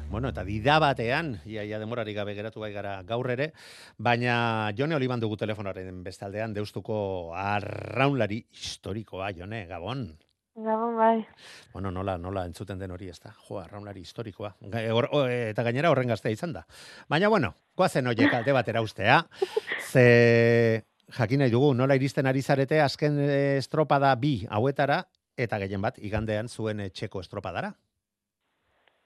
Bueno, 0.09 0.29
eta 0.29 0.43
dida 0.47 0.77
batean, 0.79 1.41
ia, 1.45 1.65
ia 1.67 1.79
demorari 1.79 2.13
gabe 2.15 2.31
geratu 2.33 2.61
bai 2.63 2.71
gara 2.71 3.01
gaur 3.03 3.27
ere, 3.29 3.49
baina 3.97 4.71
Jone 4.77 4.95
Oliban 4.95 5.19
dugu 5.19 5.35
telefonaren 5.35 5.99
bestaldean, 6.05 6.53
deustuko 6.55 7.33
arraunlari 7.35 8.39
historikoa, 8.55 9.33
Jone, 9.35 9.65
Gabon. 9.67 10.07
Gabon, 10.55 10.95
bai. 10.95 11.25
Bueno, 11.73 11.91
nola, 11.91 12.15
nola 12.17 12.45
entzuten 12.47 12.79
den 12.79 12.95
hori 12.95 13.11
ez 13.11 13.19
da. 13.19 13.33
Jo, 13.45 13.59
arraunlari 13.59 14.01
historikoa. 14.01 14.55
eta 14.71 15.63
gainera 15.67 15.91
horren 15.91 16.07
gaztea 16.07 16.31
izan 16.31 16.55
da. 16.55 16.63
Baina, 17.09 17.27
bueno, 17.27 17.53
koazen 17.75 18.07
oie 18.07 18.29
kalde 18.31 18.55
batera 18.55 18.81
ustea. 18.81 19.19
Ze, 19.91 20.83
jakin 21.19 21.43
nahi 21.43 21.51
dugu, 21.51 21.73
nola 21.75 21.99
iristen 21.99 22.25
ari 22.25 22.41
zarete 22.41 22.79
azken 22.81 23.19
eh, 23.19 23.57
estropada 23.57 24.15
bi 24.15 24.47
hauetara, 24.49 25.03
eta 25.37 25.59
gehien 25.59 25.83
bat, 25.83 25.99
igandean 25.99 26.47
zuen 26.47 26.87
txeko 26.89 27.21
estropadara. 27.21 27.75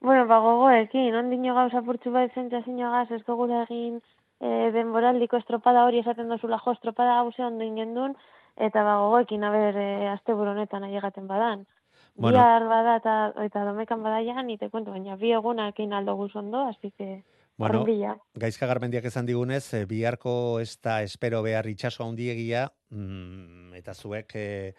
Bueno, 0.01 0.25
ba, 0.25 0.39
gogoekin, 0.41 1.13
ondino 1.15 1.53
gauza 1.53 1.83
purtsu 1.85 2.11
bat 2.11 2.33
ez 2.35 3.21
dugu 3.27 3.45
egin 3.63 4.01
e, 4.41 4.71
denboraldiko 4.73 5.37
estropada 5.37 5.85
hori 5.85 5.99
esaten 5.99 6.27
dozula 6.27 6.57
jo, 6.57 6.71
estropada 6.73 7.21
gauze 7.21 7.43
ondo 7.45 7.63
ingendun, 7.63 8.15
eta 8.57 8.83
ba, 8.83 8.97
gogoekin, 8.97 9.43
haber, 9.43 9.77
e, 9.77 10.07
azte 10.09 10.33
buronetan 10.33 10.83
aiegaten 10.83 11.27
badan. 11.27 11.67
Bueno. 12.15 12.37
Biar 12.37 12.65
bada 12.67 12.95
eta, 12.97 13.13
eta 13.45 13.63
domekan 13.63 14.01
bada 14.01 14.23
ja, 14.25 14.41
nite 14.41 14.69
kuento, 14.69 14.91
baina 14.91 15.15
bi 15.15 15.31
egunak 15.31 15.79
aldo 15.79 16.15
guz 16.15 16.35
ondo, 16.35 16.65
así 16.67 16.91
que... 16.97 17.23
Bueno, 17.57 17.85
gaizka 18.33 18.65
garmendiak 18.65 19.05
esan 19.05 19.27
digunez, 19.27 19.73
e, 19.75 19.85
biharko 19.85 20.59
ez 20.59 20.81
da 20.81 21.03
espero 21.03 21.43
behar 21.43 21.67
itxaso 21.67 22.03
handiegia, 22.03 22.71
mm, 22.89 23.75
eta 23.75 23.93
zuek 23.93 24.33
e, 24.33 24.73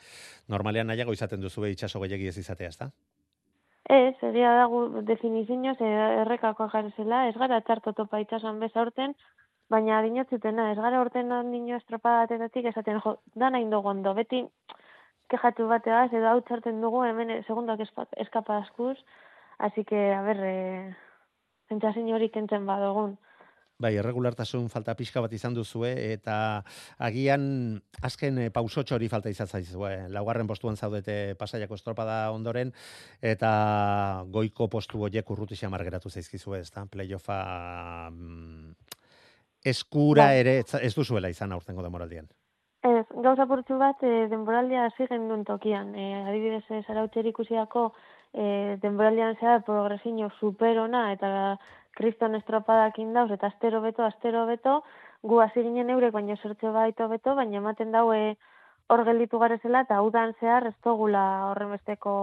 normalean 0.49 0.89
nahiago 0.89 1.13
izaten 1.13 1.41
duzu 1.41 1.65
itxaso 1.67 2.01
gehiagi 2.01 2.27
ez 2.27 2.39
izatea, 2.39 2.69
ez? 2.75 2.91
Ez, 3.91 4.15
egia 4.23 4.53
da 4.55 4.67
definizioz 5.03 5.77
errekako 5.83 6.69
jarrezela, 6.71 7.27
ez 7.29 7.35
gara 7.37 7.61
txarto 7.61 7.93
topa 7.93 8.21
itxasan 8.23 8.61
bez 8.63 8.71
aurten, 8.77 9.15
baina 9.71 9.99
adinatzutena, 9.99 10.71
ez 10.71 10.79
gara 10.79 11.01
aurten 11.01 11.33
nino 11.51 11.77
estropadatetatik 11.77 12.69
esaten, 12.71 13.01
jo, 13.05 13.17
da 13.35 13.51
nahi 13.51 13.67
dugu 13.71 13.89
ondo, 13.89 14.15
beti 14.15 14.45
kejatu 15.33 15.67
bateaz, 15.67 16.13
edo 16.13 16.29
hau 16.31 16.41
txarten 16.41 16.81
dugu, 16.81 17.03
hemen 17.09 17.43
segundak 17.43 17.81
eskapa 17.83 18.59
askuz, 18.59 18.99
así 19.59 19.85
que, 19.85 20.13
a 20.15 20.23
ber, 20.23 20.39
e, 20.45 20.95
zentxasin 21.69 22.13
hori 22.15 22.29
kentzen 22.31 22.67
badogun. 22.67 23.17
Bai, 23.83 23.97
irregulartasun 23.99 24.69
falta 24.71 24.95
pixka 24.95 25.21
bat 25.25 25.33
izan 25.35 25.57
duzue 25.57 25.91
eta 26.13 26.37
agian 27.03 27.45
azken 28.07 28.39
e, 28.45 28.51
pausotxo 28.55 28.95
hori 28.95 29.09
falta 29.11 29.33
izan 29.33 29.51
zaizue. 29.51 29.93
Laugarren 30.15 30.47
postuan 30.47 30.77
zaudete 30.77 31.35
pasaiako 31.41 31.75
estropada 31.81 32.19
ondoren 32.31 32.71
eta 33.33 33.53
goiko 34.31 34.69
postu 34.71 35.03
horiek 35.03 35.35
urruti 35.35 35.59
xamar 35.59 35.83
geratu 35.89 36.11
zaizkizue, 36.11 36.61
ez 36.61 36.71
da? 36.71 36.87
Playoffa 36.87 37.41
mm, 38.13 38.71
eskura 39.75 40.31
ba. 40.31 40.39
ere 40.45 40.61
ez 40.63 40.95
duzuela 40.95 41.33
izan 41.33 41.53
aurtengo 41.53 41.83
demoraldian. 41.83 42.31
Ez, 42.83 43.07
gauza 43.25 43.47
purtsu 43.47 43.77
bat, 43.79 44.01
e, 44.03 44.27
denboraldia 44.31 44.89
hasi 44.89 45.07
duen 45.11 45.45
tokian. 45.47 45.95
E, 45.95 46.07
adibidez, 46.23 46.65
e, 46.71 46.83
zarautxer 46.87 47.27
ikusiako 47.31 47.93
e, 48.33 48.79
denboraldian 48.83 49.37
zera 49.39 49.61
progresino 49.67 50.31
superona 50.41 51.13
eta 51.13 51.59
kriston 51.97 52.35
estropadak 52.35 52.99
indauz, 52.99 53.31
eta 53.31 53.51
astero 53.53 53.81
beto, 53.81 54.05
astero 54.05 54.47
beto, 54.47 54.83
gu 55.23 55.41
hasi 55.41 55.63
ginen 55.63 55.91
eurek, 55.91 56.13
baina 56.13 56.37
sortze 56.37 56.71
baito 56.75 57.09
beto, 57.09 57.35
baina 57.39 57.59
ematen 57.59 57.93
daue 57.93 58.37
hor 58.93 59.05
gelditu 59.09 59.39
garezela 59.39 59.83
eta 59.87 60.01
udan 60.03 60.35
zehar 60.41 60.67
ez 60.69 60.75
dugula 60.85 61.25
horrenbesteko 61.51 62.15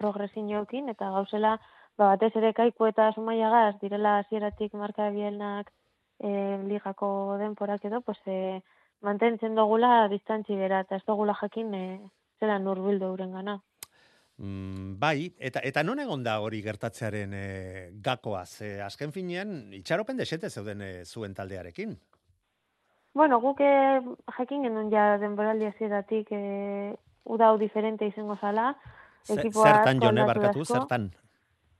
progresinioekin 0.00 0.90
eta 0.92 1.10
gauzela 1.16 1.56
ba, 1.98 2.12
batez 2.12 2.32
ere 2.40 2.52
kaiku 2.58 2.86
eta 2.90 3.10
sumaiagaz 3.16 3.74
direla 3.80 4.18
hasieratik 4.20 4.74
marka 4.82 5.08
bielnak 5.16 5.72
e, 6.20 6.30
ligako 6.68 7.38
denporak 7.40 7.84
edo, 7.90 8.00
pues, 8.06 8.18
e, 8.26 8.62
mantentzen 9.02 9.58
dugula 9.58 10.08
distantzi 10.08 10.56
bera 10.56 10.80
eta 10.86 10.96
ez 11.00 11.04
dugula 11.06 11.34
jakin 11.42 11.74
e, 11.74 11.84
zera 12.40 12.58
nurbildu 12.58 13.10
euren 13.12 13.32
gana. 13.38 13.58
Mm, 14.42 14.98
bai, 14.98 15.30
eta 15.38 15.60
eta 15.62 15.84
non 15.86 16.00
egon 16.02 16.24
da 16.26 16.40
hori 16.42 16.62
gertatzearen 16.64 17.34
e, 17.38 17.44
gakoaz? 18.02 18.60
E, 18.66 18.80
azken 18.82 19.12
finean, 19.14 19.70
itxaropen 19.78 20.18
desente 20.18 20.50
zeuden 20.50 20.82
e, 20.82 20.90
zuen 21.04 21.34
taldearekin? 21.34 21.94
Bueno, 23.14 23.38
guk 23.44 23.60
jakin 23.60 24.66
genuen 24.66 24.90
ja 24.90 25.18
denboraldi 25.20 25.68
hasieratik 25.68 26.32
eh, 26.32 26.94
udau 27.28 27.58
diferente 27.60 28.08
izango 28.08 28.38
zala. 28.40 28.72
Zertan 29.28 30.00
jone 30.00 30.24
barkatu, 30.26 30.64
zertan? 30.64 31.10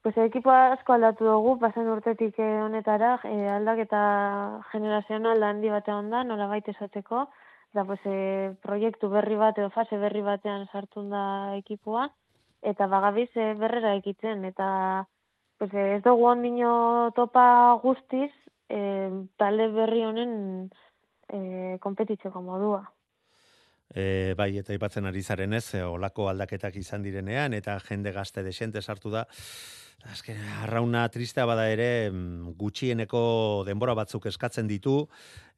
Pues 0.03 0.17
ekipoa 0.19 0.73
asko 0.77 0.95
aldatu 0.95 1.25
dugu, 1.25 1.57
pasan 1.63 1.89
urtetik 1.89 2.39
honetara, 2.39 3.17
eh, 3.25 3.49
aldaketa 3.57 4.03
generazional 4.73 5.43
handi 5.43 5.71
batean 5.71 6.11
da, 6.11 6.23
nola 6.27 6.49
baita 6.51 6.75
esateko, 6.75 7.29
da 7.73 7.85
pues, 7.85 8.01
eh, 8.05 8.53
proiektu 8.63 9.09
berri 9.09 9.39
bat 9.41 9.59
edo 9.59 9.71
fase 9.71 9.99
berri 9.99 10.23
batean 10.23 10.67
sartun 10.71 11.09
da 11.11 11.25
ekipoa, 11.57 12.11
eta 12.63 12.87
bagabiz 12.87 13.31
eh, 13.37 13.53
berrera 13.59 13.95
ekitzen, 13.99 14.45
eta 14.45 15.09
pues, 15.59 15.73
eh, 15.75 15.97
ez 15.97 16.03
dugu 16.05 16.29
ondino 16.31 17.11
topa 17.17 17.79
guztiz, 17.83 18.33
eh, 18.69 19.11
talde 19.37 19.69
berri 19.75 20.05
honen 20.07 20.33
e, 21.33 21.79
kompetitzeko 21.81 22.43
modua. 22.45 22.83
E, 23.93 24.33
bai, 24.39 24.55
eta 24.57 24.73
ipatzen 24.73 25.05
ari 25.09 25.21
zaren 25.23 25.53
ez, 25.53 25.75
e, 25.77 25.83
olako 25.85 26.31
aldaketak 26.31 26.79
izan 26.81 27.03
direnean, 27.05 27.53
eta 27.53 27.77
jende 27.85 28.13
gazte 28.13 28.45
desente 28.45 28.81
sartu 28.81 29.13
da, 29.13 29.27
azken, 30.13 30.39
arrauna 30.65 31.05
tristea 31.13 31.45
bada 31.47 31.69
ere, 31.71 32.11
mm, 32.11 32.55
gutxieneko 32.59 33.23
denbora 33.69 33.95
batzuk 33.95 34.27
eskatzen 34.33 34.71
ditu, 34.71 34.97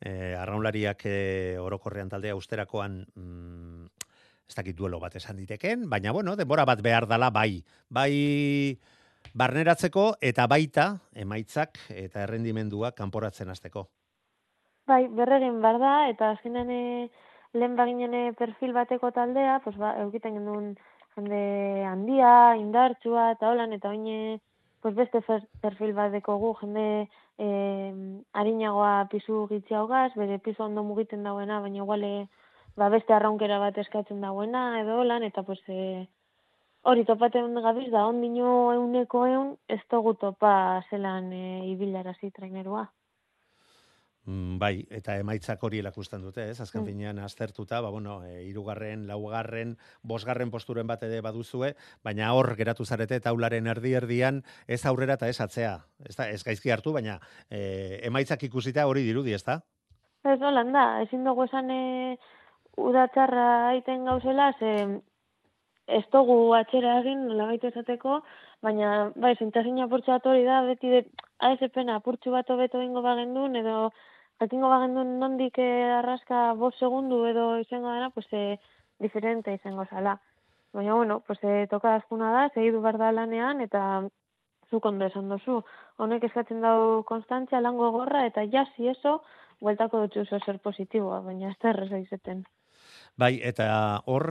e, 0.00 0.34
arraunlariak 0.34 1.06
e, 1.06 1.18
orokorrean 1.62 2.10
taldea 2.10 2.34
usterakoan, 2.34 3.04
mm, 3.14 3.93
ez 4.48 4.54
dakit 4.54 4.76
duelo 4.76 5.00
bat 5.00 5.14
esan 5.16 5.36
diteken, 5.36 5.88
baina 5.90 6.12
bueno, 6.12 6.36
denbora 6.36 6.64
bat 6.68 6.82
behar 6.82 7.06
dala 7.08 7.30
bai, 7.30 7.64
bai 7.88 8.78
barneratzeko 9.32 10.14
eta 10.20 10.46
baita 10.46 10.86
emaitzak 11.16 11.78
eta 11.90 12.24
errendimendua 12.26 12.92
kanporatzen 12.92 13.48
hasteko. 13.50 13.88
Bai, 14.86 15.06
berregin 15.08 15.62
bar 15.64 15.78
da, 15.80 15.94
eta 16.12 16.34
azkenean 16.34 16.70
e, 16.70 17.08
lehen 17.56 17.76
baginen 17.76 18.34
perfil 18.36 18.74
bateko 18.76 19.10
taldea, 19.16 19.60
pues 19.64 19.78
ba, 19.80 19.94
eukiten 20.04 20.36
genuen 20.36 20.74
jende 21.16 21.84
handia, 21.88 22.56
indartsua, 22.60 23.30
eta 23.36 23.48
holan, 23.48 23.72
eta 23.72 23.94
oine 23.94 24.40
pues 24.84 24.92
beste 24.94 25.22
perfil 25.62 25.94
bat 25.96 26.12
gu, 26.26 26.50
jende 26.60 27.08
e, 27.38 27.46
harinagoa 28.36 29.08
pizu 29.08 29.46
gitzi 29.48 29.74
gaz, 29.88 30.12
bere 30.14 30.38
pizu 30.38 30.64
ondo 30.64 30.84
mugiten 30.84 31.22
dauena, 31.24 31.60
baina 31.60 31.80
iguale 31.80 32.28
ba, 32.76 32.88
beste 32.92 33.14
arraunkera 33.14 33.60
bat 33.62 33.78
eskatzen 33.78 34.20
dauena, 34.24 34.66
edo 34.80 35.00
holan, 35.02 35.22
eta 35.26 35.42
pues 35.46 35.60
e, 35.68 36.08
hori 36.82 37.04
topaten 37.08 37.54
gabiz 37.62 37.90
da, 37.92 38.06
ondino 38.10 38.72
euneko 38.74 39.26
eun, 39.30 39.54
ez 39.68 39.80
togu 39.90 40.14
topa 40.20 40.82
zelan 40.90 41.32
e, 41.32 41.46
ibilarazi 41.70 42.30
trainerua. 42.34 42.88
Mm, 44.24 44.56
bai, 44.56 44.86
eta 44.96 45.18
emaitzak 45.20 45.60
hori 45.66 45.82
elakusten 45.82 46.22
dute, 46.24 46.46
ez? 46.48 46.56
Azken 46.64 46.80
mm. 46.80 46.86
finean 46.88 47.18
aztertuta, 47.20 47.82
ba 47.84 47.90
bueno, 47.92 48.22
e, 48.24 48.46
irugarren, 48.48 49.06
laugarren, 49.06 49.74
bosgarren 50.02 50.50
posturen 50.50 50.88
bat 50.88 51.02
ere 51.04 51.20
baduzue, 51.24 51.74
baina 52.04 52.30
hor 52.32 52.54
geratu 52.56 52.86
zarete 52.88 53.20
taularen 53.20 53.68
erdi 53.68 53.92
erdian 54.00 54.40
ez 54.66 54.80
aurrera 54.88 55.18
eta 55.20 55.28
ez 55.28 55.36
atzea. 55.44 55.74
Ez 56.08 56.16
da, 56.16 56.30
ez 56.32 56.40
gaizki 56.42 56.72
hartu, 56.72 56.96
baina 56.96 57.18
e, 57.50 58.00
emaitzak 58.08 58.48
ikusita 58.48 58.86
hori 58.88 59.04
dirudi, 59.04 59.36
ez 59.36 59.44
da? 59.44 59.60
Ez 60.24 60.40
holan 60.40 60.72
da, 60.72 60.86
ezin 61.04 61.28
dugu 61.28 61.44
esan 61.44 61.68
e, 61.68 61.82
udatxarra 62.76 63.68
aiten 63.68 64.04
gauzela, 64.04 64.52
ze 64.58 65.00
ez 65.86 66.04
dugu 66.12 66.54
atxera 66.56 66.98
egin, 67.00 67.26
nola 67.28 67.52
esateko, 67.54 68.20
baina, 68.62 69.12
bai, 69.16 69.34
zintazina 69.36 69.84
apurtxu 69.84 70.12
bat 70.12 70.26
hori 70.26 70.44
da, 70.44 70.62
beti, 70.62 70.90
de, 70.90 71.02
aezepena, 71.48 71.96
apurtxu 72.00 72.30
bat 72.32 72.50
hobeto 72.50 72.80
ingo 72.82 73.02
bagendun, 73.02 73.56
edo 73.56 73.90
jakingo 74.40 74.68
bagendu 74.72 75.04
nondik 75.04 75.58
eh, 75.58 75.98
arraska 75.98 76.54
bost 76.54 76.78
segundu 76.78 77.24
edo 77.26 77.58
izango 77.58 77.92
dena, 77.92 78.10
pues, 78.10 78.26
eh, 78.32 78.58
diferente 78.98 79.52
izango 79.54 79.84
zala. 79.90 80.18
Baina, 80.72 80.94
bueno, 80.94 81.20
pues, 81.20 81.38
eh, 81.44 81.66
toka 81.70 81.94
azkuna 81.94 82.32
da, 82.32 82.48
segidu 82.54 82.80
behar 82.80 82.98
da 82.98 83.12
lanean, 83.12 83.60
eta 83.60 84.08
zu 84.70 84.80
kondo 84.80 85.06
esan 85.06 85.28
dozu. 85.28 85.62
Honek 85.98 86.24
eskatzen 86.24 86.60
dau 86.64 87.04
konstantzia, 87.04 87.60
lango 87.60 87.90
gorra, 87.92 88.24
eta 88.26 88.46
jasi 88.56 88.88
eso, 88.88 89.20
bueltako 89.60 90.06
dutxu 90.06 90.40
zer 90.40 90.58
positiboa, 90.58 91.20
baina 91.20 91.50
ez 91.52 91.58
da 91.62 91.70
erreza 91.70 91.98
izeten. 91.98 92.44
Bai, 93.14 93.36
eta 93.46 93.66
hor, 94.10 94.24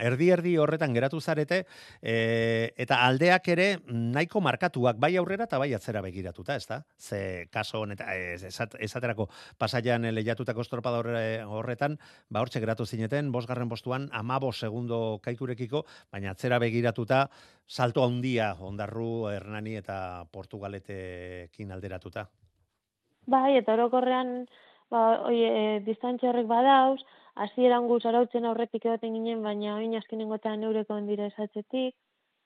erdi-erdi 0.00 0.54
horretan 0.56 0.94
geratu 0.96 1.18
zarete, 1.20 1.58
e, 2.00 2.72
eta 2.80 3.02
aldeak 3.04 3.50
ere 3.52 3.66
nahiko 3.92 4.40
markatuak, 4.40 4.96
bai 4.96 5.10
aurrera 5.20 5.44
eta 5.44 5.58
bai 5.60 5.74
atzera 5.76 6.00
begiratuta, 6.00 6.56
ez 6.56 6.64
da? 6.70 6.78
Ze 6.96 7.20
kaso 7.52 7.82
honetan, 7.84 8.08
ez, 8.08 8.48
esaterako 8.80 9.28
pasaian 9.60 10.08
lehiatutako 10.14 10.64
estropada 10.64 11.02
horretan, 11.52 11.98
ba 12.30 12.40
hortxe 12.40 12.64
geratu 12.64 12.86
zineten, 12.86 13.28
bosgarren 13.30 13.68
postuan, 13.68 14.08
amabo 14.10 14.54
segundo 14.56 15.20
kaikurekiko, 15.20 15.84
baina 16.10 16.32
atzera 16.32 16.58
begiratuta, 16.58 17.26
salto 17.68 18.08
handia 18.08 18.54
ondarru, 18.58 19.28
Hernani 19.28 19.76
eta 19.84 20.24
Portugaletekin 20.32 21.76
alderatuta. 21.76 22.30
Bai, 23.28 23.58
eta 23.60 23.76
orokorrean, 23.76 24.46
ba, 24.88 25.26
oie, 25.28 25.76
e, 25.84 26.44
badauz, 26.48 27.02
hasi 27.34 27.66
erangu 27.66 27.98
zarautzen 28.00 28.44
aurretik 28.44 28.84
egoten 28.84 29.14
ginen, 29.14 29.42
baina 29.42 29.76
oin 29.76 29.96
azkenengotan 29.98 30.60
neureko 30.60 30.94
ondire 30.94 31.26
esatzetik. 31.32 31.94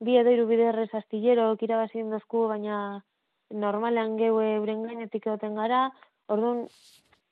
Bi 0.05 0.17
edo 0.21 0.31
iru 0.35 0.47
biderrez 0.47 0.91
astillero 0.95 1.55
kirabazien 1.57 2.11
dozku, 2.11 2.49
baina 2.49 3.03
normalean 3.51 4.17
geue 4.19 4.55
euren 4.57 4.83
gainetik 4.89 5.27
egoten 5.27 5.55
gara. 5.55 5.87
Orduan, 6.29 6.67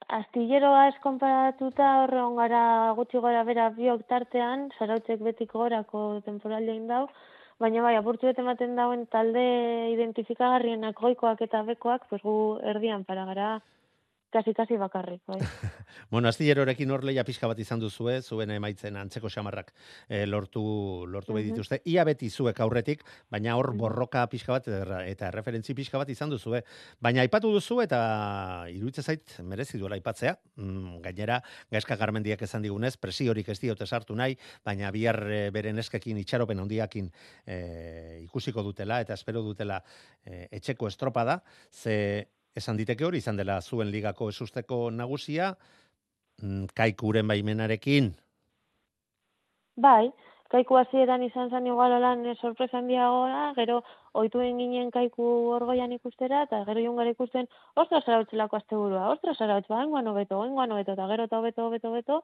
astilleroa 0.09 0.87
ez 0.89 0.97
konparatuta 1.03 1.91
horre 2.03 2.23
gara 2.39 2.63
gutxi 2.97 3.19
gora 3.19 3.43
bera 3.45 3.69
biok 3.77 4.07
tartean, 4.09 4.69
zarautzek 4.79 5.21
betik 5.21 5.53
gorako 5.53 6.21
temporaldein 6.25 6.87
dau, 6.87 7.07
baina 7.59 7.83
bai, 7.83 7.97
apurtu 7.97 8.27
bete 8.27 8.43
ematen 8.43 8.77
dauen 8.77 9.07
talde 9.07 9.45
identifikagarrienak 9.93 10.99
goikoak 11.01 11.43
eta 11.47 11.63
bekoak, 11.63 12.09
pues 12.09 12.23
gu 12.23 12.59
erdian 12.75 13.05
para 13.05 13.25
gara 13.25 13.61
kasi 14.33 14.55
kasi 14.55 14.77
bakarrik, 14.81 15.21
bai. 15.29 15.39
bueno, 16.11 16.29
astillerorekin 16.29 16.91
hor 16.91 17.05
leia 17.05 17.25
pixka 17.29 17.47
bat 17.51 17.59
izan 17.61 17.83
duzu, 17.83 18.09
eh? 18.11 18.19
zuen 18.23 18.51
emaitzen 18.51 18.97
antzeko 18.97 19.29
xamarrak 19.29 19.73
eh, 20.09 20.25
lortu 20.27 21.05
lortu 21.07 21.37
uh 21.37 21.43
dituzte. 21.43 21.83
Ia 21.85 22.05
beti 22.09 22.31
zuek 22.31 22.59
aurretik, 22.61 23.05
baina 23.31 23.57
hor 23.57 23.73
borroka 23.77 24.25
pixka 24.33 24.57
bat 24.57 24.69
eta 25.07 25.31
referentzi 25.31 25.75
pixka 25.75 25.99
bat 25.99 26.09
izan 26.09 26.31
duzu, 26.31 26.57
Baina 27.01 27.23
aipatu 27.23 27.53
duzu 27.53 27.81
eta 27.83 28.67
iruditzen 28.71 29.05
zait 29.05 29.39
merezi 29.43 29.79
duela 29.79 29.97
aipatzea. 29.97 30.37
Mm, 30.57 31.01
gainera, 31.05 31.41
gaizka 31.71 31.97
garmendiak 31.97 32.43
esan 32.43 32.63
digunez, 32.63 32.97
presiorik 32.97 33.49
ez 33.49 33.59
diote 33.61 33.87
sartu 33.87 34.15
nahi, 34.15 34.37
baina 34.65 34.91
bihar 34.91 35.19
e, 35.29 35.41
beren 35.51 35.79
eskekin 35.79 36.21
itxaropen 36.23 36.63
handiakin 36.63 37.11
e, 37.47 37.59
ikusiko 38.25 38.63
dutela 38.63 39.01
eta 39.05 39.15
espero 39.15 39.43
dutela 39.43 39.83
e, 40.25 40.47
etxeko 40.51 40.89
estropada, 40.89 41.43
ze 41.71 42.29
esan 42.57 42.77
diteke 42.77 43.05
hori 43.05 43.23
izan 43.23 43.37
dela 43.37 43.61
zuen 43.61 43.91
ligako 43.91 44.29
esusteko 44.29 44.91
nagusia, 44.91 45.55
mm, 46.43 46.73
kaikuren 46.75 47.29
baimenarekin? 47.29 48.13
Bai, 49.77 50.13
kaiku 50.53 50.77
hasieran 50.77 51.23
izan 51.25 51.51
zen 51.51 51.67
igual 51.67 51.95
lan 52.01 52.25
sorpresa 52.35 52.79
handia 52.79 53.09
gora, 53.09 53.45
gero 53.57 53.79
ohituen 54.21 54.59
ginen 54.61 54.91
kaiku 54.93 55.29
orgoian 55.55 55.93
ikustera, 55.97 56.43
eta 56.47 56.61
gero 56.67 56.83
joan 56.85 56.99
gara 57.01 57.15
ikusten, 57.15 57.49
ostra 57.83 58.03
zarautzelako 58.03 58.59
azte 58.59 58.77
burua, 58.77 59.07
ostra 59.15 59.35
zarautz, 59.35 59.65
ba, 59.71 59.81
enguan 59.87 60.11
obeto, 60.13 60.43
enguan 60.45 60.75
obeto, 60.77 60.93
eta 60.93 61.09
gero 61.15 61.25
eta 61.29 61.39
obeto, 61.39 61.67
obeto, 61.71 61.95
obeto, 61.95 62.21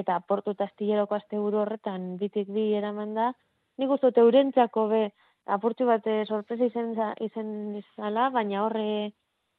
eta 0.00 0.18
portu 0.20 0.56
eta 0.56 0.70
astilleroko 0.70 1.18
azte 1.18 1.42
buru 1.42 1.60
horretan 1.66 2.16
bitik 2.22 2.48
bi 2.48 2.70
eraman 2.80 3.14
da, 3.18 3.28
nik 3.76 3.92
uste 3.92 4.12
eurentzako 4.24 4.88
be, 4.94 5.02
apurtu 5.46 5.86
bat 5.86 6.06
eh, 6.10 6.24
sorpresa 6.24 6.64
izen, 6.64 6.94
izen 7.28 7.50
izala, 7.82 8.30
baina 8.34 8.64
horre 8.64 9.12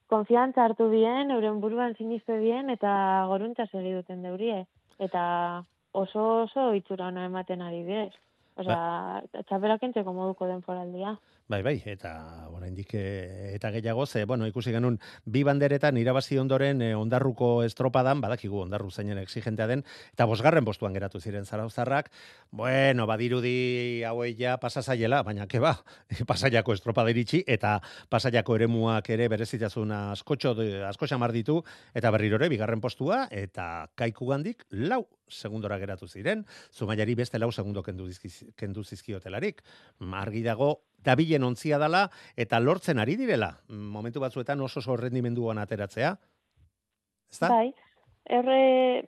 konfiantza 0.08 0.64
hartu 0.66 0.90
bien, 0.90 1.32
euren 1.32 1.60
buruan 1.62 1.96
siniste 1.96 2.38
bien, 2.40 2.70
eta 2.70 2.92
goruntza 3.28 3.68
segi 3.68 3.94
duten 3.94 4.24
deurie. 4.24 4.66
Eta 5.00 5.64
oso 5.92 6.26
oso 6.44 6.72
itxura 6.74 7.08
ona 7.12 7.26
ematen 7.26 7.62
ari 7.62 7.84
bidez. 7.84 8.14
Osea, 8.58 9.22
txapela 9.50 9.78
kentzeko 9.78 10.14
moduko 10.14 10.48
denporaldia. 10.50 11.18
Bai, 11.48 11.62
bai, 11.64 11.78
eta 11.88 12.10
oraindik 12.52 12.90
eh, 13.00 13.54
eta 13.56 13.70
gehiago 13.72 14.04
ze, 14.06 14.26
bueno, 14.28 14.44
ikusi 14.50 14.74
genuen 14.76 14.98
bi 15.24 15.46
banderetan 15.48 15.96
irabazi 15.96 16.36
ondoren 16.42 16.82
eh, 16.84 16.90
ondarruko 17.00 17.64
estropadan, 17.64 18.20
badakigu 18.20 18.60
ondarru 18.66 18.92
zeinen 18.92 19.22
exigentea 19.22 19.70
den, 19.72 19.86
eta 20.12 20.26
bosgarren 20.28 20.68
postuan 20.68 20.92
geratu 20.92 21.22
ziren 21.22 21.48
zarauzarrak, 21.48 22.12
bueno, 22.52 23.06
badirudi 23.08 24.04
hauei 24.04 24.34
ja 24.36 24.58
pasazaiela, 24.60 25.22
baina 25.24 25.48
ke 25.48 25.62
ba, 25.64 25.72
pasaiako 26.34 26.76
estropada 26.76 27.16
iritsi, 27.16 27.46
eta 27.48 27.78
pasaiako 28.12 28.60
eremuak 28.60 29.08
ere 29.16 29.30
berezitasun 29.32 29.96
askotxo, 30.02 30.52
asko 30.90 31.08
xamar 31.08 31.32
ditu, 31.32 31.62
eta 31.96 32.12
berrirore, 32.12 32.52
bigarren 32.52 32.84
postua, 32.84 33.30
eta 33.32 33.88
kaiku 33.96 34.28
gandik, 34.34 34.68
lau 34.76 35.06
segundora 35.30 35.78
geratu 35.80 36.08
ziren, 36.08 36.46
zumaiari 36.74 37.16
beste 37.16 37.40
lau 37.40 37.52
segundo 37.52 37.84
kendu, 37.84 38.08
dizkiz, 38.08 38.46
kendu 38.56 38.84
zizkiotelarik. 38.84 39.62
Argi 40.18 40.44
dago, 40.44 40.82
dabilen 41.08 41.46
ontzia 41.48 41.80
dala, 41.82 42.08
eta 42.36 42.60
lortzen 42.60 43.00
ari 43.00 43.16
direla. 43.20 43.54
Momentu 43.70 44.24
batzuetan 44.24 44.62
oso 44.62 44.82
oso 44.84 44.98
rendimenduan 45.00 45.58
ateratzea. 45.64 46.16
Ezta? 47.32 47.50
Bai, 47.52 47.72
erre, 48.40 49.08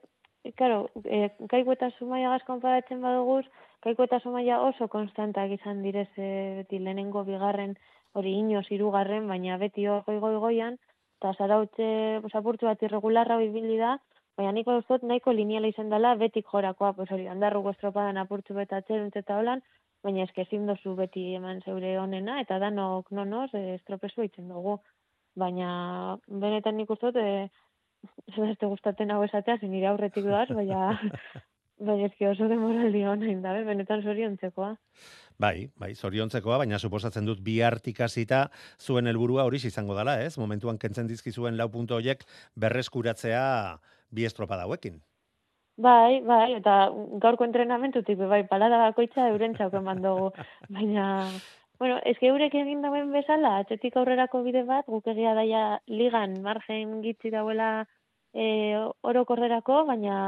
karo, 0.56 0.88
e, 1.04 1.28
kaiku 1.48 1.76
eta 1.76 1.90
sumaia 1.98 2.32
gazkon 2.34 2.60
padatzen 2.64 3.00
baduguz, 3.04 3.44
kaiku 3.84 4.04
eta 4.04 4.20
sumaia 4.20 4.60
oso 4.64 4.88
konstantak 4.92 5.52
izan 5.56 5.82
direz 5.84 6.08
e, 6.16 6.30
beti 6.60 6.80
lehenengo 6.80 7.24
bigarren 7.24 7.76
hori 8.12 8.36
inoz 8.42 8.66
irugarren, 8.74 9.28
baina 9.28 9.58
beti 9.60 9.86
hori 9.88 10.18
goi 10.22 10.36
goian, 10.44 10.78
eta 11.20 11.34
zarautze 11.38 11.90
apurtu 12.40 12.66
bat 12.66 12.82
irregularra 12.82 13.36
bibili 13.40 13.76
da, 13.78 13.98
baina 14.38 14.52
niko 14.56 14.78
duzot 14.78 15.04
nahiko 15.04 15.32
lineala 15.36 15.68
izan 15.68 15.90
dela 15.92 16.14
betik 16.20 16.48
jorakoa, 16.52 16.94
pues 16.96 17.10
hori, 17.12 17.28
andarruko 17.28 17.74
estropadan 17.74 18.16
apurtu 18.22 18.58
eta 18.58 18.80
eta 18.80 19.38
holan, 19.38 19.62
baina 20.04 20.24
eske 20.24 20.44
ezin 20.46 20.66
dozu 20.68 20.94
beti 20.98 21.26
eman 21.36 21.60
zeure 21.66 21.96
honena 22.00 22.40
eta 22.40 22.58
danok 22.62 23.10
nonoz 23.12 23.50
e, 23.54 23.74
estropezu 23.76 24.24
itzen 24.26 24.48
dugu. 24.48 24.78
Baina 25.38 26.16
benetan 26.26 26.76
nik 26.76 26.90
uste 26.90 27.12
dut 27.12 27.22
eh 27.22 27.48
ez 28.50 28.56
gustatzen 28.60 29.10
hau 29.10 29.22
esatea, 29.24 29.58
zen 29.60 29.70
nire 29.70 29.90
aurretik 29.90 30.24
doaz, 30.24 30.48
baina 30.48 30.94
baina 31.86 32.06
eske 32.08 32.28
oso 32.28 32.48
demoraldi 32.48 33.02
hona 33.08 33.28
indabe, 33.28 33.64
benetan 33.64 34.02
zoriontzekoa. 34.04 34.70
Bai, 35.40 35.70
bai, 35.80 35.94
zoriontzekoa, 35.94 36.58
baina 36.62 36.78
suposatzen 36.78 37.28
dut 37.28 37.40
bi 37.44 37.60
artikazita 37.64 38.46
zuen 38.78 39.08
helburua 39.08 39.46
hori 39.48 39.60
izango 39.64 39.96
dela, 39.96 40.18
ez? 40.20 40.36
Momentuan 40.38 40.78
kentzen 40.78 41.08
dizkizuen 41.08 41.56
lau 41.56 41.70
punto 41.72 41.96
horiek 41.96 42.24
berreskuratzea 42.56 43.44
bi 44.10 44.28
estropada 44.28 44.68
hauekin. 44.68 45.00
Bai, 45.80 46.20
bai, 46.20 46.52
eta 46.58 46.72
gaurko 47.22 47.46
entrenamentutik, 47.46 48.18
bai, 48.28 48.42
palada 48.50 48.78
bakoitza 48.82 49.28
eurentzako 49.30 49.78
eman 49.80 50.02
dugu. 50.04 50.26
Baina, 50.76 51.04
bueno, 51.80 51.96
eske 52.10 52.28
eurek 52.28 52.56
egin 52.60 52.82
dauen 52.84 53.08
bezala, 53.14 53.54
atzetik 53.62 53.96
aurrerako 53.96 54.42
bide 54.44 54.66
bat, 54.68 54.84
guk 54.92 55.08
egia 55.14 55.32
daia 55.38 55.62
ligan 55.88 56.36
margen 56.44 56.98
gitzi 57.06 57.32
dauela 57.32 57.70
e, 58.34 58.44
orokorrerako, 59.12 59.84
baina 59.88 60.18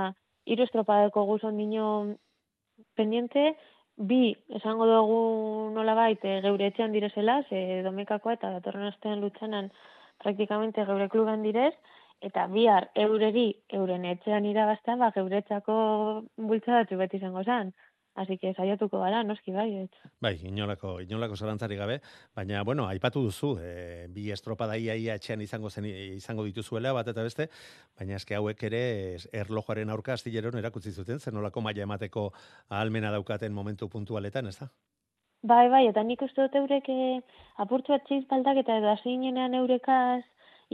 hiru 0.49 0.65
estropadeko 0.65 1.27
guzon 1.35 1.61
dino 1.61 1.89
pendiente, 2.97 3.51
bi, 4.13 4.33
esango 4.57 4.89
dugu 4.89 5.21
nola 5.77 5.99
baite, 6.01 6.39
geure 6.47 6.73
etxean 6.73 6.97
direzela, 6.97 7.43
ze 7.51 7.83
domekakoa 7.85 8.39
eta 8.39 8.55
datorren 8.57 8.89
astean 8.89 9.21
lutsanan 9.21 9.69
praktikamente 10.25 10.89
geure 10.89 11.13
kluban 11.13 11.45
direz, 11.45 11.75
eta 12.23 12.47
bihar 12.51 12.91
eureri 12.95 13.49
euren 13.79 14.05
etxean 14.07 14.47
irabaztean, 14.47 15.01
ba, 15.03 15.11
geuretzako 15.15 15.75
bultzadatu 16.37 16.99
beti 17.01 17.19
izango 17.19 17.43
zen. 17.45 17.73
Así 18.15 18.37
que 18.37 18.53
saiatuko 18.53 18.99
gara, 19.01 19.23
noski 19.25 19.53
bai. 19.53 19.89
Bai, 20.21 20.35
inolako, 20.45 20.99
inolako 21.01 21.37
zarantzari 21.37 21.79
gabe, 21.81 21.99
baina, 22.37 22.61
bueno, 22.63 22.85
aipatu 22.87 23.23
duzu, 23.25 23.55
e, 23.57 24.07
bi 24.13 24.27
estropada 24.35 24.77
ia 24.77 24.95
ia 25.01 25.15
etxean 25.17 25.41
izango 25.41 25.71
zen, 25.71 25.87
izango 25.87 26.45
dituzuela, 26.45 26.93
bat 26.93 27.09
eta 27.09 27.25
beste, 27.25 27.49
baina 27.99 28.19
eske 28.21 28.37
hauek 28.37 28.63
ere 28.69 28.83
erlojoaren 29.33 29.91
aurka 29.91 30.13
astilleron 30.13 30.61
erakutsi 30.61 30.93
zuten, 30.93 31.21
zen 31.21 31.35
nolako 31.35 31.65
maila 31.65 31.89
emateko 31.89 32.29
ahalmena 32.69 33.11
daukaten 33.17 33.53
momentu 33.53 33.89
puntualetan, 33.89 34.53
ez 34.53 34.59
da? 34.61 34.69
Bai, 35.43 35.67
bai, 35.73 35.87
eta 35.89 36.05
nik 36.05 36.21
uste 36.23 36.45
dut 36.45 36.55
eurek 36.55 36.93
eh, 36.93 37.21
apurtu 37.65 37.97
bat 37.97 38.13
baldak 38.29 38.61
eta 38.61 38.77
edo 38.79 38.93
hasi 38.93 39.17
eurekaz 39.57 40.23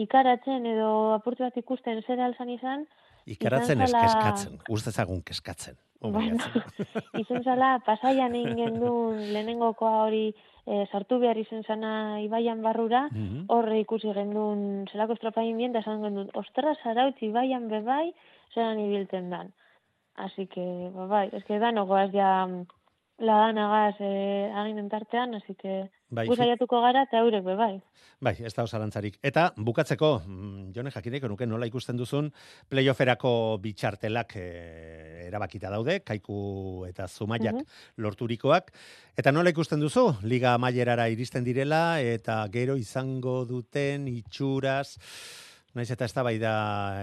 ikaratzen 0.04 0.66
edo 0.66 0.88
apurtu 1.16 1.44
bat 1.46 1.56
ikusten 1.60 2.02
zer 2.06 2.22
alzan 2.24 2.50
izan. 2.54 2.86
Ikaratzen 3.28 3.82
zala... 3.84 4.04
eskatzen, 4.08 4.58
uste 4.72 4.92
zagun 4.92 5.22
keskatzen. 5.22 5.76
Bueno, 6.00 6.38
izan 7.22 7.42
zala, 7.42 7.72
pasaian 7.86 8.34
egin 8.38 8.54
gendun 8.60 9.18
lehenengokoa 9.34 10.04
hori 10.04 10.28
e, 10.30 10.84
sartu 10.92 11.18
behar 11.18 11.40
izan 11.42 11.64
zana 11.66 11.92
ibaian 12.22 12.62
barrura, 12.62 13.08
mm 13.10 13.48
horre 13.54 13.80
ikusi 13.82 14.12
gendun 14.14 14.86
zelako 14.92 15.18
estropain 15.18 15.56
bien, 15.58 15.74
da 15.74 15.82
zan 15.82 16.04
gendun, 16.06 16.30
ostra 16.38 16.76
zarautzi 16.84 17.28
ibaian 17.32 17.66
bebai, 17.72 18.12
zeran 18.54 18.80
ibiltzen 18.84 19.30
dan. 19.34 19.52
Así 20.18 20.46
que, 20.46 20.64
ba, 20.94 21.06
bai, 21.06 21.26
ez 21.32 21.44
que 21.46 21.58
da 21.62 21.70
nogoaz 21.72 22.10
ja 22.14 22.30
ladanagaz 23.18 23.96
eh, 24.00 24.50
aginen 24.54 24.88
tartean, 24.88 25.34
así 25.34 25.54
que 25.54 25.88
bai, 26.10 26.26
guzaiatuko 26.28 26.80
gara 26.82 27.04
eta 27.06 27.22
eurek 27.24 27.44
be 27.44 27.54
bai. 27.58 27.72
Bai, 28.20 28.34
ez 28.42 28.52
da 28.54 28.64
osarantzarik. 28.66 29.18
Eta 29.22 29.52
bukatzeko, 29.56 30.10
mm, 30.26 30.70
jone 30.74 30.90
jakideko 30.90 31.28
nuke 31.30 31.46
nola 31.46 31.68
ikusten 31.70 31.96
duzun, 31.96 32.30
playofferako 32.68 33.32
bitxartelak 33.62 34.34
e, 34.36 34.46
erabakita 35.28 35.70
daude, 35.70 36.00
kaiku 36.00 36.86
eta 36.88 37.06
zumaiak 37.08 37.60
lorturikoak. 37.96 38.72
Eta 39.16 39.32
nola 39.32 39.52
ikusten 39.54 39.80
duzu, 39.80 40.08
liga 40.22 40.56
maierara 40.58 41.08
iristen 41.08 41.44
direla, 41.44 42.00
eta 42.00 42.40
gero 42.52 42.76
izango 42.76 43.44
duten 43.44 44.08
itxuraz, 44.08 44.98
Naiz 45.76 45.90
eta 45.92 46.06
ez 46.08 46.14
da 46.16 46.22
bai 46.24 46.38
da, 46.40 46.52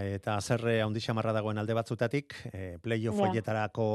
eta 0.04 0.40
zerre 0.42 0.80
handixamarra 0.84 1.32
dagoen 1.38 1.62
alde 1.62 1.76
batzutatik, 1.78 2.34
e, 2.50 2.64
playoffoietarako 2.84 3.86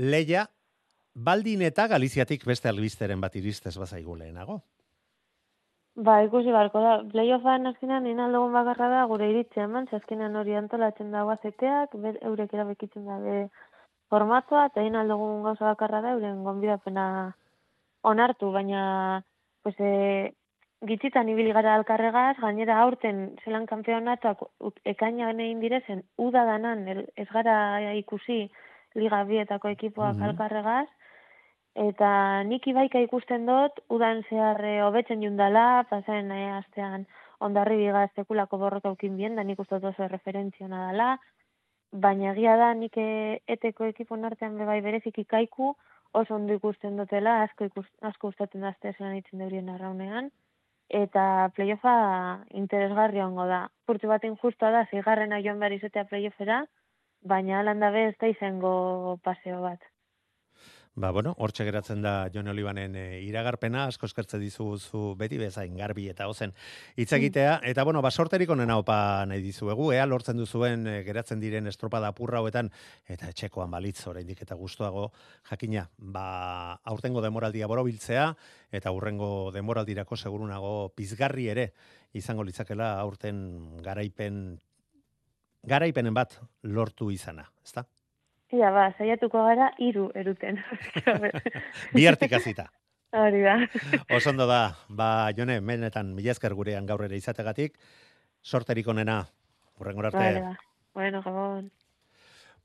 leia, 0.00 0.46
baldin 1.14 1.62
eta 1.62 1.86
Galiziatik 1.88 2.44
beste 2.46 2.68
albisteren 2.68 3.20
bat 3.20 3.36
iristez 3.36 3.76
bazaigu 3.78 4.16
lehenago. 4.16 4.60
Ba, 5.96 6.20
ikusi 6.24 6.52
barko 6.54 6.80
da. 6.80 6.92
Playoffan 7.12 7.66
azkenean 7.66 8.04
nina 8.06 8.28
logun 8.28 8.52
bakarra 8.54 8.88
da 8.88 9.04
gure 9.10 9.28
iritzea 9.30 9.64
eman, 9.64 9.88
azkenean 9.92 10.36
hori 10.36 10.54
antolatzen 10.54 11.10
dago 11.10 11.34
azeteak, 11.34 11.96
eurek 12.22 12.54
erabekitzen 12.54 13.04
da 13.10 13.18
be 13.18 13.48
formatua, 14.08 14.66
eta 14.70 14.84
nina 14.86 15.02
logun 15.04 15.42
gauza 15.42 15.66
bakarra 15.66 16.00
da 16.00 16.14
euren 16.16 16.44
gonbidapena 16.44 17.06
onartu, 18.02 18.52
baina 18.52 18.82
pues, 19.62 19.74
e, 19.78 20.32
gitzitan 20.86 21.28
ibili 21.28 21.52
gara 21.52 21.74
alkarregaz, 21.74 22.36
gainera 22.40 22.78
aurten 22.80 23.36
zelan 23.44 23.66
kampeonatuak 23.66 24.46
ekaina 24.94 25.32
egin 25.34 25.60
direzen, 25.60 26.04
uda 26.16 26.46
danan 26.48 26.86
ez 26.88 27.28
gara 27.34 27.58
ikusi, 27.98 28.46
liga 28.94 29.24
bietako 29.24 29.68
ekipoak 29.76 30.16
mm 30.16 30.30
alkarregaz, 30.30 30.88
eta 31.74 32.42
nik 32.44 32.66
ibaika 32.66 33.00
ikusten 33.00 33.46
dut, 33.46 33.80
udan 33.88 34.22
zehar 34.28 34.62
eh, 34.64 34.80
hobetzen 34.82 35.22
jundala, 35.22 35.84
pasen 35.90 36.30
eh, 36.32 36.52
astean 36.58 37.06
ondarri 37.40 37.76
biga 37.76 38.04
estekulako 38.04 38.58
borroka 38.58 38.90
ukin 38.90 39.16
bien, 39.16 39.36
da 39.36 39.42
nik 39.42 39.60
uste 39.60 39.78
dut 39.78 39.92
oso 39.92 40.08
referentziona 40.08 40.90
dela, 40.90 41.18
baina 41.92 42.32
egia 42.32 42.56
da 42.56 42.72
nik 42.74 42.96
eh, 42.96 43.40
eteko 43.46 43.84
ekipo 43.84 44.14
artean 44.14 44.58
bebai 44.58 44.80
berezik 44.80 45.18
ikaiku, 45.18 45.74
oso 46.12 46.34
ondo 46.34 46.54
ikusten 46.54 46.96
dutela, 46.96 47.42
asko, 47.42 47.64
ikus, 47.64 47.86
asko 48.02 48.28
ustaten 48.28 48.60
dazte 48.60 48.92
zelan 48.98 49.16
itzen 49.16 49.38
deurien 49.38 49.68
arraunean, 49.68 50.30
eta 50.90 51.50
playoffa 51.54 52.44
interesgarri 52.50 53.22
ongo 53.22 53.46
da. 53.46 53.68
Purtu 53.86 54.08
bat 54.08 54.24
injustoa 54.24 54.70
da, 54.70 54.84
zigarrena 54.90 55.38
joan 55.44 55.60
behar 55.60 55.72
izatea 55.78 56.04
playoffera, 56.10 56.64
baina 57.22 57.60
alanda 57.60 57.90
be 57.94 58.08
ez 58.08 58.16
da 58.18 58.26
izango 58.26 59.18
paseo 59.22 59.62
bat. 59.62 59.80
Ba, 60.96 61.12
bueno, 61.12 61.36
hortxe 61.38 61.62
geratzen 61.62 62.00
da 62.02 62.28
Jon 62.34 62.48
Olibanen 62.50 62.96
e, 62.98 63.02
iragarpena, 63.22 63.84
asko 63.86 64.08
eskertze 64.08 64.40
dizuzu 64.42 65.14
beti 65.16 65.38
bezain 65.38 65.76
garbi 65.78 66.08
eta 66.10 66.26
ozen 66.26 66.50
hitz 66.98 67.12
egitea, 67.14 67.60
mm. 67.60 67.70
eta 67.70 67.84
bueno, 67.86 68.02
basorterik 68.02 68.50
onena 68.50 68.74
opa 68.80 68.96
nahi 69.30 69.38
dizuegu, 69.44 69.92
ea 69.94 70.02
lortzen 70.10 70.40
duzuen 70.40 70.82
e, 70.90 70.96
geratzen 71.06 71.38
diren 71.38 71.70
estropada 71.70 72.10
apurra 72.10 72.40
hauetan, 72.40 72.72
eta 73.06 73.30
etxekoan 73.30 73.70
balitz 73.70 74.02
oraindik 74.10 74.42
eta 74.42 74.58
gustuago 74.58 75.12
jakina, 75.52 75.86
ba, 75.96 76.80
aurtengo 76.82 77.22
demoraldia 77.22 77.70
borobiltzea, 77.70 78.26
eta 78.74 78.90
urrengo 78.90 79.52
demoraldirako 79.54 80.18
segurunago 80.18 80.90
pizgarri 80.98 81.46
ere 81.54 81.70
izango 82.18 82.42
litzakela 82.42 82.96
aurten 82.98 83.78
garaipen 83.86 84.58
garaipenen 85.70 86.18
bat 86.18 86.34
lortu 86.66 87.12
izana, 87.14 87.46
ezta? 87.62 87.86
Ia, 88.50 88.70
ba, 88.74 88.88
saiatuko 88.98 89.44
gara 89.46 89.70
hiru 89.78 90.08
eruten. 90.18 90.58
Bi 91.94 92.06
artikazita. 92.10 92.66
Hori 93.14 93.42
da. 93.42 93.56
Osondo 94.14 94.46
da, 94.46 94.76
ba, 94.88 95.30
jone, 95.36 95.60
menetan, 95.60 96.14
mila 96.14 96.34
esker 96.34 96.54
gurean 96.54 96.86
gaur 96.86 97.02
ere 97.06 97.18
izategatik, 97.18 97.78
sorterik 98.42 98.86
onena, 98.90 99.24
urrengor 99.82 100.10
arte. 100.10 100.56
Bueno, 100.94 101.22
gabon. 101.22 101.70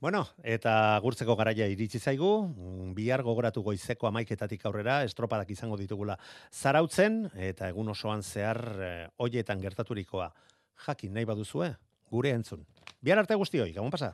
Bueno, 0.02 0.26
eta 0.44 1.00
gurtzeko 1.02 1.38
garaia 1.40 1.66
iritsi 1.72 2.00
zaigu, 2.00 2.32
mm, 2.50 2.92
bihar 2.98 3.24
gogoratu 3.24 3.64
goizeko 3.64 4.10
amaiketatik 4.10 4.66
aurrera, 4.68 5.00
estropadak 5.08 5.50
izango 5.56 5.78
ditugula 5.80 6.18
zarautzen, 6.52 7.24
eta 7.34 7.70
egun 7.72 7.90
osoan 7.90 8.22
zehar 8.22 8.60
e, 8.76 8.92
oietan 9.18 9.62
gertaturikoa. 9.62 10.28
Jakin 10.86 11.14
nahi 11.16 11.26
baduzue, 11.26 11.72
gure 12.12 12.36
entzun. 12.36 12.66
Bihar 13.02 13.24
arte 13.24 13.38
guztioi, 13.40 13.72
gabon 13.74 13.94
pasa? 13.94 14.14